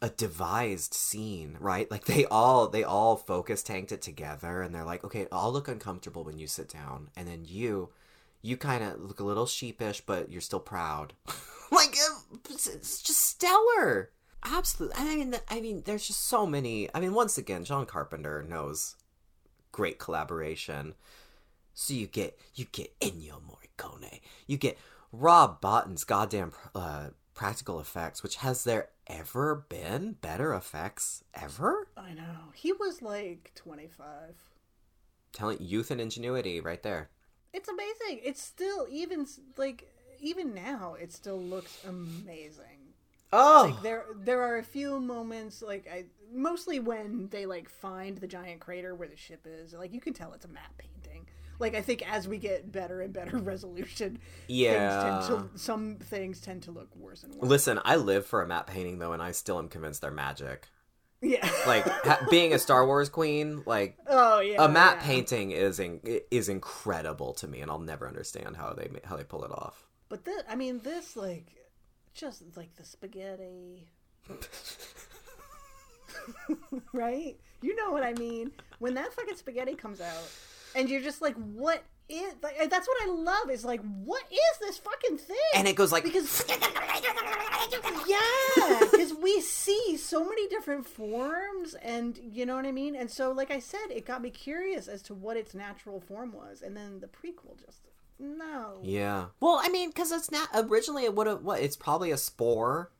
a 0.00 0.08
devised 0.10 0.94
scene, 0.94 1.56
right? 1.58 1.90
Like 1.90 2.04
they 2.04 2.26
all 2.26 2.68
they 2.68 2.84
all 2.84 3.16
focus 3.16 3.64
tanked 3.64 3.90
it 3.90 4.02
together 4.02 4.62
and 4.62 4.72
they're 4.72 4.84
like, 4.84 5.02
"Okay, 5.02 5.26
I'll 5.32 5.50
look 5.52 5.66
uncomfortable 5.66 6.22
when 6.22 6.38
you 6.38 6.46
sit 6.46 6.68
down." 6.68 7.08
And 7.16 7.26
then 7.26 7.44
you 7.44 7.88
you 8.46 8.56
kind 8.56 8.84
of 8.84 9.00
look 9.00 9.20
a 9.20 9.24
little 9.24 9.46
sheepish, 9.46 10.02
but 10.02 10.30
you're 10.30 10.40
still 10.40 10.60
proud. 10.60 11.12
like 11.72 11.96
it's 12.48 12.66
it's 12.66 13.02
just 13.02 13.20
stellar. 13.20 14.10
Absolutely. 14.44 14.96
I 14.98 15.16
mean, 15.16 15.34
I 15.48 15.60
mean, 15.60 15.82
there's 15.84 16.06
just 16.06 16.28
so 16.28 16.46
many. 16.46 16.88
I 16.94 17.00
mean, 17.00 17.14
once 17.14 17.36
again, 17.36 17.64
John 17.64 17.86
Carpenter 17.86 18.44
knows 18.48 18.96
great 19.72 19.98
collaboration. 19.98 20.94
So 21.74 21.92
you 21.92 22.06
get 22.06 22.38
you 22.54 22.66
get 22.70 22.98
Ennio 23.00 23.40
Morricone, 23.42 24.20
you 24.46 24.56
get 24.56 24.78
Rob 25.12 25.60
Bottin's 25.60 26.04
goddamn 26.04 26.52
uh, 26.74 27.08
practical 27.34 27.80
effects, 27.80 28.22
which 28.22 28.36
has 28.36 28.64
there 28.64 28.90
ever 29.06 29.66
been 29.68 30.16
better 30.20 30.54
effects 30.54 31.24
ever? 31.34 31.88
I 31.96 32.12
know. 32.14 32.52
He 32.54 32.72
was 32.72 33.02
like 33.02 33.52
25. 33.54 34.34
Telling 35.32 35.58
youth 35.60 35.90
and 35.90 36.00
ingenuity 36.00 36.60
right 36.60 36.82
there. 36.82 37.10
It's 37.56 37.68
amazing. 37.68 38.20
It's 38.22 38.42
still 38.42 38.86
even 38.90 39.26
like 39.56 39.88
even 40.20 40.54
now 40.54 40.94
it 41.00 41.12
still 41.12 41.40
looks 41.40 41.82
amazing. 41.86 42.92
Oh, 43.32 43.70
Like 43.72 43.82
there 43.82 44.04
there 44.24 44.42
are 44.42 44.58
a 44.58 44.62
few 44.62 45.00
moments 45.00 45.62
like 45.62 45.88
I 45.92 46.04
mostly 46.32 46.78
when 46.80 47.28
they 47.30 47.46
like 47.46 47.68
find 47.68 48.16
the 48.18 48.26
giant 48.28 48.60
crater 48.60 48.94
where 48.94 49.08
the 49.08 49.16
ship 49.16 49.46
is. 49.46 49.72
Like 49.72 49.92
you 49.92 50.00
can 50.00 50.12
tell 50.12 50.32
it's 50.34 50.44
a 50.44 50.48
matte 50.48 50.76
painting. 50.78 51.26
Like 51.58 51.74
I 51.74 51.80
think 51.80 52.08
as 52.10 52.28
we 52.28 52.36
get 52.38 52.70
better 52.70 53.00
and 53.00 53.12
better 53.12 53.36
resolution, 53.52 54.18
Yeah. 54.48 55.02
things 55.02 55.26
to, 55.28 55.58
some 55.58 55.96
things 55.96 56.40
tend 56.40 56.62
to 56.64 56.70
look 56.70 56.94
worse 56.94 57.24
and 57.24 57.34
worse. 57.34 57.48
listen, 57.48 57.80
I 57.84 57.96
live 57.96 58.26
for 58.26 58.42
a 58.42 58.46
matte 58.46 58.66
painting 58.66 58.98
though, 58.98 59.12
and 59.14 59.22
I 59.22 59.32
still 59.32 59.58
am 59.58 59.68
convinced 59.68 60.02
they're 60.02 60.10
magic. 60.10 60.68
Yeah. 61.22 61.48
Like 61.66 61.84
ha- 61.84 62.26
being 62.30 62.52
a 62.52 62.58
Star 62.58 62.86
Wars 62.86 63.08
queen, 63.08 63.62
like 63.66 63.96
oh 64.06 64.40
yeah. 64.40 64.64
a 64.64 64.68
matte 64.68 64.98
yeah. 65.00 65.06
painting 65.06 65.50
is 65.50 65.80
in- 65.80 66.00
is 66.30 66.48
incredible 66.48 67.32
to 67.34 67.48
me, 67.48 67.60
and 67.60 67.70
I'll 67.70 67.78
never 67.78 68.06
understand 68.06 68.56
how 68.56 68.72
they 68.74 68.88
how 69.04 69.16
they 69.16 69.24
pull 69.24 69.44
it 69.44 69.50
off. 69.50 69.86
But 70.08 70.24
this, 70.24 70.42
I 70.48 70.54
mean, 70.54 70.80
this 70.80 71.16
like 71.16 71.52
just 72.14 72.42
like 72.56 72.74
the 72.76 72.84
spaghetti, 72.84 73.88
right? 76.92 77.36
You 77.62 77.74
know 77.76 77.90
what 77.90 78.02
I 78.02 78.12
mean? 78.14 78.52
When 78.78 78.94
that 78.94 79.12
fucking 79.12 79.36
spaghetti 79.36 79.74
comes 79.74 80.00
out, 80.00 80.30
and 80.74 80.88
you're 80.88 81.00
just 81.00 81.22
like, 81.22 81.34
what 81.36 81.82
is? 82.08 82.34
Like, 82.42 82.70
that's 82.70 82.88
what 82.88 82.96
I 83.02 83.10
love. 83.10 83.50
Is 83.50 83.64
like, 83.64 83.80
what 83.82 84.22
is 84.30 84.58
this 84.60 84.78
fucking 84.78 85.18
thing? 85.18 85.36
And 85.54 85.66
it 85.66 85.76
goes 85.76 85.92
like 85.92 86.04
because 86.04 86.44
yeah, 88.08 88.80
because 88.90 89.12
we 89.14 89.40
see 89.40 89.96
so 89.96 90.24
many 90.24 90.48
different 90.48 90.86
forms, 90.86 91.74
and 91.74 92.18
you 92.22 92.46
know 92.46 92.56
what 92.56 92.66
I 92.66 92.72
mean. 92.72 92.94
And 92.96 93.10
so, 93.10 93.32
like 93.32 93.50
I 93.50 93.58
said, 93.58 93.86
it 93.90 94.06
got 94.06 94.22
me 94.22 94.30
curious 94.30 94.88
as 94.88 95.02
to 95.02 95.14
what 95.14 95.36
its 95.36 95.54
natural 95.54 96.00
form 96.00 96.32
was, 96.32 96.62
and 96.62 96.76
then 96.76 97.00
the 97.00 97.08
prequel 97.08 97.58
just 97.64 97.80
no. 98.18 98.78
Yeah. 98.82 99.26
Well, 99.40 99.60
I 99.62 99.68
mean, 99.68 99.90
because 99.90 100.10
it's 100.12 100.30
not 100.30 100.48
originally 100.54 101.04
it 101.04 101.14
would 101.14 101.26
have 101.26 101.42
what? 101.42 101.60
It's 101.60 101.76
probably 101.76 102.10
a 102.10 102.16
spore, 102.16 102.90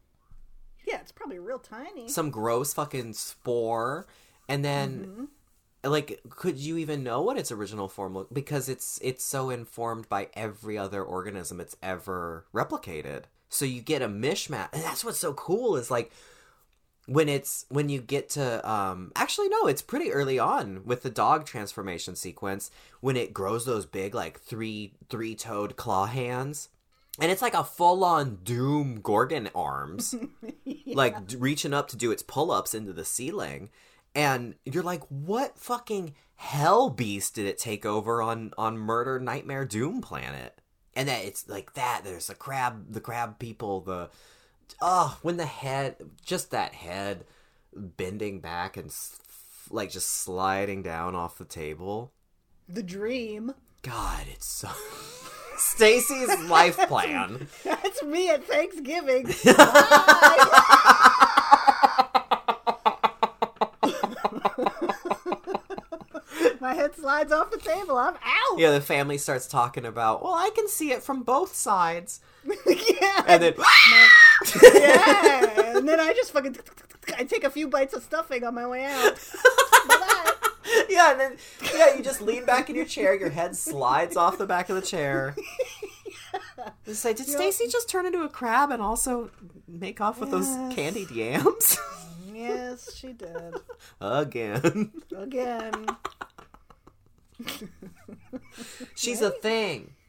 Yeah, 0.87 1.01
it's 1.01 1.13
probably 1.13 1.39
real 1.39 1.59
tiny. 1.59 2.09
some 2.09 2.31
gross 2.31 2.75
fucking 2.75 3.15
spore, 3.15 4.07
and 4.49 4.65
then 4.65 4.99
mm-hmm. 4.99 5.25
Like, 5.91 6.21
could 6.31 6.57
you 6.59 6.77
even 6.79 7.03
know 7.03 7.23
what 7.23 7.39
its 7.39 7.53
original 7.53 7.89
form 7.89 8.15
looked? 8.15 8.35
Because 8.35 8.69
it's 8.69 8.99
it's 9.03 9.25
so 9.25 9.51
informed 9.51 10.09
by 10.09 10.29
every 10.35 10.77
other 10.77 11.03
organism 11.03 11.61
it's 11.61 11.77
ever 11.83 12.47
replicated. 12.55 13.25
So 13.49 13.65
you 13.65 13.81
get 13.81 14.03
a 14.03 14.09
mishmash, 14.09 14.69
and 14.73 14.83
that's 14.83 15.05
what's 15.05 15.19
so 15.19 15.33
cool 15.35 15.77
is 15.77 15.91
like 15.91 16.13
when 17.07 17.29
it's 17.29 17.65
when 17.69 17.89
you 17.89 18.01
get 18.01 18.29
to 18.31 18.69
um 18.69 19.13
actually 19.15 19.49
no 19.49 19.67
it's 19.67 19.83
pretty 19.83 20.13
early 20.13 20.39
on 20.39 20.83
with 20.85 21.03
the 21.03 21.11
dog 21.11 21.47
transformation 21.47 22.17
sequence 22.17 22.71
when 23.01 23.17
it 23.17 23.33
grows 23.33 23.65
those 23.65 23.87
big 23.87 24.15
like 24.15 24.41
three 24.41 24.93
three 25.09 25.35
toed 25.35 25.77
claw 25.77 26.07
hands 26.07 26.69
and 27.21 27.31
it's 27.31 27.43
like 27.43 27.55
a 27.55 27.65
full 27.65 28.05
on 28.05 28.39
doom 28.43 29.01
gorgon 29.01 29.49
arms 29.55 30.15
like 30.87 31.29
d- 31.29 31.37
reaching 31.37 31.73
up 31.73 31.89
to 31.89 31.97
do 31.97 32.11
its 32.11 32.23
pull-ups 32.23 32.75
into 32.75 32.93
the 32.93 33.05
ceiling 33.05 33.71
and 34.17 34.55
you're 34.65 34.83
like 34.83 35.03
what 35.09 35.57
fucking 35.59 36.15
hell 36.37 36.91
beast 36.91 37.35
did 37.37 37.47
it 37.47 37.59
take 37.59 37.87
over 37.87 38.21
on 38.23 38.53
on 38.59 38.77
murder 38.77 39.21
nightmare 39.21 39.65
doom 39.65 40.01
planet 40.01 40.61
and 40.95 41.09
that 41.09 41.25
it's 41.25 41.49
like 41.49 41.75
that 41.75 42.01
there's 42.03 42.27
the 42.27 42.35
crab 42.35 42.93
the 42.93 43.01
crab 43.01 43.39
people 43.39 43.81
the 43.83 44.11
oh 44.81 45.17
when 45.23 45.37
the 45.37 45.47
head 45.47 45.97
just 46.25 46.51
that 46.51 46.75
head 46.75 47.25
bending 47.75 48.41
back 48.41 48.77
and 48.77 48.93
like 49.71 49.91
just 49.91 50.09
sliding 50.09 50.83
down 50.83 51.15
off 51.15 51.39
the 51.39 51.45
table 51.45 52.13
The 52.69 52.83
dream. 52.83 53.53
god 53.83 54.25
it's 54.33 54.47
so 54.47 54.69
stacie's 55.59 56.39
life 56.49 56.77
plan 56.89 57.49
That's 57.65 58.03
me 58.03 58.31
at 58.31 58.45
Thanksgiving. 58.45 59.27
My 66.67 66.75
head 66.75 66.97
slides 66.97 67.31
off 67.31 67.53
the 67.53 67.59
table. 67.59 67.97
I'm 67.97 68.15
out. 68.15 68.59
yeah 68.59 68.73
the 68.73 68.81
family 68.81 69.19
starts 69.19 69.47
talking 69.47 69.85
about 69.85 70.21
well 70.21 70.35
i 70.35 70.51
can 70.53 70.67
see 70.67 70.91
it 70.91 71.01
from 71.01 71.23
both 71.23 71.55
sides 71.55 72.19
yeah. 72.67 73.23
and 73.29 73.41
then 73.41 73.55
yeah. 74.75 75.77
And 75.77 75.89
then 75.89 76.01
I 76.01 76.13
just 76.13 76.33
fucking 76.33 76.57
I 77.17 77.23
take 77.23 77.45
a 77.45 77.51
few 77.51 77.69
bites 77.69 77.95
of 77.95 78.03
stuffing 78.03 78.43
on 78.43 78.55
my 78.57 78.67
way 78.67 78.85
out. 78.85 79.15
Bye-bye. 79.89 80.33
yeah 80.89 81.13
and 81.13 81.21
then 81.21 81.37
yeah 81.73 81.95
you 81.95 82.03
just 82.03 82.21
lean 82.21 82.45
back 82.45 82.69
in 82.69 82.75
your 82.75 82.85
chair 82.85 83.15
your 83.15 83.31
head 83.31 83.55
slides 83.55 84.17
off 84.17 84.37
the 84.37 84.47
back 84.47 84.69
of 84.69 84.75
the 84.75 84.83
chair 84.83 85.37
Just 86.85 87.01
say, 87.01 87.13
did 87.15 87.29
Stacie 87.29 87.71
just 87.71 87.89
turn 87.89 88.07
into 88.07 88.23
a 88.23 88.29
crab 88.29 88.73
and 88.73 88.83
also 88.83 89.31
make 89.69 90.01
off 90.01 90.19
with 90.19 90.33
those 90.33 90.49
Yes. 90.49 90.75
candied 90.75 91.11
yams 91.13 91.79
Yes, 92.37 92.95
she 92.95 93.13
did. 93.15 93.55
again? 94.01 94.93
Again. 95.17 95.87
She's 98.95 99.23
a 99.23 99.31
thing. 99.31 99.93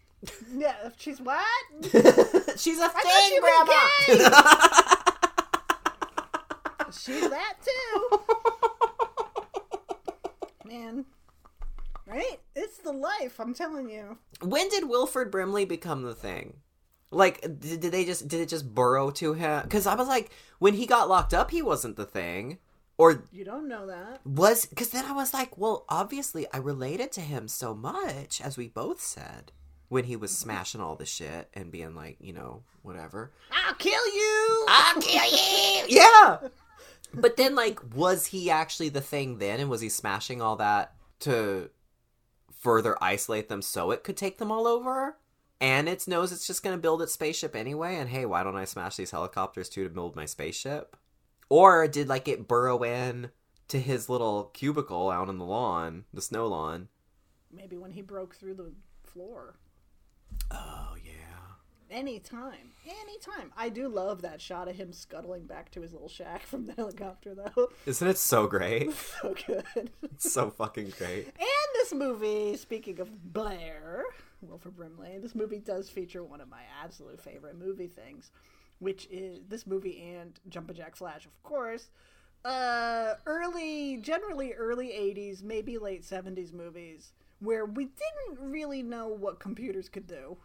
Yeah, 0.51 0.89
she's 0.97 1.21
what? 1.21 1.45
She's 2.57 2.79
a 2.79 2.89
thing, 2.89 3.29
she 3.29 3.39
Grandma. 3.39 3.87
She's 6.91 7.29
that 7.29 7.55
too. 7.63 8.19
Man. 10.65 11.05
Right? 12.07 12.39
It's 12.55 12.77
the 12.79 12.91
life, 12.91 13.39
I'm 13.39 13.53
telling 13.53 13.89
you. 13.89 14.17
when 14.41 14.69
did 14.69 14.89
Wilford 14.89 15.29
Brimley 15.29 15.65
become 15.65 16.01
the 16.01 16.15
thing? 16.15 16.61
Like, 17.11 17.41
did, 17.41 17.81
did 17.81 17.91
they 17.91 18.03
just 18.03 18.27
did 18.27 18.41
it 18.41 18.49
just 18.49 18.73
burrow 18.73 19.11
to 19.11 19.33
him? 19.33 19.61
Because 19.63 19.85
I 19.85 19.95
was 19.95 20.07
like, 20.07 20.31
when 20.59 20.73
he 20.73 20.85
got 20.87 21.09
locked 21.09 21.33
up, 21.33 21.51
he 21.51 21.61
wasn't 21.61 21.95
the 21.95 22.05
thing, 22.05 22.57
or 22.97 23.23
You 23.31 23.45
don't 23.45 23.67
know 23.67 23.87
that. 23.87 24.21
was? 24.25 24.65
Because 24.65 24.89
then 24.89 25.05
I 25.05 25.11
was 25.11 25.33
like, 25.33 25.57
well, 25.57 25.85
obviously, 25.89 26.47
I 26.51 26.57
related 26.57 27.11
to 27.13 27.21
him 27.21 27.47
so 27.47 27.73
much, 27.75 28.41
as 28.41 28.57
we 28.57 28.67
both 28.67 29.01
said, 29.01 29.51
when 29.89 30.05
he 30.05 30.15
was 30.15 30.35
smashing 30.37 30.81
all 30.81 30.95
the 30.95 31.05
shit 31.05 31.49
and 31.53 31.71
being 31.71 31.95
like, 31.95 32.17
you 32.19 32.33
know, 32.33 32.63
whatever. 32.81 33.31
I'll 33.51 33.75
kill 33.75 34.07
you! 34.15 34.65
I'll 34.69 35.01
kill 35.01 35.31
you. 35.31 35.85
Yeah. 35.89 36.37
But 37.13 37.37
then, 37.37 37.55
like, 37.55 37.79
was 37.95 38.27
he 38.27 38.49
actually 38.51 38.89
the 38.89 38.99
thing 39.01 39.37
then, 39.37 39.61
and 39.61 39.69
was 39.69 39.79
he 39.79 39.87
smashing 39.87 40.41
all 40.41 40.57
that 40.57 40.93
to 41.21 41.69
further 42.59 43.01
isolate 43.01 43.47
them 43.47 43.61
so 43.61 43.91
it 43.91 44.03
could 44.03 44.17
take 44.17 44.37
them 44.39 44.51
all 44.51 44.67
over? 44.67 45.15
And 45.61 45.87
it 45.87 46.05
knows 46.05 46.33
it's 46.33 46.45
just 46.45 46.63
going 46.63 46.75
to 46.75 46.81
build 46.81 47.01
its 47.01 47.13
spaceship 47.13 47.55
anyway, 47.55 47.95
and 47.95 48.09
hey, 48.09 48.25
why 48.25 48.43
don't 48.43 48.57
I 48.57 48.65
smash 48.65 48.97
these 48.97 49.11
helicopters 49.11 49.69
too 49.69 49.85
to 49.85 49.89
build 49.89 50.17
my 50.17 50.25
spaceship? 50.25 50.97
Or 51.49 51.87
did 51.87 52.07
like 52.07 52.27
it 52.27 52.47
burrow 52.47 52.83
in 52.83 53.31
to 53.69 53.79
his 53.79 54.09
little 54.09 54.45
cubicle 54.53 55.09
out 55.09 55.29
on 55.29 55.37
the 55.37 55.45
lawn, 55.45 56.05
the 56.13 56.21
snow 56.21 56.47
lawn? 56.47 56.89
Maybe 57.51 57.77
when 57.77 57.91
he 57.91 58.01
broke 58.01 58.35
through 58.35 58.55
the 58.55 58.71
floor. 59.03 59.55
Oh 60.51 60.95
yeah. 61.03 61.13
Anytime. 61.89 62.73
Anytime. 62.85 63.51
I 63.55 63.69
do 63.69 63.87
love 63.87 64.21
that 64.21 64.41
shot 64.41 64.67
of 64.67 64.75
him 64.75 64.91
scuttling 64.91 65.45
back 65.45 65.71
to 65.71 65.81
his 65.81 65.93
little 65.93 66.09
shack 66.09 66.43
from 66.45 66.65
the 66.65 66.73
helicopter, 66.73 67.33
though. 67.33 67.69
Isn't 67.85 68.07
it 68.07 68.17
so 68.17 68.47
great? 68.47 68.91
so 69.21 69.33
good. 69.45 69.89
It's 70.03 70.31
so 70.31 70.49
fucking 70.49 70.93
great. 70.97 71.27
And 71.27 71.69
this 71.75 71.93
movie, 71.93 72.57
speaking 72.57 72.99
of 72.99 73.33
Blair, 73.33 74.03
Wilford 74.41 74.75
Brimley, 74.75 75.17
this 75.19 75.33
movie 75.33 75.59
does 75.59 75.89
feature 75.89 76.23
one 76.23 76.41
of 76.41 76.49
my 76.49 76.61
absolute 76.83 77.21
favorite 77.21 77.57
movie 77.57 77.87
things, 77.87 78.31
which 78.79 79.07
is 79.11 79.39
this 79.47 79.65
movie 79.65 80.13
and 80.15 80.39
Jumpin' 80.49 80.75
Jack 80.75 80.95
Flash, 80.95 81.25
of 81.25 81.41
course. 81.43 81.89
Uh, 82.45 83.15
early, 83.25 83.97
generally 83.97 84.53
early 84.53 84.89
80s, 84.89 85.43
maybe 85.43 85.77
late 85.77 86.03
70s 86.03 86.53
movies, 86.53 87.11
where 87.39 87.65
we 87.65 87.85
didn't 87.85 88.49
really 88.49 88.83
know 88.83 89.07
what 89.07 89.39
computers 89.39 89.89
could 89.89 90.07
do. 90.07 90.37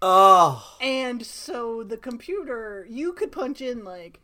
Oh, 0.00 0.76
And 0.80 1.24
so 1.24 1.82
the 1.82 1.96
computer, 1.96 2.86
you 2.88 3.12
could 3.12 3.32
punch 3.32 3.60
in 3.60 3.84
like, 3.84 4.20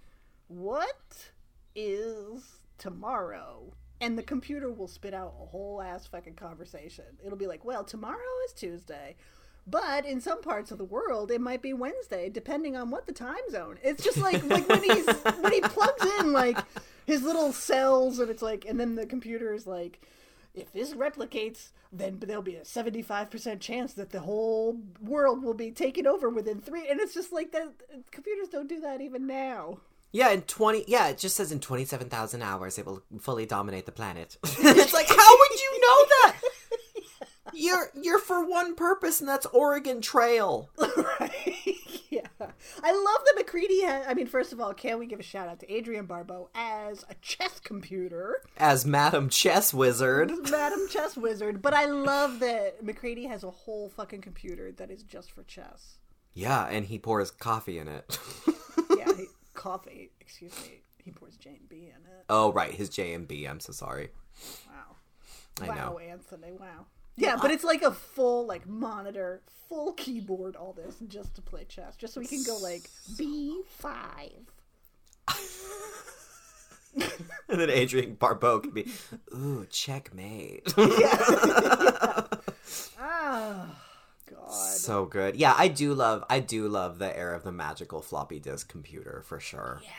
what 0.48 1.30
is 1.74 2.42
tomorrow? 2.78 3.72
And 4.00 4.18
the 4.18 4.22
computer 4.22 4.70
will 4.70 4.88
spit 4.88 5.14
out 5.14 5.34
a 5.40 5.46
whole 5.46 5.80
ass 5.80 6.06
fucking 6.06 6.34
conversation. 6.34 7.04
It'll 7.24 7.38
be 7.38 7.46
like, 7.46 7.64
well, 7.64 7.84
tomorrow 7.84 8.18
is 8.46 8.52
Tuesday. 8.52 9.16
But 9.70 10.04
in 10.04 10.20
some 10.20 10.40
parts 10.42 10.72
of 10.72 10.78
the 10.78 10.84
world, 10.84 11.30
it 11.30 11.40
might 11.40 11.62
be 11.62 11.72
Wednesday, 11.72 12.28
depending 12.28 12.76
on 12.76 12.90
what 12.90 13.06
the 13.06 13.12
time 13.12 13.36
zone. 13.50 13.78
It's 13.82 14.02
just 14.02 14.18
like 14.18 14.42
like 14.44 14.68
when 14.68 14.82
he's 14.82 15.06
when 15.06 15.52
he 15.52 15.60
plugs 15.60 16.04
in 16.18 16.32
like 16.32 16.58
his 17.06 17.22
little 17.22 17.52
cells, 17.52 18.18
and 18.18 18.30
it's 18.30 18.42
like, 18.42 18.64
and 18.68 18.80
then 18.80 18.96
the 18.96 19.06
computer 19.06 19.52
is 19.52 19.66
like, 19.66 20.00
if 20.54 20.72
this 20.72 20.94
replicates, 20.94 21.68
then 21.92 22.18
there'll 22.20 22.42
be 22.42 22.56
a 22.56 22.64
seventy-five 22.64 23.30
percent 23.30 23.60
chance 23.60 23.92
that 23.94 24.10
the 24.10 24.20
whole 24.20 24.80
world 25.00 25.42
will 25.44 25.54
be 25.54 25.70
taken 25.70 26.06
over 26.06 26.28
within 26.28 26.60
three. 26.60 26.88
And 26.88 27.00
it's 27.00 27.14
just 27.14 27.32
like 27.32 27.52
that. 27.52 27.72
Computers 28.10 28.48
don't 28.48 28.68
do 28.68 28.80
that 28.80 29.00
even 29.00 29.26
now. 29.26 29.78
yeah. 30.12 30.30
In 30.30 30.42
twenty, 30.42 30.84
yeah, 30.88 31.08
it 31.08 31.18
just 31.18 31.36
says 31.36 31.52
in 31.52 31.60
twenty-seven 31.60 32.08
thousand 32.08 32.42
hours 32.42 32.76
it 32.78 32.86
will 32.86 33.02
fully 33.20 33.46
dominate 33.46 33.86
the 33.86 33.92
planet. 33.92 34.36
it's 34.44 34.92
like, 34.92 35.08
how 35.08 35.14
would 35.38 35.60
you 35.60 35.80
know 35.80 36.06
that? 36.08 36.36
You're 37.54 37.90
you're 37.94 38.18
for 38.18 38.44
one 38.44 38.74
purpose, 38.74 39.20
and 39.20 39.28
that's 39.28 39.46
Oregon 39.46 40.00
Trail. 40.00 40.70
right? 40.78 41.56
yeah. 42.10 42.20
I 42.40 42.92
love 42.92 43.24
that 43.24 43.34
MacReady 43.36 43.82
had. 43.82 44.04
I 44.06 44.14
mean, 44.14 44.26
first 44.26 44.52
of 44.52 44.60
all, 44.60 44.72
can 44.74 44.98
we 44.98 45.06
give 45.06 45.20
a 45.20 45.24
shout 45.24 45.48
out 45.48 45.60
to 45.60 45.76
Adrienne 45.76 46.06
Barbeau 46.06 46.50
as 46.54 47.04
a 47.08 47.14
chess 47.20 47.60
computer, 47.60 48.42
As 48.56 48.86
Madam 48.86 49.28
Chess 49.28 49.72
Wizard. 49.74 50.32
Madam 50.50 50.86
Chess 50.88 51.16
Wizard? 51.16 51.62
But 51.62 51.74
I 51.74 51.86
love 51.86 52.40
that 52.40 52.82
MacReady 52.82 53.26
has 53.26 53.44
a 53.44 53.50
whole 53.50 53.88
fucking 53.90 54.20
computer 54.20 54.72
that 54.72 54.90
is 54.90 55.02
just 55.02 55.30
for 55.32 55.42
chess. 55.42 55.98
Yeah, 56.34 56.66
and 56.66 56.86
he 56.86 56.98
pours 56.98 57.30
coffee 57.30 57.78
in 57.78 57.88
it. 57.88 58.18
Yeah, 58.96 59.12
he, 59.16 59.26
coffee. 59.54 60.10
Excuse 60.20 60.52
me. 60.62 60.82
He 61.04 61.10
pours 61.10 61.36
J 61.36 61.50
and 61.50 61.68
B 61.68 61.76
in 61.76 62.04
it. 62.10 62.24
oh, 62.28 62.52
right, 62.52 62.72
his 62.72 62.88
J 62.88 63.14
and 63.14 63.26
B. 63.26 63.44
I'm 63.46 63.60
so 63.60 63.72
sorry. 63.72 64.10
Wow. 64.68 64.96
I 65.62 65.68
wow, 65.68 65.74
know. 65.74 65.98
Anthony. 65.98 66.52
Wow. 66.58 66.86
Yeah, 67.20 67.36
but 67.40 67.50
it's 67.50 67.64
like 67.64 67.82
a 67.82 67.92
full 67.92 68.46
like 68.46 68.66
monitor, 68.66 69.42
full 69.68 69.92
keyboard, 69.92 70.56
all 70.56 70.72
this 70.72 70.96
just 71.06 71.34
to 71.36 71.42
play 71.42 71.64
chess, 71.68 71.96
just 71.96 72.14
so 72.14 72.20
we 72.20 72.26
can 72.26 72.42
go 72.44 72.56
like 72.56 72.88
B 73.18 73.60
five. 73.78 74.32
And 77.48 77.60
then 77.60 77.70
Adrienne 77.70 78.14
Barbeau 78.14 78.58
can 78.60 78.70
be, 78.72 78.90
ooh, 79.34 79.66
checkmate. 79.70 80.72
Ah, 83.02 83.66
God. 84.30 84.50
so 84.52 85.04
good. 85.06 85.34
Yeah, 85.36 85.54
I 85.56 85.68
do 85.68 85.94
love 85.94 86.24
I 86.30 86.40
do 86.40 86.68
love 86.68 86.98
the 86.98 87.16
era 87.16 87.36
of 87.36 87.42
the 87.42 87.52
magical 87.52 88.00
floppy 88.02 88.38
disk 88.38 88.68
computer 88.68 89.22
for 89.26 89.40
sure. 89.40 89.80
Yeah. 89.82 89.90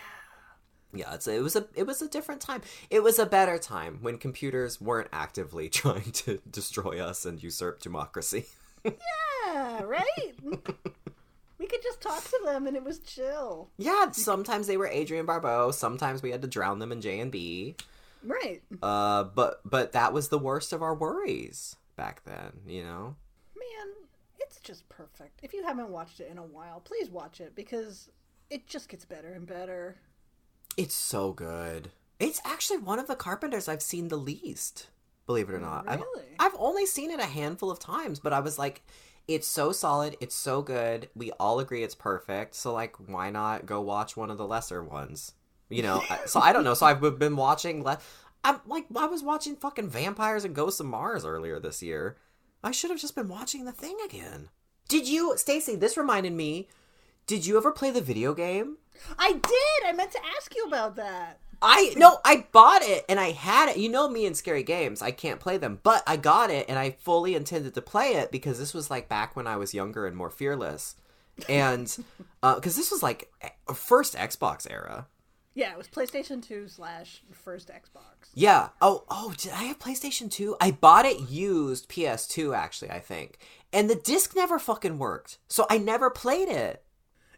Yeah, 0.94 1.14
it's 1.14 1.28
it 1.28 1.42
was 1.42 1.56
a 1.56 1.68
it 1.76 1.86
was 1.88 2.02
a 2.02 2.08
different 2.08 2.42
time. 2.42 2.62
It 2.90 3.02
was 3.04 3.18
a 3.20 3.26
better 3.26 3.58
time 3.58 4.00
when 4.02 4.18
computers 4.18 4.82
weren't 4.82 5.10
actively 5.14 5.70
trying 5.82 6.12
to 6.12 6.40
destroy 6.50 7.00
us 7.00 7.26
and 7.26 7.42
usurp 7.42 7.82
democracy. 7.82 8.46
Yeah, 9.54 9.82
right. 9.84 10.34
we 11.60 11.68
could 11.68 11.84
just 11.84 12.00
talk 12.02 12.24
to 12.24 12.40
them, 12.46 12.68
and 12.68 12.76
it 12.78 12.84
was 12.84 13.00
chill. 13.00 13.70
yeah, 13.78 14.10
sometimes 14.12 14.66
they 14.68 14.78
were 14.78 14.88
Adrienne 14.88 15.26
Barbeau, 15.26 15.72
sometimes 15.72 16.22
we 16.22 16.32
had 16.32 16.42
to 16.42 16.48
drown 16.48 16.80
them 16.80 16.92
in 16.92 17.02
J 17.02 17.20
and 17.20 17.32
B. 17.32 17.76
Right, 18.24 18.62
Uh 18.82 19.26
but 19.26 19.62
but 19.66 19.92
that 19.92 20.14
was 20.14 20.30
the 20.30 20.40
worst 20.40 20.74
of 20.74 20.82
our 20.82 20.96
worries 20.96 21.76
back 21.96 22.24
then, 22.24 22.52
you 22.66 22.84
know? 22.84 23.16
man. 23.56 23.94
It's 24.40 24.60
just 24.62 24.88
perfect. 24.90 25.40
If 25.44 25.54
you 25.54 25.64
haven't 25.64 25.90
watched 25.90 26.20
it 26.20 26.30
in 26.32 26.38
a 26.38 26.44
while, 26.44 26.80
please 26.80 27.10
watch 27.10 27.42
it 27.42 27.56
because 27.56 28.10
it 28.50 28.68
just 28.68 28.90
gets 28.90 29.06
better 29.06 29.34
and 29.34 29.46
better. 29.46 29.98
It's 30.78 30.96
so 30.96 31.34
good. 31.34 31.92
It's 32.20 32.42
actually 32.46 32.78
one 32.78 33.00
of 33.00 33.08
the 33.08 33.16
Carpenters 33.16 33.68
I've 33.68 33.82
seen 33.82 34.08
the 34.08 34.18
least. 34.18 34.88
Believe 35.26 35.50
it 35.50 35.56
or 35.56 35.60
not, 35.60 35.86
Really? 35.86 36.26
I've 36.40 36.54
I've 36.54 36.60
only 36.60 36.86
seen 36.86 37.12
it 37.12 37.20
a 37.20 37.26
handful 37.26 37.72
of 37.72 37.80
times, 37.80 38.20
but 38.20 38.34
I 38.34 38.40
was 38.40 38.58
like, 38.60 38.84
it's 39.28 39.48
so 39.48 39.72
solid, 39.72 40.18
it's 40.20 40.36
so 40.36 40.62
good. 40.62 41.10
We 41.16 41.32
all 41.34 41.60
agree 41.60 41.84
it's 41.84 41.96
perfect. 41.96 42.56
So 42.56 42.74
like, 42.74 42.96
why 42.98 43.30
not 43.30 43.66
go 43.66 43.82
watch 43.82 44.18
one 44.18 44.32
of 44.32 44.38
the 44.38 44.48
lesser 44.48 44.84
ones? 44.84 45.34
You 45.70 45.84
know. 45.84 46.04
So 46.26 46.40
I 46.40 46.52
don't 46.52 46.64
know. 46.64 46.74
So 46.74 46.86
I've 46.86 47.20
been 47.20 47.36
watching. 47.36 47.84
Le- 47.84 48.00
I'm 48.44 48.60
like, 48.66 48.86
I 48.96 49.06
was 49.06 49.24
watching 49.24 49.56
fucking 49.56 49.90
Vampires 49.90 50.44
and 50.44 50.56
Ghosts 50.56 50.80
of 50.80 50.88
Mars 50.88 51.24
earlier 51.24 51.60
this 51.60 51.82
year. 51.82 52.18
I 52.64 52.72
should 52.72 52.90
have 52.90 53.00
just 53.00 53.16
been 53.16 53.30
watching 53.30 53.66
the 53.66 53.72
thing 53.72 53.98
again. 54.04 54.50
Did 54.90 55.08
you, 55.08 55.36
Stacie? 55.38 55.80
This 55.80 55.96
reminded 55.96 56.34
me. 56.34 56.68
Did 57.32 57.46
you 57.46 57.56
ever 57.56 57.72
play 57.72 57.92
the 57.92 58.02
video 58.02 58.34
game? 58.34 58.76
I 59.18 59.32
did. 59.32 59.88
I 59.88 59.94
meant 59.94 60.12
to 60.12 60.20
ask 60.36 60.54
you 60.54 60.66
about 60.66 60.98
that. 60.98 61.40
I 61.62 61.94
no, 61.96 62.18
I 62.26 62.46
bought 62.52 62.82
it 62.82 63.06
and 63.08 63.22
I 63.22 63.32
had 63.32 63.70
it. 63.70 63.78
You 63.78 63.88
know 63.88 64.10
me 64.10 64.26
and 64.26 64.36
scary 64.36 64.64
games, 64.64 65.02
I 65.02 65.12
can't 65.12 65.40
play 65.40 65.56
them, 65.56 65.80
but 65.82 66.04
I 66.06 66.18
got 66.18 66.50
it 66.50 66.66
and 66.68 66.78
I 66.78 66.98
fully 67.00 67.34
intended 67.34 67.74
to 67.76 67.82
play 67.82 68.16
it 68.16 68.34
because 68.34 68.60
this 68.60 68.74
was 68.74 68.92
like 68.92 69.08
back 69.08 69.34
when 69.34 69.48
I 69.48 69.56
was 69.56 69.74
younger 69.74 70.06
and 70.06 70.18
more 70.18 70.30
fearless, 70.30 70.98
and 71.48 72.04
uh, 72.44 72.56
because 72.56 72.76
this 72.76 72.92
was 72.92 73.02
like 73.02 73.32
first 73.74 74.14
Xbox 74.18 74.70
era. 74.70 75.08
Yeah, 75.54 75.72
it 75.72 75.78
was 75.78 75.88
PlayStation 75.88 76.46
Two 76.46 76.68
slash 76.68 77.24
first 77.32 77.70
Xbox. 77.70 78.28
Yeah. 78.34 78.70
Oh, 78.82 79.06
oh, 79.10 79.34
did 79.38 79.54
I 79.54 79.64
have 79.64 79.80
PlayStation 79.80 80.30
2? 80.30 80.58
I 80.60 80.72
bought 80.72 81.06
it 81.06 81.30
used 81.30 81.88
PS2 81.88 82.54
actually, 82.54 82.92
I 82.92 83.00
think. 83.00 83.38
And 83.72 83.90
the 83.90 83.96
disc 83.96 84.36
never 84.36 84.60
fucking 84.60 84.98
worked. 84.98 85.38
So 85.48 85.66
I 85.70 85.78
never 85.78 86.10
played 86.10 86.50
it. 86.50 86.84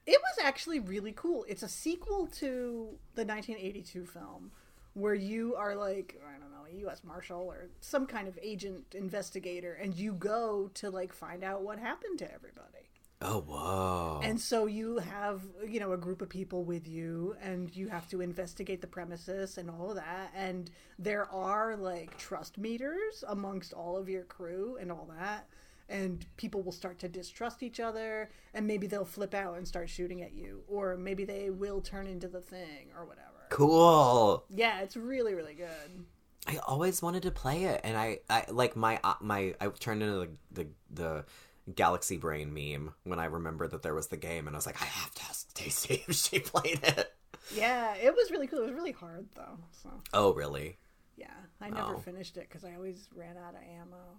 It 0.05 0.19
was 0.21 0.45
actually 0.45 0.79
really 0.79 1.13
cool. 1.13 1.45
It's 1.47 1.63
a 1.63 1.69
sequel 1.69 2.27
to 2.39 2.97
the 3.15 3.25
1982 3.25 4.05
film 4.05 4.51
where 4.93 5.15
you 5.15 5.55
are 5.55 5.75
like, 5.75 6.21
I 6.27 6.39
don't 6.39 6.51
know, 6.51 6.65
a 6.71 6.81
U.S. 6.81 7.01
Marshal 7.03 7.41
or 7.41 7.69
some 7.79 8.05
kind 8.05 8.27
of 8.27 8.37
agent 8.41 8.95
investigator, 8.95 9.73
and 9.73 9.95
you 9.95 10.13
go 10.13 10.69
to 10.75 10.89
like 10.89 11.13
find 11.13 11.43
out 11.43 11.63
what 11.63 11.79
happened 11.79 12.19
to 12.19 12.31
everybody. 12.31 12.89
Oh, 13.25 13.39
whoa. 13.39 14.19
And 14.21 14.39
so 14.39 14.65
you 14.65 14.97
have, 14.97 15.41
you 15.65 15.79
know, 15.79 15.93
a 15.93 15.97
group 15.97 16.21
of 16.21 16.27
people 16.27 16.65
with 16.65 16.87
you, 16.87 17.37
and 17.41 17.73
you 17.73 17.87
have 17.87 18.09
to 18.09 18.19
investigate 18.19 18.81
the 18.81 18.87
premises 18.87 19.57
and 19.57 19.69
all 19.69 19.91
of 19.91 19.95
that. 19.95 20.31
And 20.35 20.69
there 20.99 21.31
are 21.31 21.77
like 21.77 22.17
trust 22.17 22.57
meters 22.57 23.23
amongst 23.27 23.71
all 23.71 23.95
of 23.95 24.09
your 24.09 24.23
crew 24.23 24.77
and 24.79 24.91
all 24.91 25.09
that. 25.17 25.47
And 25.93 26.25
people 26.37 26.61
will 26.63 26.71
start 26.71 26.97
to 26.99 27.07
distrust 27.07 27.61
each 27.61 27.79
other, 27.79 28.29
and 28.53 28.65
maybe 28.65 28.87
they'll 28.87 29.05
flip 29.05 29.33
out 29.35 29.57
and 29.57 29.67
start 29.67 29.89
shooting 29.89 30.23
at 30.23 30.33
you, 30.33 30.63
or 30.67 30.97
maybe 30.97 31.23
they 31.23 31.51
will 31.51 31.81
turn 31.81 32.07
into 32.07 32.27
the 32.27 32.41
thing 32.41 32.87
or 32.97 33.05
whatever. 33.05 33.27
cool. 33.49 34.45
Yeah, 34.49 34.79
it's 34.81 34.97
really, 34.97 35.35
really 35.35 35.53
good. 35.53 36.05
I 36.47 36.57
always 36.67 37.01
wanted 37.01 37.23
to 37.23 37.31
play 37.31 37.65
it, 37.65 37.81
and 37.83 37.95
I, 37.95 38.19
I 38.29 38.45
like 38.49 38.75
my 38.75 38.99
uh, 39.03 39.13
my 39.21 39.53
I 39.61 39.67
turned 39.67 40.01
into 40.03 40.29
the, 40.51 40.63
the 40.63 40.67
the 40.91 41.25
Galaxy 41.73 42.17
Brain 42.17 42.53
meme 42.53 42.93
when 43.03 43.19
I 43.19 43.25
remembered 43.25 43.71
that 43.71 43.83
there 43.83 43.93
was 43.93 44.07
the 44.07 44.17
game, 44.17 44.47
and 44.47 44.55
I 44.55 44.57
was 44.57 44.65
like, 44.65 44.81
I 44.81 44.85
have 44.85 45.13
to 45.13 45.21
ask 45.29 45.47
Stacie 45.53 46.03
if 46.09 46.15
she 46.15 46.39
played 46.39 46.79
it. 46.83 47.13
Yeah, 47.55 47.93
it 47.95 48.13
was 48.15 48.31
really 48.31 48.47
cool. 48.47 48.59
It 48.59 48.65
was 48.65 48.73
really 48.73 48.91
hard 48.93 49.27
though. 49.35 49.59
So 49.83 49.89
Oh, 50.11 50.33
really? 50.33 50.79
yeah, 51.15 51.27
I 51.61 51.69
never 51.69 51.95
Oh. 51.95 51.99
finished 51.99 52.35
it 52.37 52.47
because 52.49 52.65
I 52.65 52.73
always 52.75 53.07
ran 53.15 53.37
out 53.37 53.53
of 53.55 53.61
ammo. 53.61 54.17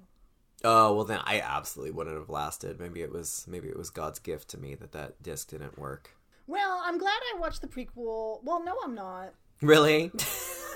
Oh 0.63 0.95
well, 0.95 1.05
then 1.05 1.21
I 1.25 1.41
absolutely 1.41 1.93
wouldn't 1.93 2.17
have 2.17 2.29
lasted. 2.31 2.81
Maybe 2.81 3.03
it 3.03 3.13
was 3.13 3.45
maybe 3.49 3.69
it 3.69 3.77
was 3.77 3.91
God's 3.91 4.19
gift 4.19 4.49
to 4.51 4.59
me 4.59 4.75
that 4.77 4.93
that 4.93 5.23
disc 5.23 5.51
didn't 5.51 5.79
work. 5.79 6.17
Well, 6.47 6.81
I'm 6.85 6.99
glad 6.99 7.21
I 7.35 7.39
watched 7.39 7.61
the 7.63 7.69
prequel. 7.69 8.43
Well, 8.45 8.63
no, 8.65 8.77
I'm 8.85 8.95
not. 8.95 9.35
Really? 9.63 10.11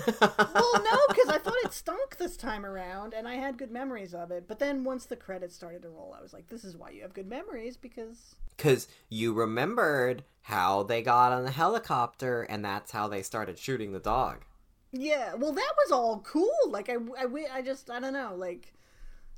Well, 0.21 0.73
no, 0.85 0.99
because 1.09 1.29
I 1.29 1.39
thought 1.39 1.55
it 1.65 1.73
stunk 1.73 2.17
this 2.17 2.37
time 2.37 2.65
around, 2.65 3.13
and 3.15 3.27
I 3.29 3.35
had 3.35 3.59
good 3.59 3.71
memories 3.71 4.15
of 4.15 4.31
it. 4.31 4.47
But 4.47 4.59
then 4.61 4.85
once 4.85 5.07
the 5.07 5.17
credits 5.17 5.55
started 5.57 5.83
to 5.83 5.89
roll, 5.91 6.15
I 6.17 6.23
was 6.23 6.33
like, 6.33 6.47
"This 6.49 6.65
is 6.65 6.77
why 6.77 6.91
you 6.91 7.03
have 7.03 7.15
good 7.15 7.29
memories," 7.29 7.77
because 7.77 8.37
Because 8.57 8.89
you 9.09 9.33
remembered 9.33 10.25
how 10.43 10.83
they 10.85 11.03
got 11.03 11.33
on 11.33 11.45
the 11.45 11.51
helicopter, 11.51 12.43
and 12.43 12.65
that's 12.65 12.93
how 12.93 13.09
they 13.09 13.23
started 13.23 13.59
shooting 13.59 13.93
the 13.93 13.99
dog. 14.01 14.45
yeah, 14.93 15.35
well, 15.35 15.53
that 15.53 15.73
was 15.85 15.93
all 15.93 16.21
cool. 16.21 16.51
Like 16.69 16.89
I, 16.89 16.97
I, 17.19 17.27
I 17.59 17.63
just, 17.63 17.91
I 17.91 18.01
don't 18.01 18.13
know, 18.15 18.35
like 18.37 18.73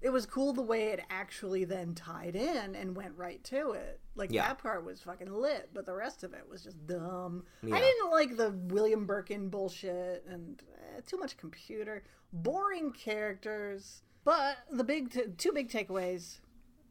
it 0.01 0.11
was 0.11 0.25
cool 0.27 0.53
the 0.53 0.63
way 0.63 0.89
it 0.89 1.01
actually 1.11 1.65
then 1.65 1.95
tied 1.95 2.35
in 2.37 2.75
and 2.75 2.97
went 2.97 3.17
right 3.17 3.43
to 3.45 3.73
it. 3.73 4.01
Like 4.15 4.33
Yeah. 4.33 4.49
that 4.49 4.59
part 4.59 4.85
was 4.85 5.01
fucking 5.03 5.33
lit, 5.33 5.71
but 5.75 5.85
the 5.87 5.95
rest 5.95 6.25
of 6.25 6.33
it 6.35 6.49
was 6.49 6.63
just 6.65 6.87
dumb. 6.87 7.45
Yeah. 7.63 7.75
I 7.77 7.81
didn't 7.81 8.11
like 8.11 8.37
the 8.37 8.51
William 8.51 9.05
Birkin 9.07 9.49
bullshit 9.49 10.25
and 10.27 10.63
eh, 10.97 11.01
too 11.07 11.19
much 11.19 11.37
computer, 11.37 12.03
boring 12.33 12.93
characters. 12.93 14.03
But 14.25 14.59
the 14.71 14.85
big, 14.85 15.11
t- 15.11 15.25
two 15.39 15.53
big 15.53 15.71
takeaways: 15.71 16.41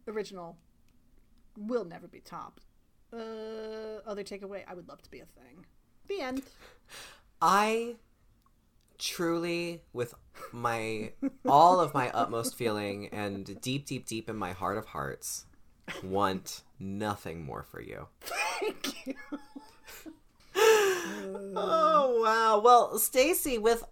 original 0.07 0.57
will 1.57 1.85
never 1.85 2.07
be 2.07 2.19
topped. 2.21 2.65
Uh, 3.13 4.01
other 4.05 4.23
takeaway: 4.23 4.63
I 4.67 4.73
would 4.73 4.87
love 4.87 5.01
to 5.03 5.11
be 5.11 5.19
a 5.19 5.25
thing. 5.25 5.65
The 6.07 6.21
end. 6.21 6.43
I 7.41 7.95
truly, 8.99 9.81
with 9.93 10.13
my 10.51 11.11
all 11.47 11.79
of 11.79 11.93
my 11.93 12.09
utmost 12.11 12.55
feeling 12.55 13.07
and 13.11 13.59
deep, 13.61 13.85
deep, 13.85 14.05
deep 14.05 14.29
in 14.29 14.35
my 14.35 14.51
heart 14.51 14.77
of 14.77 14.85
hearts, 14.85 15.45
want 16.03 16.61
nothing 16.79 17.43
more 17.43 17.63
for 17.63 17.81
you. 17.81 18.07
Thank 18.21 19.07
you. 19.07 19.15
Oh 21.55 22.21
wow. 22.21 22.59
Well, 22.59 22.93
Stacie, 22.97 23.59
with 23.59 23.83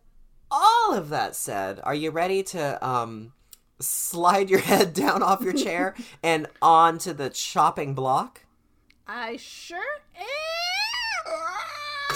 all 0.51 0.93
of 0.93 1.09
that 1.09 1.35
said, 1.35 1.79
are 1.83 1.95
you 1.95 2.11
ready 2.11 2.43
to 2.43 2.85
um 2.85 3.33
slide 3.79 4.49
your 4.49 4.59
head 4.71 4.93
down 4.93 5.23
off 5.23 5.41
your 5.41 5.53
chair 5.53 5.95
and 6.23 6.47
onto 6.61 7.13
the 7.13 7.29
chopping 7.29 7.93
block? 7.93 8.41
I 9.07 9.37
sure 9.37 9.79
am. 10.15 10.23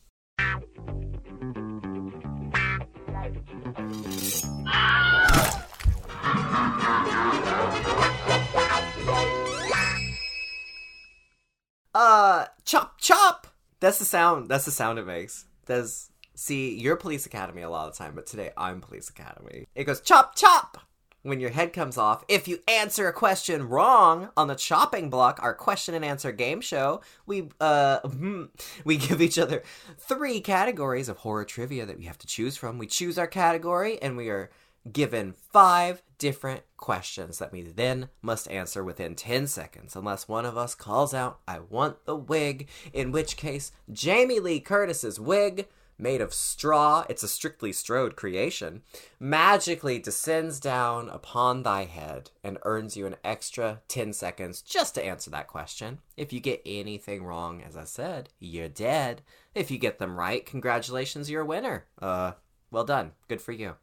Uh 11.95 12.47
chop 12.65 13.01
chop. 13.01 13.47
That's 13.81 13.99
the 13.99 14.05
sound. 14.05 14.49
That's 14.49 14.65
the 14.65 14.71
sound 14.71 14.99
it 14.99 15.07
makes. 15.07 15.47
Does 15.67 16.11
see 16.35 16.79
you're 16.79 16.97
police 16.97 17.27
academy 17.27 17.63
a 17.63 17.71
lot 17.71 17.89
of 17.89 17.95
the 17.95 17.99
time, 17.99 18.15
but 18.15 18.27
today 18.27 18.51
I'm 18.57 18.81
police 18.81 19.09
academy. 19.09 19.67
It 19.75 19.85
goes 19.85 20.01
chop 20.01 20.37
chop 20.37 20.79
when 21.23 21.41
your 21.41 21.51
head 21.51 21.73
comes 21.73 21.99
off. 21.99 22.25
If 22.29 22.47
you 22.47 22.61
answer 22.69 23.09
a 23.09 23.13
question 23.13 23.69
wrong 23.69 24.29
on 24.37 24.47
the 24.49 24.55
chopping 24.55 25.11
block, 25.11 25.41
our 25.43 25.55
question 25.55 25.95
and 25.95 26.05
answer 26.05 26.31
game 26.31 26.61
show, 26.61 27.01
we 27.27 27.49
uh 27.61 28.01
we 28.85 28.97
give 28.97 29.21
each 29.21 29.39
other 29.39 29.63
three 29.99 30.41
categories 30.41 31.09
of 31.09 31.19
horror 31.19 31.45
trivia 31.45 31.85
that 31.87 31.99
we 31.99 32.05
have 32.05 32.19
to 32.19 32.27
choose 32.27 32.57
from. 32.57 32.79
We 32.79 32.87
choose 32.87 33.19
our 33.19 33.27
category 33.27 34.01
and 34.01 34.17
we 34.17 34.29
are 34.29 34.51
given 34.93 35.35
five 35.53 36.03
different 36.19 36.63
questions 36.77 37.39
that 37.39 37.53
we 37.53 37.63
then 37.63 38.09
must 38.23 38.51
answer 38.51 38.83
within 38.83 39.15
10 39.15 39.47
seconds, 39.47 39.95
unless 39.95 40.29
one 40.29 40.45
of 40.45 40.57
us 40.57 40.75
calls 40.75 41.15
out, 41.15 41.41
I 41.47 41.61
want 41.61 42.05
the 42.05 42.17
wig, 42.17 42.69
in 42.93 43.13
which 43.13 43.37
case, 43.37 43.73
Jamie 43.93 44.41
Lee 44.41 44.61
Curtis's 44.61 45.21
wig, 45.21 45.69
made 45.99 46.21
of 46.21 46.33
straw, 46.33 47.05
it's 47.09 47.23
a 47.23 47.29
strictly 47.29 47.73
strode 47.73 48.15
creation, 48.15 48.83
magically 49.19 49.99
descends 49.99 50.61
down 50.61 51.09
upon 51.09 51.63
thy 51.63 51.85
head 51.85 52.31
and 52.45 52.59
earns 52.63 52.97
you 52.97 53.07
an 53.07 53.17
extra 53.25 53.81
10 53.89 54.13
seconds 54.13 54.63
just 54.63 54.95
to 54.95 55.05
answer 55.05 55.31
that 55.31 55.49
question. 55.49 55.99
If 56.17 56.33
you 56.33 56.41
get 56.41 56.63
anything 56.65 57.25
wrong, 57.25 57.63
as 57.63 57.77
I 57.77 57.85
said, 57.85 58.29
you're 58.39 58.69
dead. 58.69 59.23
If 59.55 59.71
you 59.71 59.79
get 59.79 59.99
them 59.99 60.17
right, 60.17 60.47
congratulations, 60.47 61.31
you're 61.31 61.43
a 61.43 61.47
winner. 61.47 61.87
Uh, 62.01 62.33
well 62.71 62.85
done. 62.85 63.13
Good 63.27 63.41
for 63.41 63.53
you. 63.53 63.75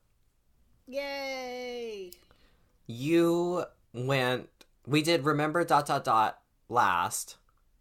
Yay! 0.88 2.11
you 2.88 3.63
went 3.93 4.47
we 4.86 5.01
did 5.01 5.23
remember 5.25 5.63
dot 5.63 5.88
dot 5.88 6.03
dot 6.03 6.39
last 6.69 7.38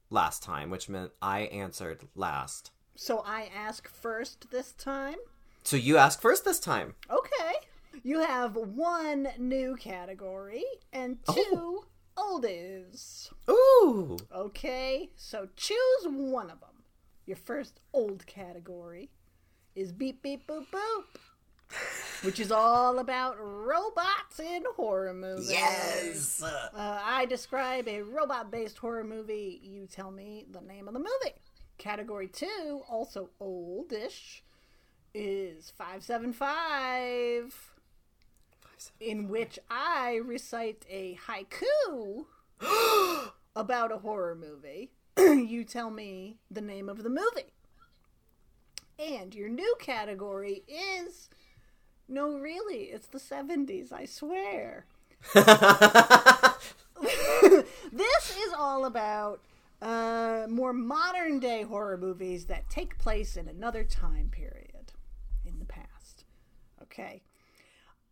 last 0.08 0.42
time 0.42 0.70
which 0.70 0.88
meant 0.88 1.10
i 1.20 1.40
answered 1.40 2.00
last 2.14 2.70
So 2.96 3.18
I 3.26 3.50
ask 3.54 3.86
first 3.88 4.50
this 4.50 4.72
time. 4.72 5.16
so 5.62 5.76
you 5.76 5.96
asked 5.98 6.22
first 6.22 6.44
this 6.44 6.58
time 6.60 6.94
Okay. 7.10 7.54
You 8.02 8.20
have 8.20 8.56
one 8.56 9.28
new 9.38 9.76
category 9.76 10.64
and 10.92 11.18
Oh. 11.28 11.34
two 11.34 11.84
oldies. 12.16 13.30
ooh 13.50 14.16
Okay, 14.34 15.10
so 15.16 15.48
choose 15.56 16.04
one 16.06 16.50
of 16.50 16.60
them. 16.60 16.70
Your 17.26 17.36
first 17.36 17.80
old 17.92 18.26
category 18.26 19.10
is 19.74 19.92
Beep 19.92 20.22
Beep 20.22 20.46
Boop 20.46 20.66
Boop, 20.72 21.04
which 22.22 22.40
is 22.40 22.50
all 22.50 22.98
about 22.98 23.36
robots 23.38 24.40
in 24.40 24.64
horror 24.76 25.12
movies. 25.12 25.50
Uh, 26.42 27.00
I 27.02 27.26
describe 27.26 27.86
a 27.86 28.02
robot 28.02 28.50
based 28.50 28.78
horror 28.78 29.04
movie. 29.04 29.60
You 29.62 29.86
tell 29.86 30.10
me 30.10 30.46
the 30.50 30.62
name 30.62 30.88
of 30.88 30.94
the 30.94 31.00
movie. 31.00 31.34
Category 31.76 32.28
two, 32.28 32.82
also 32.88 33.30
oldish, 33.40 34.42
is 35.12 35.72
575, 35.76 37.72
in 39.00 39.28
which 39.28 39.58
I 39.70 40.20
recite 40.24 40.84
a 40.88 41.18
haiku 41.28 42.24
about 43.56 43.92
a 43.92 43.98
horror 43.98 44.34
movie. 44.34 44.92
you 45.18 45.64
tell 45.64 45.90
me 45.90 46.38
the 46.50 46.60
name 46.60 46.88
of 46.88 47.02
the 47.02 47.10
movie. 47.10 47.52
And 48.98 49.34
your 49.34 49.48
new 49.48 49.74
category 49.80 50.62
is. 50.68 51.28
No, 52.08 52.36
really, 52.38 52.84
it's 52.84 53.06
the 53.06 53.18
70s, 53.18 53.92
I 53.92 54.04
swear. 54.04 54.86
this 57.92 58.36
is 58.36 58.52
all 58.56 58.84
about 58.84 59.40
uh, 59.80 60.46
more 60.48 60.72
modern 60.72 61.40
day 61.40 61.62
horror 61.62 61.96
movies 61.96 62.46
that 62.46 62.68
take 62.68 62.98
place 62.98 63.36
in 63.36 63.48
another 63.48 63.84
time 63.84 64.28
period 64.30 64.92
in 65.44 65.58
the 65.58 65.64
past. 65.64 66.24
Okay. 66.82 67.22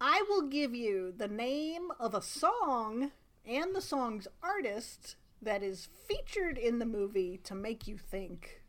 I 0.00 0.24
will 0.28 0.48
give 0.48 0.74
you 0.74 1.12
the 1.16 1.28
name 1.28 1.88
of 2.00 2.14
a 2.14 2.22
song 2.22 3.12
and 3.46 3.74
the 3.74 3.80
song's 3.80 4.26
artist 4.42 5.16
that 5.40 5.62
is 5.62 5.88
featured 6.08 6.58
in 6.58 6.78
the 6.78 6.86
movie 6.86 7.38
to 7.44 7.54
make 7.54 7.86
you 7.86 7.96
think 7.98 8.62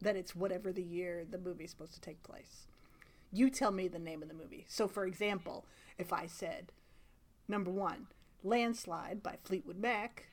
that 0.00 0.16
it's 0.16 0.36
whatever 0.36 0.72
the 0.72 0.82
year 0.82 1.24
the 1.28 1.38
movie 1.38 1.64
is 1.64 1.70
supposed 1.70 1.94
to 1.94 2.00
take 2.00 2.22
place. 2.22 2.66
You 3.34 3.50
tell 3.50 3.72
me 3.72 3.88
the 3.88 3.98
name 3.98 4.22
of 4.22 4.28
the 4.28 4.34
movie. 4.34 4.64
So, 4.68 4.86
for 4.86 5.04
example, 5.04 5.66
if 5.98 6.12
I 6.12 6.26
said, 6.26 6.70
number 7.48 7.70
one, 7.70 8.06
Landslide 8.44 9.24
by 9.24 9.38
Fleetwood 9.42 9.76
Mac, 9.76 10.26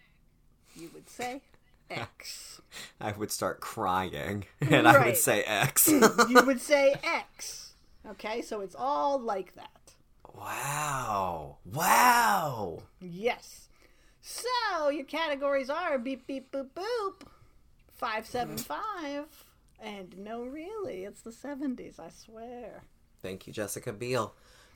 you 0.75 0.89
would 0.93 1.09
say 1.09 1.41
X. 1.89 2.61
i 3.01 3.11
would 3.11 3.31
start 3.31 3.59
crying 3.59 4.45
and 4.61 4.87
i 4.87 5.03
would 5.05 5.17
say 5.17 5.43
x 5.43 5.87
you 6.29 6.41
would 6.45 6.61
say 6.61 6.95
X. 7.03 7.73
Okay, 8.09 8.41
so 8.41 8.61
it's 8.61 8.75
all 8.77 9.19
like 9.19 9.55
that. 9.55 9.95
wow 10.33 11.57
wow 11.65 12.83
Yes. 13.01 13.67
So 14.21 14.89
your 14.89 15.03
categories 15.05 15.69
are 15.69 15.97
beep 15.97 16.27
beep 16.27 16.51
boop 16.51 16.69
boop, 16.75 17.27
five 17.89 18.25
seven 18.25 18.55
mm-hmm. 18.55 18.63
five, 18.63 19.45
and 19.81 20.17
no, 20.17 20.43
really, 20.43 21.03
it's 21.03 21.21
the 21.21 21.31
seventies. 21.31 21.99
I 21.99 22.09
swear. 22.09 22.83
thank 23.21 23.45
you 23.47 23.53
jessica 23.53 23.91
biel 23.93 24.33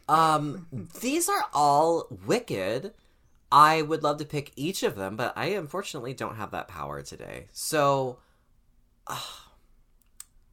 um 0.10 0.68
these 1.02 1.28
are 1.30 1.46
all 1.54 2.08
wicked 2.28 2.94
i 3.52 3.82
would 3.82 4.04
love 4.04 4.18
to 4.18 4.26
pick 4.26 4.52
each 4.56 4.84
of 4.84 4.96
them 4.96 5.16
but 5.16 5.34
i 5.36 5.48
unfortunately 5.48 6.14
don't 6.14 6.36
have 6.36 6.52
that 6.52 6.68
power 6.68 7.02
today 7.02 7.48
so 7.52 8.20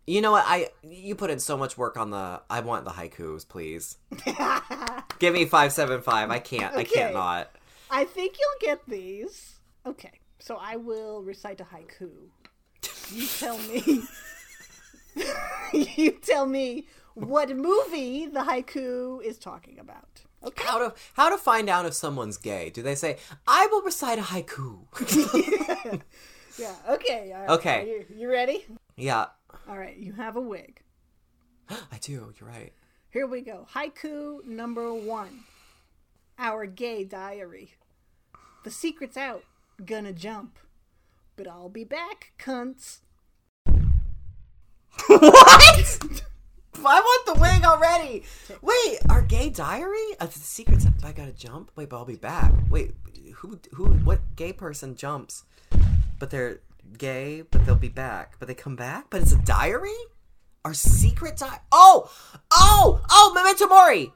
You 0.04 0.20
know 0.20 0.32
what? 0.32 0.44
I 0.48 0.70
you 0.82 1.14
put 1.14 1.30
in 1.30 1.38
so 1.38 1.56
much 1.56 1.78
work 1.78 1.96
on 1.96 2.10
the. 2.10 2.42
I 2.50 2.58
want 2.58 2.84
the 2.84 2.90
haikus, 2.90 3.46
please. 3.46 3.98
Give 5.20 5.32
me 5.32 5.44
five 5.44 5.70
seven 5.72 6.02
five. 6.02 6.28
I 6.28 6.40
can't. 6.40 6.74
I 6.74 6.82
can't 6.82 7.14
not. 7.14 7.52
I 7.88 8.04
think 8.04 8.34
you'll 8.40 8.68
get 8.68 8.80
these. 8.88 9.60
Okay, 9.86 10.10
so 10.40 10.58
I 10.60 10.74
will 10.74 11.22
recite 11.22 11.60
a 11.60 11.64
haiku. 11.64 12.10
You 13.12 13.26
tell 13.28 13.58
me. 13.58 14.02
you 15.72 16.12
tell 16.12 16.46
me 16.46 16.86
what 17.14 17.54
movie 17.56 18.26
the 18.26 18.40
haiku 18.40 19.22
is 19.22 19.38
talking 19.38 19.78
about. 19.78 20.22
Okay. 20.44 20.64
How 20.64 20.78
to 20.78 20.94
how 21.14 21.28
to 21.30 21.38
find 21.38 21.68
out 21.68 21.86
if 21.86 21.94
someone's 21.94 22.36
gay? 22.36 22.70
Do 22.70 22.82
they 22.82 22.94
say 22.94 23.18
I 23.46 23.66
will 23.66 23.82
recite 23.82 24.18
a 24.18 24.22
haiku? 24.22 26.02
Yeah. 26.58 26.74
Okay. 26.88 27.32
all 27.34 27.40
right. 27.40 27.50
Okay. 27.50 28.04
You, 28.10 28.18
you 28.18 28.30
ready? 28.30 28.66
yeah, 28.96 29.26
All 29.68 29.78
right. 29.78 29.96
You 29.96 30.12
have 30.12 30.36
a 30.36 30.40
wig. 30.40 30.82
I 31.70 31.98
do. 32.00 32.32
You're 32.38 32.48
right. 32.48 32.72
Here 33.10 33.26
we 33.26 33.40
go. 33.40 33.66
Haiku 33.74 34.44
number 34.44 34.92
one. 34.92 35.44
Our 36.38 36.66
gay 36.66 37.04
diary. 37.04 37.74
The 38.64 38.70
secret's 38.70 39.16
out. 39.16 39.44
Gonna 39.84 40.12
jump. 40.12 40.58
But 41.36 41.48
I'll 41.48 41.68
be 41.70 41.84
back, 41.84 42.32
cunts. 42.38 43.00
what? 45.06 46.22
I 46.84 47.00
want 47.00 47.26
the 47.26 47.40
wig 47.40 47.64
already. 47.64 48.24
Wait, 48.60 48.98
our 49.08 49.22
gay 49.22 49.50
diary? 49.50 50.16
Uh, 50.18 50.26
the 50.26 50.38
secret's 50.38 50.86
I 51.04 51.12
gotta 51.12 51.32
jump. 51.32 51.70
Wait, 51.76 51.88
but 51.88 51.96
I'll 51.96 52.04
be 52.04 52.16
back. 52.16 52.52
Wait, 52.70 52.94
who? 53.34 53.58
Who? 53.74 53.86
What 54.04 54.20
gay 54.36 54.52
person 54.52 54.96
jumps? 54.96 55.44
But 56.18 56.30
they're 56.30 56.60
gay, 56.98 57.42
but 57.42 57.64
they'll 57.64 57.76
be 57.76 57.88
back. 57.88 58.34
But 58.38 58.48
they 58.48 58.54
come 58.54 58.76
back. 58.76 59.06
But 59.10 59.22
it's 59.22 59.32
a 59.32 59.38
diary. 59.38 59.90
Our 60.64 60.74
secret 60.74 61.36
diary. 61.36 61.58
Oh, 61.70 62.10
oh, 62.52 63.04
oh! 63.10 63.32
Memento 63.34 63.66
mori. 63.66 64.12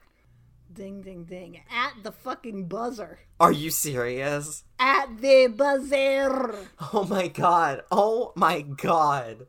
Ding, 0.73 1.01
ding, 1.01 1.25
ding. 1.25 1.61
At 1.71 2.03
the 2.03 2.13
fucking 2.13 2.69
buzzer. 2.69 3.19
Are 3.41 3.53
you 3.53 3.71
serious? 3.71 4.65
At 4.79 5.21
the 5.21 5.47
buzzer. 5.49 6.55
Oh 6.93 7.05
my 7.09 7.29
god. 7.29 7.83
Oh 7.91 8.33
my 8.37 8.61
god. 8.63 9.47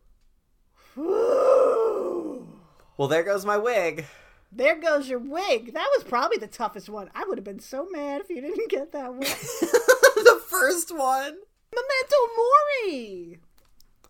Well, 2.97 3.07
there 3.07 3.23
goes 3.23 3.45
my 3.45 3.57
wig. 3.57 4.05
There 4.51 4.79
goes 4.79 5.07
your 5.07 5.19
wig. 5.19 5.73
That 5.73 5.89
was 5.95 6.03
probably 6.03 6.37
the 6.37 6.47
toughest 6.47 6.89
one. 6.89 7.09
I 7.13 7.25
would 7.27 7.37
have 7.37 7.45
been 7.45 7.59
so 7.59 7.87
mad 7.91 8.21
if 8.21 8.29
you 8.29 8.41
didn't 8.41 8.69
get 8.69 8.91
that 8.93 9.11
one. 9.11 9.19
the 9.19 10.41
first 10.47 10.91
one. 10.95 11.37
Memento 11.75 12.17
Mori. 12.37 13.39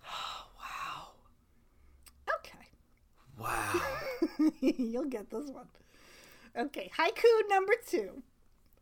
Oh, 0.06 0.46
wow. 0.58 1.10
Okay. 2.38 2.68
Wow. 3.38 3.82
You'll 4.62 5.06
get 5.06 5.30
this 5.30 5.50
one. 5.50 5.68
Okay, 6.58 6.90
haiku 6.98 7.50
number 7.50 7.74
two. 7.86 8.24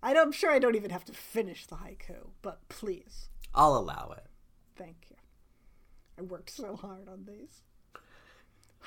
I 0.03 0.13
don't, 0.13 0.27
I'm 0.27 0.31
sure 0.31 0.51
I 0.51 0.59
don't 0.59 0.75
even 0.75 0.91
have 0.91 1.05
to 1.05 1.13
finish 1.13 1.65
the 1.65 1.75
haiku, 1.75 2.29
but 2.41 2.59
please, 2.69 3.29
I'll 3.55 3.75
allow 3.75 4.13
it. 4.15 4.25
thank 4.75 5.07
you. 5.09 5.15
I 6.17 6.21
worked 6.21 6.51
so 6.51 6.75
hard 6.75 7.09
on 7.09 7.25
these. 7.25 7.63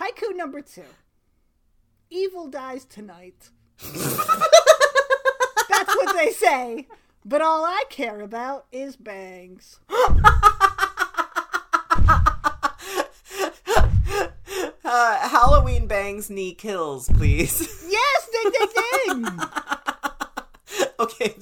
Haiku 0.00 0.34
number 0.36 0.60
two. 0.60 0.84
Evil 2.10 2.46
dies 2.48 2.84
tonight. 2.84 3.50
That's 3.82 4.16
what 5.96 6.14
they 6.16 6.30
say, 6.30 6.86
but 7.24 7.40
all 7.42 7.64
I 7.64 7.84
care 7.90 8.20
about 8.20 8.66
is 8.72 8.96
bangs. 8.96 9.78
Uh, 14.90 15.28
Halloween 15.28 15.86
bangs 15.86 16.30
knee 16.30 16.54
kills, 16.54 17.10
please. 17.10 17.84
Yes, 17.88 18.28
ding 18.32 18.52
ding 18.52 18.68
ding. 19.24 19.38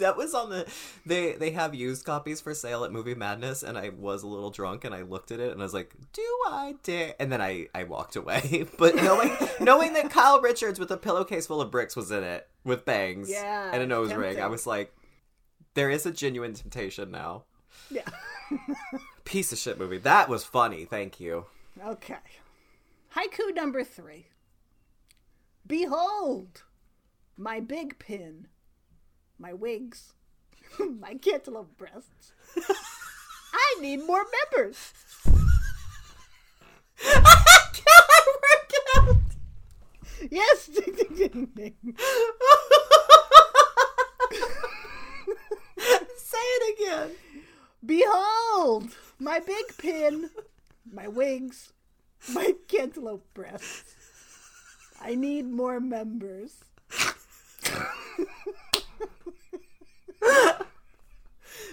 that 0.07 0.17
was 0.17 0.35
on 0.35 0.51
the 0.51 0.73
they 1.05 1.33
they 1.33 1.51
have 1.51 1.75
used 1.75 2.05
copies 2.05 2.41
for 2.41 2.55
sale 2.55 2.85
at 2.85 2.93
Movie 2.93 3.17
Madness, 3.17 3.65
and 3.65 3.77
I 3.77 3.89
was 3.89 4.23
a 4.23 4.29
little 4.29 4.51
drunk, 4.51 4.85
and 4.85 4.95
I 4.95 5.03
looked 5.03 5.33
at 5.33 5.41
it, 5.41 5.51
and 5.51 5.61
I 5.61 5.65
was 5.65 5.75
like, 5.75 5.93
"Do 6.13 6.23
I 6.47 6.77
dare?" 6.85 7.15
And 7.19 7.33
then 7.33 7.43
I 7.43 7.67
I 7.75 7.83
walked 7.85 8.15
away. 8.15 8.67
but 8.79 8.95
knowing 8.95 9.37
knowing 9.61 9.95
that 9.95 10.11
Kyle 10.11 10.41
Richards 10.41 10.79
with 10.79 10.93
a 10.93 10.97
pillowcase 10.97 11.49
full 11.49 11.61
of 11.61 11.73
bricks 11.73 11.97
was 11.97 12.13
in 12.13 12.23
it 12.23 12.49
with 12.63 12.85
bangs 12.85 13.29
Yeah, 13.29 13.71
and 13.73 13.83
a 13.83 13.87
nose 13.87 14.15
ring, 14.15 14.41
I 14.41 14.47
was 14.47 14.65
like, 14.65 14.95
"There 15.75 15.91
is 15.91 16.07
a 16.07 16.13
genuine 16.13 16.55
temptation 16.55 17.11
now." 17.11 17.45
yeah. 17.91 18.09
Piece 19.25 19.51
of 19.51 19.59
shit 19.59 19.77
movie. 19.77 19.99
That 19.99 20.29
was 20.29 20.45
funny. 20.45 20.85
Thank 20.85 21.19
you. 21.19 21.47
Okay. 21.85 22.15
Haiku 23.17 23.53
number 23.55 23.83
three. 23.83 24.29
Behold, 25.67 26.63
my 27.37 27.59
big 27.59 27.99
pin, 27.99 28.47
my 29.39 29.53
wigs, 29.53 30.15
my 30.79 31.15
cantaloupe 31.15 31.77
breasts. 31.77 32.33
I 33.53 33.77
need 33.81 34.05
more 34.05 34.25
members. 34.53 34.93
Yes, 40.31 40.67
ding 40.75 40.95
ding 40.95 41.15
ding 41.15 41.47
ding. 41.55 41.97
Say 46.17 46.39
it 46.39 46.79
again. 46.79 47.11
Behold, 47.85 48.91
my 49.19 49.41
big 49.41 49.77
pin, 49.79 50.31
my 50.91 51.07
wigs, 51.07 51.73
my 52.33 52.55
cantaloupe 52.67 53.33
breasts. 53.35 53.95
I 55.01 55.15
need 55.15 55.47
more 55.47 55.79
members. 55.79 56.65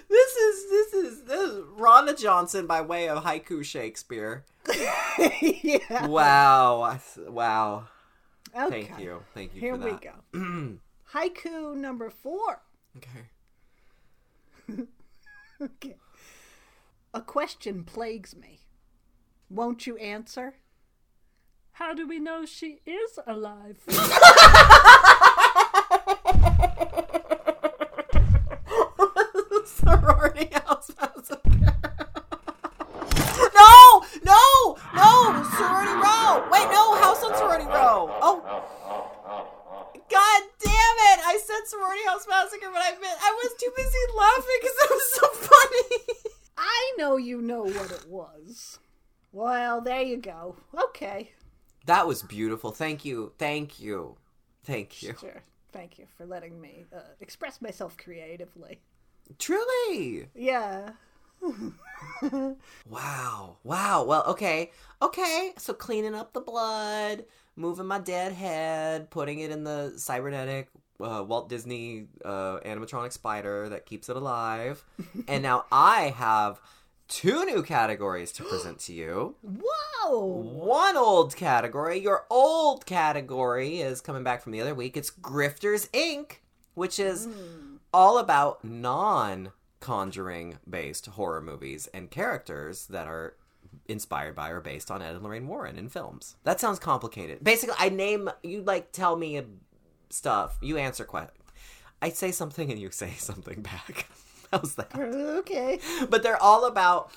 This 0.10 0.36
is 0.36 0.70
this 0.70 0.94
is 0.94 1.22
this 1.24 1.42
is 1.42 1.60
Rhonda 1.78 2.20
Johnson 2.20 2.68
by 2.68 2.82
way 2.82 3.10
of 3.10 3.24
haiku 3.24 3.64
Shakespeare. 3.64 4.46
yeah. 5.42 6.06
Wow. 6.08 7.00
Wow. 7.28 7.88
Okay. 8.56 8.84
Thank 8.84 9.00
you. 9.00 9.24
Thank 9.34 9.56
you 9.56 9.62
Here 9.62 9.76
for 9.76 9.86
we 9.86 9.92
that. 9.92 10.02
go. 10.02 10.12
Haiku 11.14 11.76
number 11.76 12.10
four. 12.10 12.62
Okay. 12.98 13.28
Okay. 15.62 15.96
A 17.14 17.22
question 17.22 17.84
plagues 17.86 18.36
me. 18.36 18.60
Won't 19.50 19.88
you 19.88 19.96
answer? 19.98 20.56
How 21.74 21.94
do 21.94 22.06
we 22.08 22.20
know 22.20 22.44
she 22.46 22.82
is 22.86 23.18
alive? 23.26 23.78
House 30.34 30.92
no, 33.54 34.02
no, 34.24 34.78
no, 34.96 35.44
sorority 35.58 35.94
row. 35.94 36.48
Wait, 36.52 36.68
no, 36.72 36.96
house 36.96 37.24
on 37.24 37.36
sorority 37.36 37.66
row. 37.66 38.10
Oh, 38.22 38.42
god 40.10 40.42
damn 40.60 40.98
it! 41.12 41.20
I 41.26 41.40
said 41.44 41.68
sorority 41.68 42.04
house 42.08 42.26
massacre, 42.28 42.70
but 42.72 42.82
I 42.82 42.92
meant 43.00 43.20
I 43.22 43.40
was 43.44 43.54
too 43.60 43.72
busy 43.76 43.98
laughing 44.18 44.60
because 44.62 44.78
it 44.84 44.90
was 44.90 45.14
so 45.14 45.28
funny. 45.48 46.04
I 46.58 46.94
know 46.98 47.18
you 47.18 47.42
know 47.42 47.64
what 47.64 47.92
it 47.92 48.08
was. 48.08 48.80
Well, 49.32 49.82
there 49.82 50.02
you 50.02 50.18
go. 50.18 50.56
Okay. 50.90 51.32
That 51.86 52.08
was 52.08 52.24
beautiful. 52.24 52.72
Thank 52.72 53.06
you. 53.06 53.34
Thank 53.38 53.80
you. 53.80 54.18
Thank 54.64 55.04
you. 55.04 55.16
Sure. 55.20 55.44
Thank 55.72 55.98
you 55.98 56.06
for 56.18 56.26
letting 56.26 56.62
me 56.62 56.86
uh, 56.96 57.00
express 57.20 57.62
myself 57.62 57.98
creatively. 57.98 58.80
Truly. 59.40 60.28
Yeah. 60.36 60.92
Wow. 62.90 63.58
Wow. 63.64 64.04
Well, 64.04 64.24
okay. 64.28 64.72
Okay. 65.02 65.54
So 65.58 65.74
cleaning 65.74 66.16
up 66.16 66.34
the 66.34 66.42
blood, 66.42 67.26
moving 67.56 67.86
my 67.86 68.00
dead 68.00 68.34
head, 68.34 69.10
putting 69.10 69.40
it 69.40 69.52
in 69.52 69.64
the 69.64 69.94
cybernetic 69.98 70.70
uh, 71.00 71.24
Walt 71.26 71.50
Disney 71.50 72.08
uh, 72.24 72.60
animatronic 72.66 73.12
spider 73.14 73.70
that 73.70 73.86
keeps 73.86 74.10
it 74.10 74.16
alive. 74.16 74.84
and 75.28 75.44
now 75.44 75.66
I 75.72 76.14
have 76.16 76.60
two 77.08 77.46
new 77.46 77.64
categories 77.64 78.32
to 78.34 78.44
present 78.44 78.80
to 78.80 78.94
you. 78.94 79.36
Whoa! 79.42 80.20
One 80.20 80.98
old 80.98 81.36
category. 81.36 82.00
Your 82.00 82.26
old 82.30 82.86
category 82.86 83.80
is 83.80 84.02
coming 84.02 84.24
back 84.24 84.42
from 84.42 84.52
the 84.52 84.62
other 84.62 84.76
week. 84.76 84.98
It's 84.98 85.12
Grifters 85.12 85.90
Inc., 85.92 86.38
which 86.74 87.00
is 87.00 87.28
all 87.94 88.18
about 88.18 88.64
non 88.64 89.52
conjuring 89.80 90.60
based 90.70 91.08
horror 91.08 91.42
movies 91.42 91.88
and 91.94 92.10
characters 92.10 92.88
that 92.88 93.08
are 93.08 93.36
inspired 93.88 94.36
by 94.36 94.50
or 94.50 94.62
based 94.62 94.90
on 94.90 95.02
Ed 95.02 95.16
and 95.16 95.24
Lorraine 95.24 95.48
Warren 95.48 95.78
in 95.78 95.90
films. 95.90 96.36
That 96.44 96.60
sounds 96.60 96.80
complicated. 96.80 97.44
Basically, 97.44 97.76
I 97.78 97.90
name, 97.90 98.30
you 98.44 98.62
like 98.62 98.92
tell 98.92 99.16
me 99.16 99.42
stuff, 100.10 100.58
you 100.62 100.78
answer 100.78 101.06
questions. 101.06 101.40
I 102.02 102.10
say 102.10 102.32
something 102.32 102.72
and 102.72 102.80
you 102.80 102.92
say 102.92 103.12
something 103.18 103.62
back. 103.62 104.08
How's 104.52 104.76
that? 104.76 104.96
Okay. 104.96 105.80
but 106.10 106.22
they're 106.22 106.42
all 106.42 106.66
about 106.66 107.12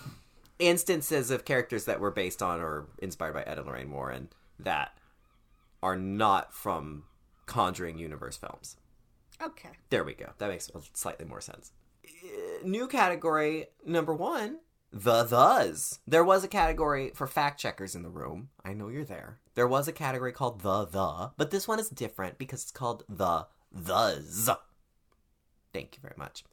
instances 0.58 1.30
of 1.30 1.44
characters 1.44 1.84
that 1.84 2.00
were 2.00 2.10
based 2.10 2.42
on 2.42 2.60
or 2.60 2.86
inspired 2.98 3.34
by 3.34 3.42
Ed 3.42 3.58
and 3.58 3.66
Lorraine 3.66 3.90
Warren 3.90 4.30
that 4.58 4.96
are 5.82 5.96
not 5.96 6.54
from 6.54 7.04
Conjuring 7.46 7.96
universe 7.96 8.36
films. 8.36 8.76
Okay. 9.42 9.70
There 9.90 10.04
we 10.04 10.14
go. 10.14 10.30
That 10.38 10.48
makes 10.48 10.70
slightly 10.94 11.26
more 11.26 11.40
sense. 11.40 11.72
Uh, 12.04 12.64
New 12.64 12.86
category 12.86 13.66
number 13.84 14.14
one 14.14 14.58
the 14.92 15.24
thes. 15.24 15.98
There 16.06 16.24
was 16.24 16.44
a 16.44 16.48
category 16.48 17.10
for 17.14 17.26
fact 17.26 17.60
checkers 17.60 17.94
in 17.94 18.02
the 18.02 18.08
room. 18.08 18.48
I 18.64 18.72
know 18.72 18.88
you're 18.88 19.04
there. 19.04 19.40
There 19.54 19.68
was 19.68 19.88
a 19.88 19.92
category 19.92 20.32
called 20.32 20.60
the 20.60 20.86
the, 20.86 21.32
but 21.36 21.50
this 21.50 21.68
one 21.68 21.78
is 21.78 21.88
different 21.88 22.38
because 22.38 22.62
it's 22.62 22.72
called 22.72 23.04
the 23.08 23.46
thes. 23.74 24.48
Thank 25.72 25.96
you 25.96 26.00
very 26.00 26.14
much. 26.16 26.44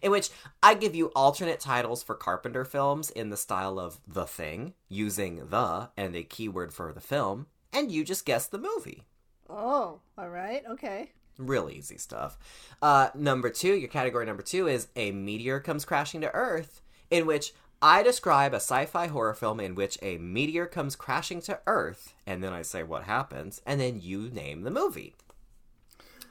In 0.00 0.10
which 0.10 0.30
I 0.62 0.74
give 0.74 0.94
you 0.96 1.12
alternate 1.14 1.60
titles 1.60 2.02
for 2.02 2.16
Carpenter 2.16 2.64
films 2.64 3.10
in 3.10 3.30
the 3.30 3.36
style 3.36 3.78
of 3.78 4.00
The 4.08 4.26
Thing, 4.26 4.74
using 4.88 5.46
the 5.50 5.90
and 5.96 6.16
a 6.16 6.24
keyword 6.24 6.74
for 6.74 6.92
the 6.92 7.00
film, 7.00 7.46
and 7.72 7.92
you 7.92 8.02
just 8.04 8.26
guess 8.26 8.48
the 8.48 8.58
movie. 8.58 9.04
Oh, 9.48 10.00
all 10.18 10.28
right. 10.28 10.64
Okay. 10.68 11.12
Real 11.38 11.70
easy 11.70 11.98
stuff. 11.98 12.38
Uh, 12.80 13.08
number 13.14 13.50
two, 13.50 13.74
your 13.74 13.88
category 13.88 14.26
number 14.26 14.42
two 14.42 14.68
is 14.68 14.88
A 14.96 15.12
Meteor 15.12 15.60
Comes 15.60 15.84
Crashing 15.84 16.20
to 16.20 16.34
Earth, 16.34 16.82
in 17.10 17.26
which 17.26 17.52
I 17.84 18.04
describe 18.04 18.52
a 18.52 18.56
sci 18.56 18.86
fi 18.86 19.08
horror 19.08 19.34
film 19.34 19.58
in 19.58 19.74
which 19.74 19.98
a 20.02 20.16
meteor 20.18 20.66
comes 20.66 20.94
crashing 20.94 21.42
to 21.42 21.58
Earth, 21.66 22.14
and 22.24 22.42
then 22.42 22.52
I 22.52 22.62
say 22.62 22.84
what 22.84 23.02
happens, 23.02 23.60
and 23.66 23.80
then 23.80 24.00
you 24.00 24.30
name 24.30 24.62
the 24.62 24.70
movie. 24.70 25.16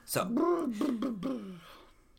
So, 0.06 0.72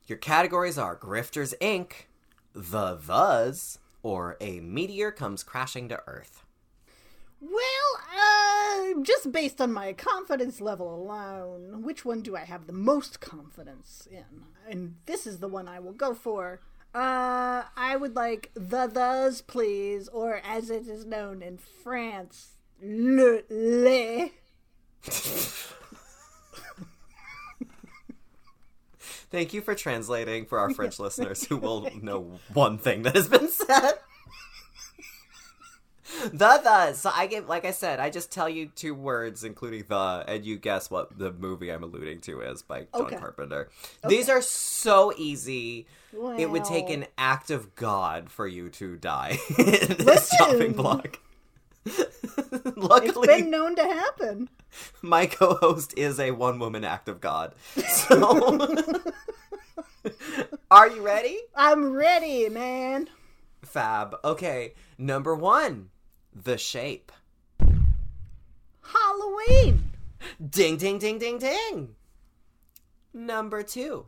your 0.05 0.19
categories 0.19 0.77
are 0.77 0.95
Grifters 0.95 1.55
Inc., 1.59 2.05
The 2.53 2.95
Thes, 2.95 3.79
or 4.03 4.37
A 4.39 4.59
Meteor 4.59 5.11
Comes 5.11 5.41
Crashing 5.41 5.89
to 5.89 5.99
Earth. 6.05 6.43
Well, 7.43 8.95
uh, 8.97 9.01
just 9.01 9.31
based 9.33 9.59
on 9.59 9.73
my 9.73 9.91
confidence 9.91 10.61
level 10.61 10.95
alone, 10.95 11.81
which 11.83 12.05
one 12.05 12.21
do 12.21 12.37
I 12.37 12.45
have 12.45 12.67
the 12.67 12.73
most 12.73 13.19
confidence 13.19 14.07
in? 14.09 14.45
And 14.69 14.95
this 15.07 15.27
is 15.27 15.39
the 15.39 15.49
one 15.49 15.67
I 15.67 15.79
will 15.79 15.91
go 15.91 16.13
for. 16.13 16.61
Uh, 16.95 17.63
I 17.75 17.97
would 17.99 18.15
like 18.15 18.51
the 18.53 18.87
thes, 18.87 19.41
please, 19.41 20.07
or 20.07 20.41
as 20.45 20.69
it 20.69 20.87
is 20.87 21.05
known 21.05 21.41
in 21.41 21.57
France, 21.57 22.53
le 22.81 23.41
le. 23.49 24.29
Thank 29.31 29.53
you 29.53 29.61
for 29.61 29.75
translating 29.75 30.45
for 30.45 30.59
our 30.59 30.69
French 30.69 30.97
listeners 31.05 31.43
who 31.43 31.57
will 31.57 31.89
know 32.01 32.39
one 32.53 32.77
thing 32.77 33.01
that 33.01 33.15
has 33.15 33.27
been 33.27 33.49
said. 33.49 33.93
the 36.33 36.59
the 36.63 36.93
so 36.93 37.11
I 37.13 37.27
give 37.27 37.47
like 37.49 37.65
I 37.65 37.71
said 37.71 37.99
I 37.99 38.09
just 38.09 38.31
tell 38.31 38.47
you 38.49 38.67
two 38.67 38.93
words 38.95 39.43
including 39.43 39.85
the 39.87 40.23
and 40.27 40.45
you 40.45 40.57
guess 40.57 40.89
what 40.89 41.17
the 41.17 41.31
movie 41.31 41.71
I'm 41.71 41.83
alluding 41.83 42.21
to 42.21 42.41
is 42.41 42.61
by 42.61 42.87
John 42.93 43.03
Okay. 43.07 43.15
Carpenter. 43.17 43.69
These 44.07 44.29
are 44.29 44.41
so 44.41 45.13
easy. 45.17 45.87
It 46.37 46.49
would 46.49 46.63
take 46.65 46.89
an 46.89 47.05
act 47.17 47.49
of 47.49 47.75
God 47.75 48.29
for 48.29 48.47
you 48.47 48.69
to 48.71 48.95
die 48.97 49.39
in 49.57 49.97
this 49.97 50.29
chopping 50.37 50.57
Listen. 50.59 50.73
block. 50.73 51.19
It's 51.85 52.77
Luckily, 52.77 53.27
been 53.27 53.49
known 53.51 53.75
to 53.75 53.83
happen. 53.83 54.49
my 55.01 55.25
co-host 55.25 55.93
is 55.97 56.19
a 56.19 56.31
one-woman 56.31 56.83
act 56.85 57.09
of 57.09 57.19
God. 57.19 57.53
So, 57.87 58.65
are 60.71 60.87
you 60.89 61.01
ready? 61.01 61.39
I'm 61.55 61.91
ready, 61.93 62.49
man. 62.49 63.09
Fab. 63.63 64.15
Okay, 64.23 64.73
number 64.97 65.35
one, 65.35 65.89
The 66.35 66.57
Shape. 66.57 67.11
Halloween. 68.81 69.91
Ding, 70.49 70.77
ding, 70.77 70.97
ding, 70.99 71.19
ding, 71.19 71.37
ding. 71.37 71.95
Number 73.13 73.61
two, 73.63 74.07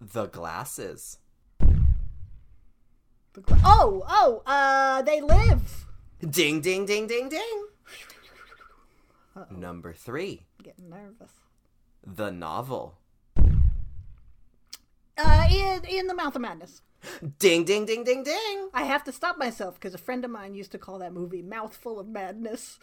The 0.00 0.26
Glasses. 0.26 1.18
The 1.58 3.40
gla- 3.42 3.60
Oh, 3.64 4.04
oh, 4.08 4.42
uh, 4.46 5.02
they 5.02 5.20
live. 5.20 5.86
Ding, 6.28 6.60
ding, 6.60 6.84
ding, 6.86 7.06
ding, 7.06 7.28
ding. 7.28 7.66
Number 9.50 9.92
three, 9.92 10.46
Getting 10.62 10.88
nervous. 10.88 11.30
The 12.06 12.30
Novel. 12.30 12.98
Uh, 15.18 15.48
in 15.50 15.84
in 15.84 16.06
the 16.06 16.14
Mouth 16.14 16.34
of 16.36 16.42
Madness. 16.42 16.80
Ding, 17.38 17.64
ding, 17.64 17.84
ding, 17.84 18.04
ding, 18.04 18.22
ding. 18.22 18.68
I 18.74 18.84
have 18.84 19.04
to 19.04 19.12
stop 19.12 19.38
myself 19.38 19.74
because 19.74 19.94
a 19.94 19.98
friend 19.98 20.24
of 20.24 20.30
mine 20.30 20.54
used 20.54 20.72
to 20.72 20.78
call 20.78 20.98
that 20.98 21.12
movie 21.12 21.42
"Mouthful 21.42 21.98
of 21.98 22.08
Madness." 22.08 22.78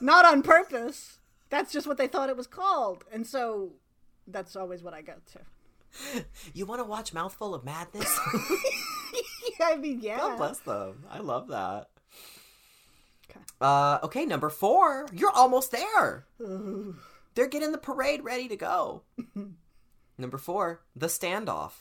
Not 0.00 0.24
on 0.24 0.42
purpose. 0.42 1.18
That's 1.50 1.72
just 1.72 1.86
what 1.86 1.98
they 1.98 2.08
thought 2.08 2.28
it 2.28 2.36
was 2.36 2.46
called, 2.46 3.04
and 3.12 3.26
so 3.26 3.72
that's 4.26 4.56
always 4.56 4.82
what 4.82 4.94
I 4.94 5.02
go 5.02 5.14
to. 5.32 6.24
You 6.54 6.66
want 6.66 6.80
to 6.80 6.84
watch 6.84 7.12
Mouthful 7.12 7.54
of 7.54 7.64
Madness? 7.64 8.18
I 9.62 9.76
mean, 9.76 10.00
yeah. 10.00 10.16
God 10.16 10.38
bless 10.38 10.58
them. 10.60 11.04
I 11.10 11.18
love 11.18 11.48
that. 11.48 11.88
Okay. 13.30 13.40
Uh, 13.60 13.98
okay, 14.02 14.24
number 14.24 14.48
four. 14.50 15.06
You're 15.12 15.30
almost 15.30 15.72
there. 15.72 16.26
They're 17.34 17.48
getting 17.48 17.72
the 17.72 17.78
parade 17.78 18.24
ready 18.24 18.48
to 18.48 18.56
go. 18.56 19.02
number 20.18 20.38
four, 20.38 20.82
the 20.94 21.06
standoff. 21.06 21.72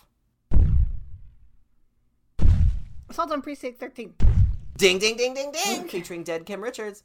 Assault 3.11 3.33
on 3.33 3.41
Precinct 3.41 3.77
13. 3.77 4.13
Ding, 4.77 4.97
ding, 4.97 5.17
ding, 5.17 5.33
ding, 5.33 5.51
ding. 5.51 5.83
Featuring 5.89 6.23
Dead 6.23 6.45
Kim 6.45 6.63
Richards. 6.63 7.03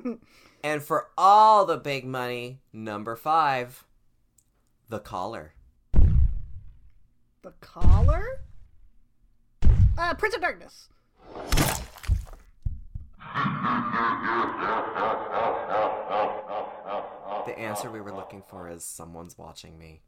and 0.62 0.80
for 0.80 1.08
all 1.18 1.66
the 1.66 1.76
big 1.76 2.04
money, 2.04 2.60
number 2.72 3.16
five, 3.16 3.84
the 4.88 5.00
collar. 5.00 5.54
The 7.42 7.52
Collar? 7.60 8.24
Uh, 9.98 10.14
Prince 10.14 10.36
of 10.36 10.42
Darkness. 10.42 10.88
The 17.44 17.58
answer 17.58 17.90
we 17.90 18.00
were 18.00 18.14
looking 18.14 18.44
for 18.48 18.68
is 18.68 18.84
someone's 18.84 19.36
watching 19.36 19.76
me. 19.76 20.02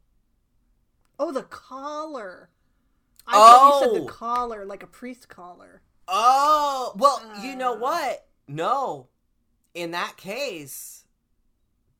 Oh, 1.19 1.33
the 1.33 1.43
collar. 1.43 2.49
I 3.27 3.33
thought 3.33 3.79
you 3.81 3.87
said 3.93 4.01
Oh! 4.01 4.05
the 4.05 4.11
collar, 4.11 4.65
like 4.65 4.83
a 4.83 4.87
priest 4.87 5.27
collar. 5.29 5.81
Oh, 6.07 6.93
well, 6.97 7.21
you 7.43 7.55
know 7.55 7.73
Uh. 7.73 7.77
what? 7.79 8.27
No. 8.47 9.07
In 9.73 9.91
that 9.91 10.15
case, 10.17 11.05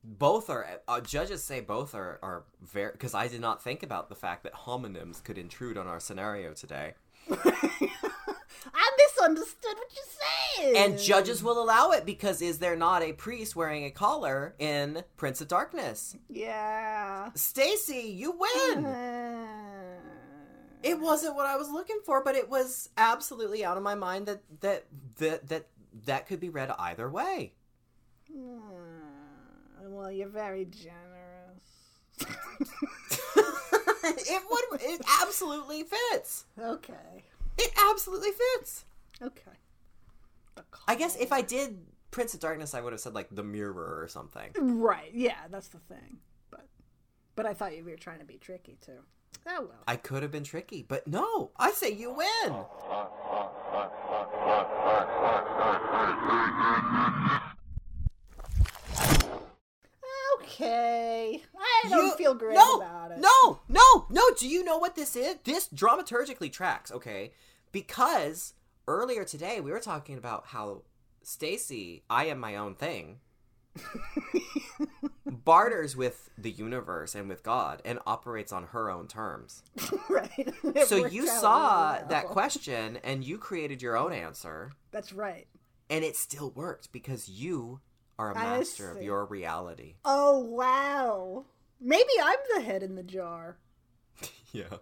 both 0.03 0.49
are 0.49 0.79
uh, 0.87 1.01
judges 1.01 1.43
say 1.43 1.59
both 1.59 1.95
are 1.95 2.19
are 2.21 2.43
very 2.61 2.91
because 2.91 3.13
I 3.15 3.27
did 3.27 3.41
not 3.41 3.63
think 3.63 3.81
about 3.83 4.07
the 4.09 4.15
fact 4.15 4.43
that 4.43 4.53
homonyms 4.53 5.23
could 5.23 5.37
intrude 5.37 5.77
on 5.77 5.87
our 5.87 5.99
scenario 5.99 6.53
today. 6.53 6.93
I 8.73 8.91
misunderstood 8.97 9.75
what 9.77 9.91
you 9.95 10.03
said. 10.07 10.75
And 10.75 10.99
judges 10.99 11.43
will 11.43 11.61
allow 11.61 11.91
it 11.91 12.05
because 12.05 12.41
is 12.41 12.59
there 12.59 12.75
not 12.75 13.01
a 13.03 13.13
priest 13.13 13.55
wearing 13.55 13.83
a 13.85 13.91
collar 13.91 14.55
in 14.59 15.03
Prince 15.17 15.41
of 15.41 15.47
Darkness? 15.47 16.15
Yeah. 16.29 17.31
Stacie, 17.35 18.15
you 18.15 18.31
win. 18.31 18.85
Uh, 18.85 19.97
It 20.85 20.99
wasn't 20.99 21.35
what 21.35 21.47
I 21.47 21.55
was 21.55 21.69
looking 21.69 21.99
for, 22.05 22.23
but 22.23 22.35
it 22.35 22.47
was 22.47 22.89
absolutely 22.95 23.65
out 23.65 23.75
of 23.75 23.83
my 23.83 23.95
mind 23.95 24.27
that 24.27 24.43
that 24.61 24.85
that 25.17 25.47
that 25.47 25.67
that 26.05 26.27
could 26.27 26.39
be 26.39 26.49
read 26.49 26.69
either 26.77 27.09
way. 27.09 27.53
uh, 28.31 29.89
well, 29.89 30.11
you're 30.11 30.29
very 30.29 30.65
generous. 30.65 30.91
it 34.05 34.43
would 34.49 34.81
it 34.81 35.01
absolutely 35.21 35.83
fits. 35.83 36.45
okay. 36.59 37.23
It 37.57 37.71
absolutely 37.89 38.31
fits. 38.31 38.85
Okay. 39.21 39.57
I 40.87 40.95
guess 40.95 41.15
if 41.15 41.31
I 41.31 41.41
did 41.41 41.79
Prince 42.11 42.33
of 42.33 42.41
Darkness, 42.41 42.73
I 42.73 42.81
would 42.81 42.93
have 42.93 42.99
said 42.99 43.15
like 43.15 43.29
the 43.31 43.43
mirror 43.43 43.99
or 44.01 44.07
something. 44.07 44.51
Right. 44.55 45.11
Yeah, 45.13 45.47
that's 45.49 45.69
the 45.69 45.79
thing. 45.79 46.19
But 46.51 46.67
but 47.35 47.45
I 47.45 47.53
thought 47.53 47.75
you 47.75 47.83
were 47.83 47.95
trying 47.95 48.19
to 48.19 48.25
be 48.25 48.37
tricky 48.37 48.77
too. 48.81 48.99
Oh 49.47 49.61
well. 49.61 49.83
I 49.87 49.95
could 49.95 50.23
have 50.23 50.31
been 50.31 50.43
tricky, 50.43 50.83
but 50.87 51.07
no, 51.07 51.51
I 51.57 51.71
say 51.71 51.91
you 51.91 52.11
win. 52.11 52.55
Okay. 60.41 61.41
I 61.57 61.89
don't 61.89 62.05
You- 62.07 62.15
feel 62.15 62.33
great 62.33 62.55
no, 62.55 62.77
about 62.77 63.11
it. 63.11 63.19
No, 63.19 63.59
no, 63.67 64.05
no. 64.09 64.21
Do 64.37 64.47
you 64.47 64.63
know 64.63 64.77
what 64.77 64.95
this 64.95 65.15
is? 65.15 65.37
This 65.43 65.67
dramaturgically 65.69 66.51
tracks, 66.51 66.91
okay? 66.91 67.31
Because 67.71 68.53
earlier 68.87 69.23
today 69.23 69.59
we 69.59 69.71
were 69.71 69.79
talking 69.79 70.17
about 70.17 70.47
how 70.47 70.83
Stacie, 71.23 72.03
I 72.09 72.25
am 72.25 72.39
my 72.39 72.55
own 72.55 72.75
thing, 72.75 73.19
barters 75.25 75.95
with 75.95 76.29
the 76.37 76.51
universe 76.51 77.15
and 77.15 77.27
with 77.29 77.43
God 77.43 77.81
and 77.85 77.99
operates 78.05 78.51
on 78.51 78.65
her 78.67 78.89
own 78.89 79.07
terms. 79.07 79.63
right. 80.09 80.31
It 80.63 80.87
So 80.87 81.05
you 81.05 81.27
saw 81.27 81.93
well. 81.93 82.05
that 82.09 82.25
question 82.27 82.99
and 83.03 83.23
you 83.23 83.37
created 83.37 83.81
your 83.81 83.97
own 83.97 84.11
answer, 84.13 84.71
That's 84.91 85.13
right. 85.13 85.47
and 85.89 86.03
it 86.03 86.15
still 86.15 86.51
worked 86.51 86.91
because 86.91 87.29
you 87.29 87.79
are 88.17 88.31
a 88.31 88.35
master 88.35 88.91
of 88.91 89.01
your 89.01 89.25
reality. 89.25 89.95
Oh 90.05 90.39
wow. 90.39 91.45
Maybe 91.81 92.11
I'm 92.21 92.39
the 92.55 92.61
head 92.61 92.83
in 92.83 92.95
the 92.95 93.03
jar. 93.03 93.57
Yeah. 94.51 94.77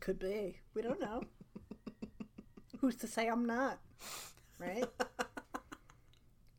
Could 0.00 0.18
be. 0.18 0.58
We 0.74 0.82
don't 0.82 1.00
know. 1.00 1.22
Who's 2.80 2.96
to 2.96 3.06
say 3.06 3.28
I'm 3.28 3.46
not? 3.46 3.78
Right? 4.58 4.84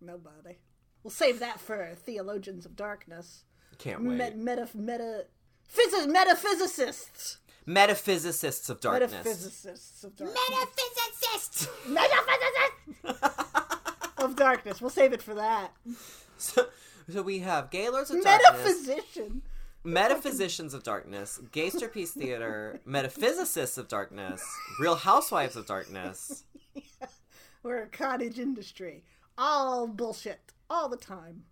Nobody. 0.01 0.57
We'll 1.03 1.11
save 1.11 1.39
that 1.39 1.59
for 1.59 1.93
theologians 1.95 2.65
of 2.65 2.75
darkness. 2.75 3.43
Can't 3.77 4.03
wait. 4.03 4.17
Met, 4.17 4.37
meta 4.37 4.67
meta 4.73 5.25
physics 5.67 6.07
metaphysicists. 6.07 7.37
Metaphysicists 7.67 8.69
of 8.69 8.79
darkness. 8.79 9.11
Metaphysicists 9.11 10.03
of 10.03 10.15
darkness. 10.15 10.39
Metaphysicists! 10.49 11.67
Metaphysicists 11.87 14.09
of 14.17 14.35
darkness. 14.35 14.81
We'll 14.81 14.91
save 14.91 15.13
it 15.13 15.21
for 15.21 15.33
that. 15.35 15.71
So, 16.37 16.67
so 17.09 17.21
we 17.23 17.39
have 17.39 17.71
Gaylords 17.71 18.11
of 18.11 18.23
Darkness, 18.23 18.51
Metaphysician. 18.51 19.41
Metaphysicians 19.83 20.73
of 20.73 20.83
Darkness, 20.83 21.39
Gayster 21.51 21.91
Peace 21.91 22.11
Theater, 22.11 22.79
Metaphysicists 22.85 23.77
of 23.77 23.87
Darkness, 23.87 24.43
Real 24.79 24.95
Housewives 24.95 25.55
of 25.55 25.65
Darkness. 25.65 26.43
We're 27.63 27.83
a 27.83 27.87
cottage 27.87 28.39
industry. 28.39 29.03
All 29.37 29.87
bullshit. 29.87 30.53
All 30.69 30.89
the 30.89 30.97
time. 30.97 31.43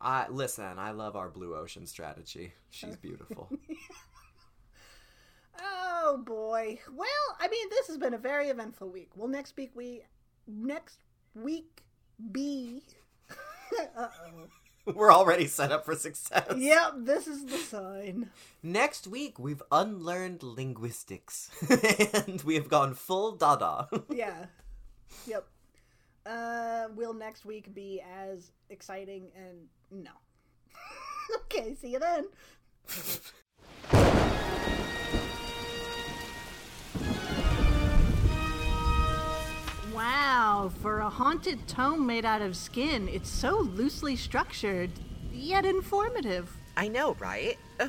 I 0.00 0.28
listen. 0.28 0.78
I 0.78 0.90
love 0.90 1.16
our 1.16 1.28
blue 1.28 1.54
ocean 1.54 1.86
strategy. 1.86 2.52
She's 2.70 2.96
beautiful. 2.96 3.50
Oh 5.58 6.18
boy. 6.18 6.78
Well, 6.94 7.36
I 7.40 7.48
mean, 7.48 7.68
this 7.70 7.86
has 7.88 7.98
been 7.98 8.14
a 8.14 8.18
very 8.18 8.48
eventful 8.48 8.90
week. 8.90 9.10
Well, 9.16 9.28
next 9.28 9.56
week 9.56 9.72
we 9.74 10.02
next 10.46 10.98
week 11.34 11.82
be? 12.30 12.82
uh 13.96 14.08
oh. 14.08 14.46
We're 14.94 15.12
already 15.12 15.48
set 15.48 15.72
up 15.72 15.84
for 15.84 15.96
success. 15.96 16.54
Yep, 16.56 16.92
this 16.98 17.26
is 17.26 17.44
the 17.46 17.58
sign. 17.58 18.30
Next 18.62 19.08
week 19.08 19.36
we've 19.36 19.62
unlearned 19.72 20.44
linguistics 20.44 21.50
and 22.26 22.40
we 22.42 22.54
have 22.54 22.68
gone 22.68 22.94
full 22.94 23.32
Dada. 23.32 23.88
Yeah. 24.08 24.46
Yep. 25.26 25.44
Uh, 26.26 26.88
will 26.96 27.14
next 27.14 27.44
week 27.44 27.72
be 27.74 28.02
as 28.02 28.50
exciting? 28.70 29.28
And 29.36 29.68
no. 29.90 30.10
okay, 31.42 31.74
see 31.74 31.92
you 31.92 31.98
then. 32.00 32.26
Wow, 39.94 40.70
for 40.82 40.98
a 40.98 41.08
haunted 41.08 41.66
tome 41.68 42.06
made 42.06 42.24
out 42.24 42.42
of 42.42 42.56
skin, 42.56 43.08
it's 43.08 43.30
so 43.30 43.58
loosely 43.58 44.16
structured, 44.16 44.90
yet 45.32 45.64
informative. 45.64 46.50
I 46.76 46.88
know, 46.88 47.16
right? 47.20 47.56
Uh- 47.80 47.88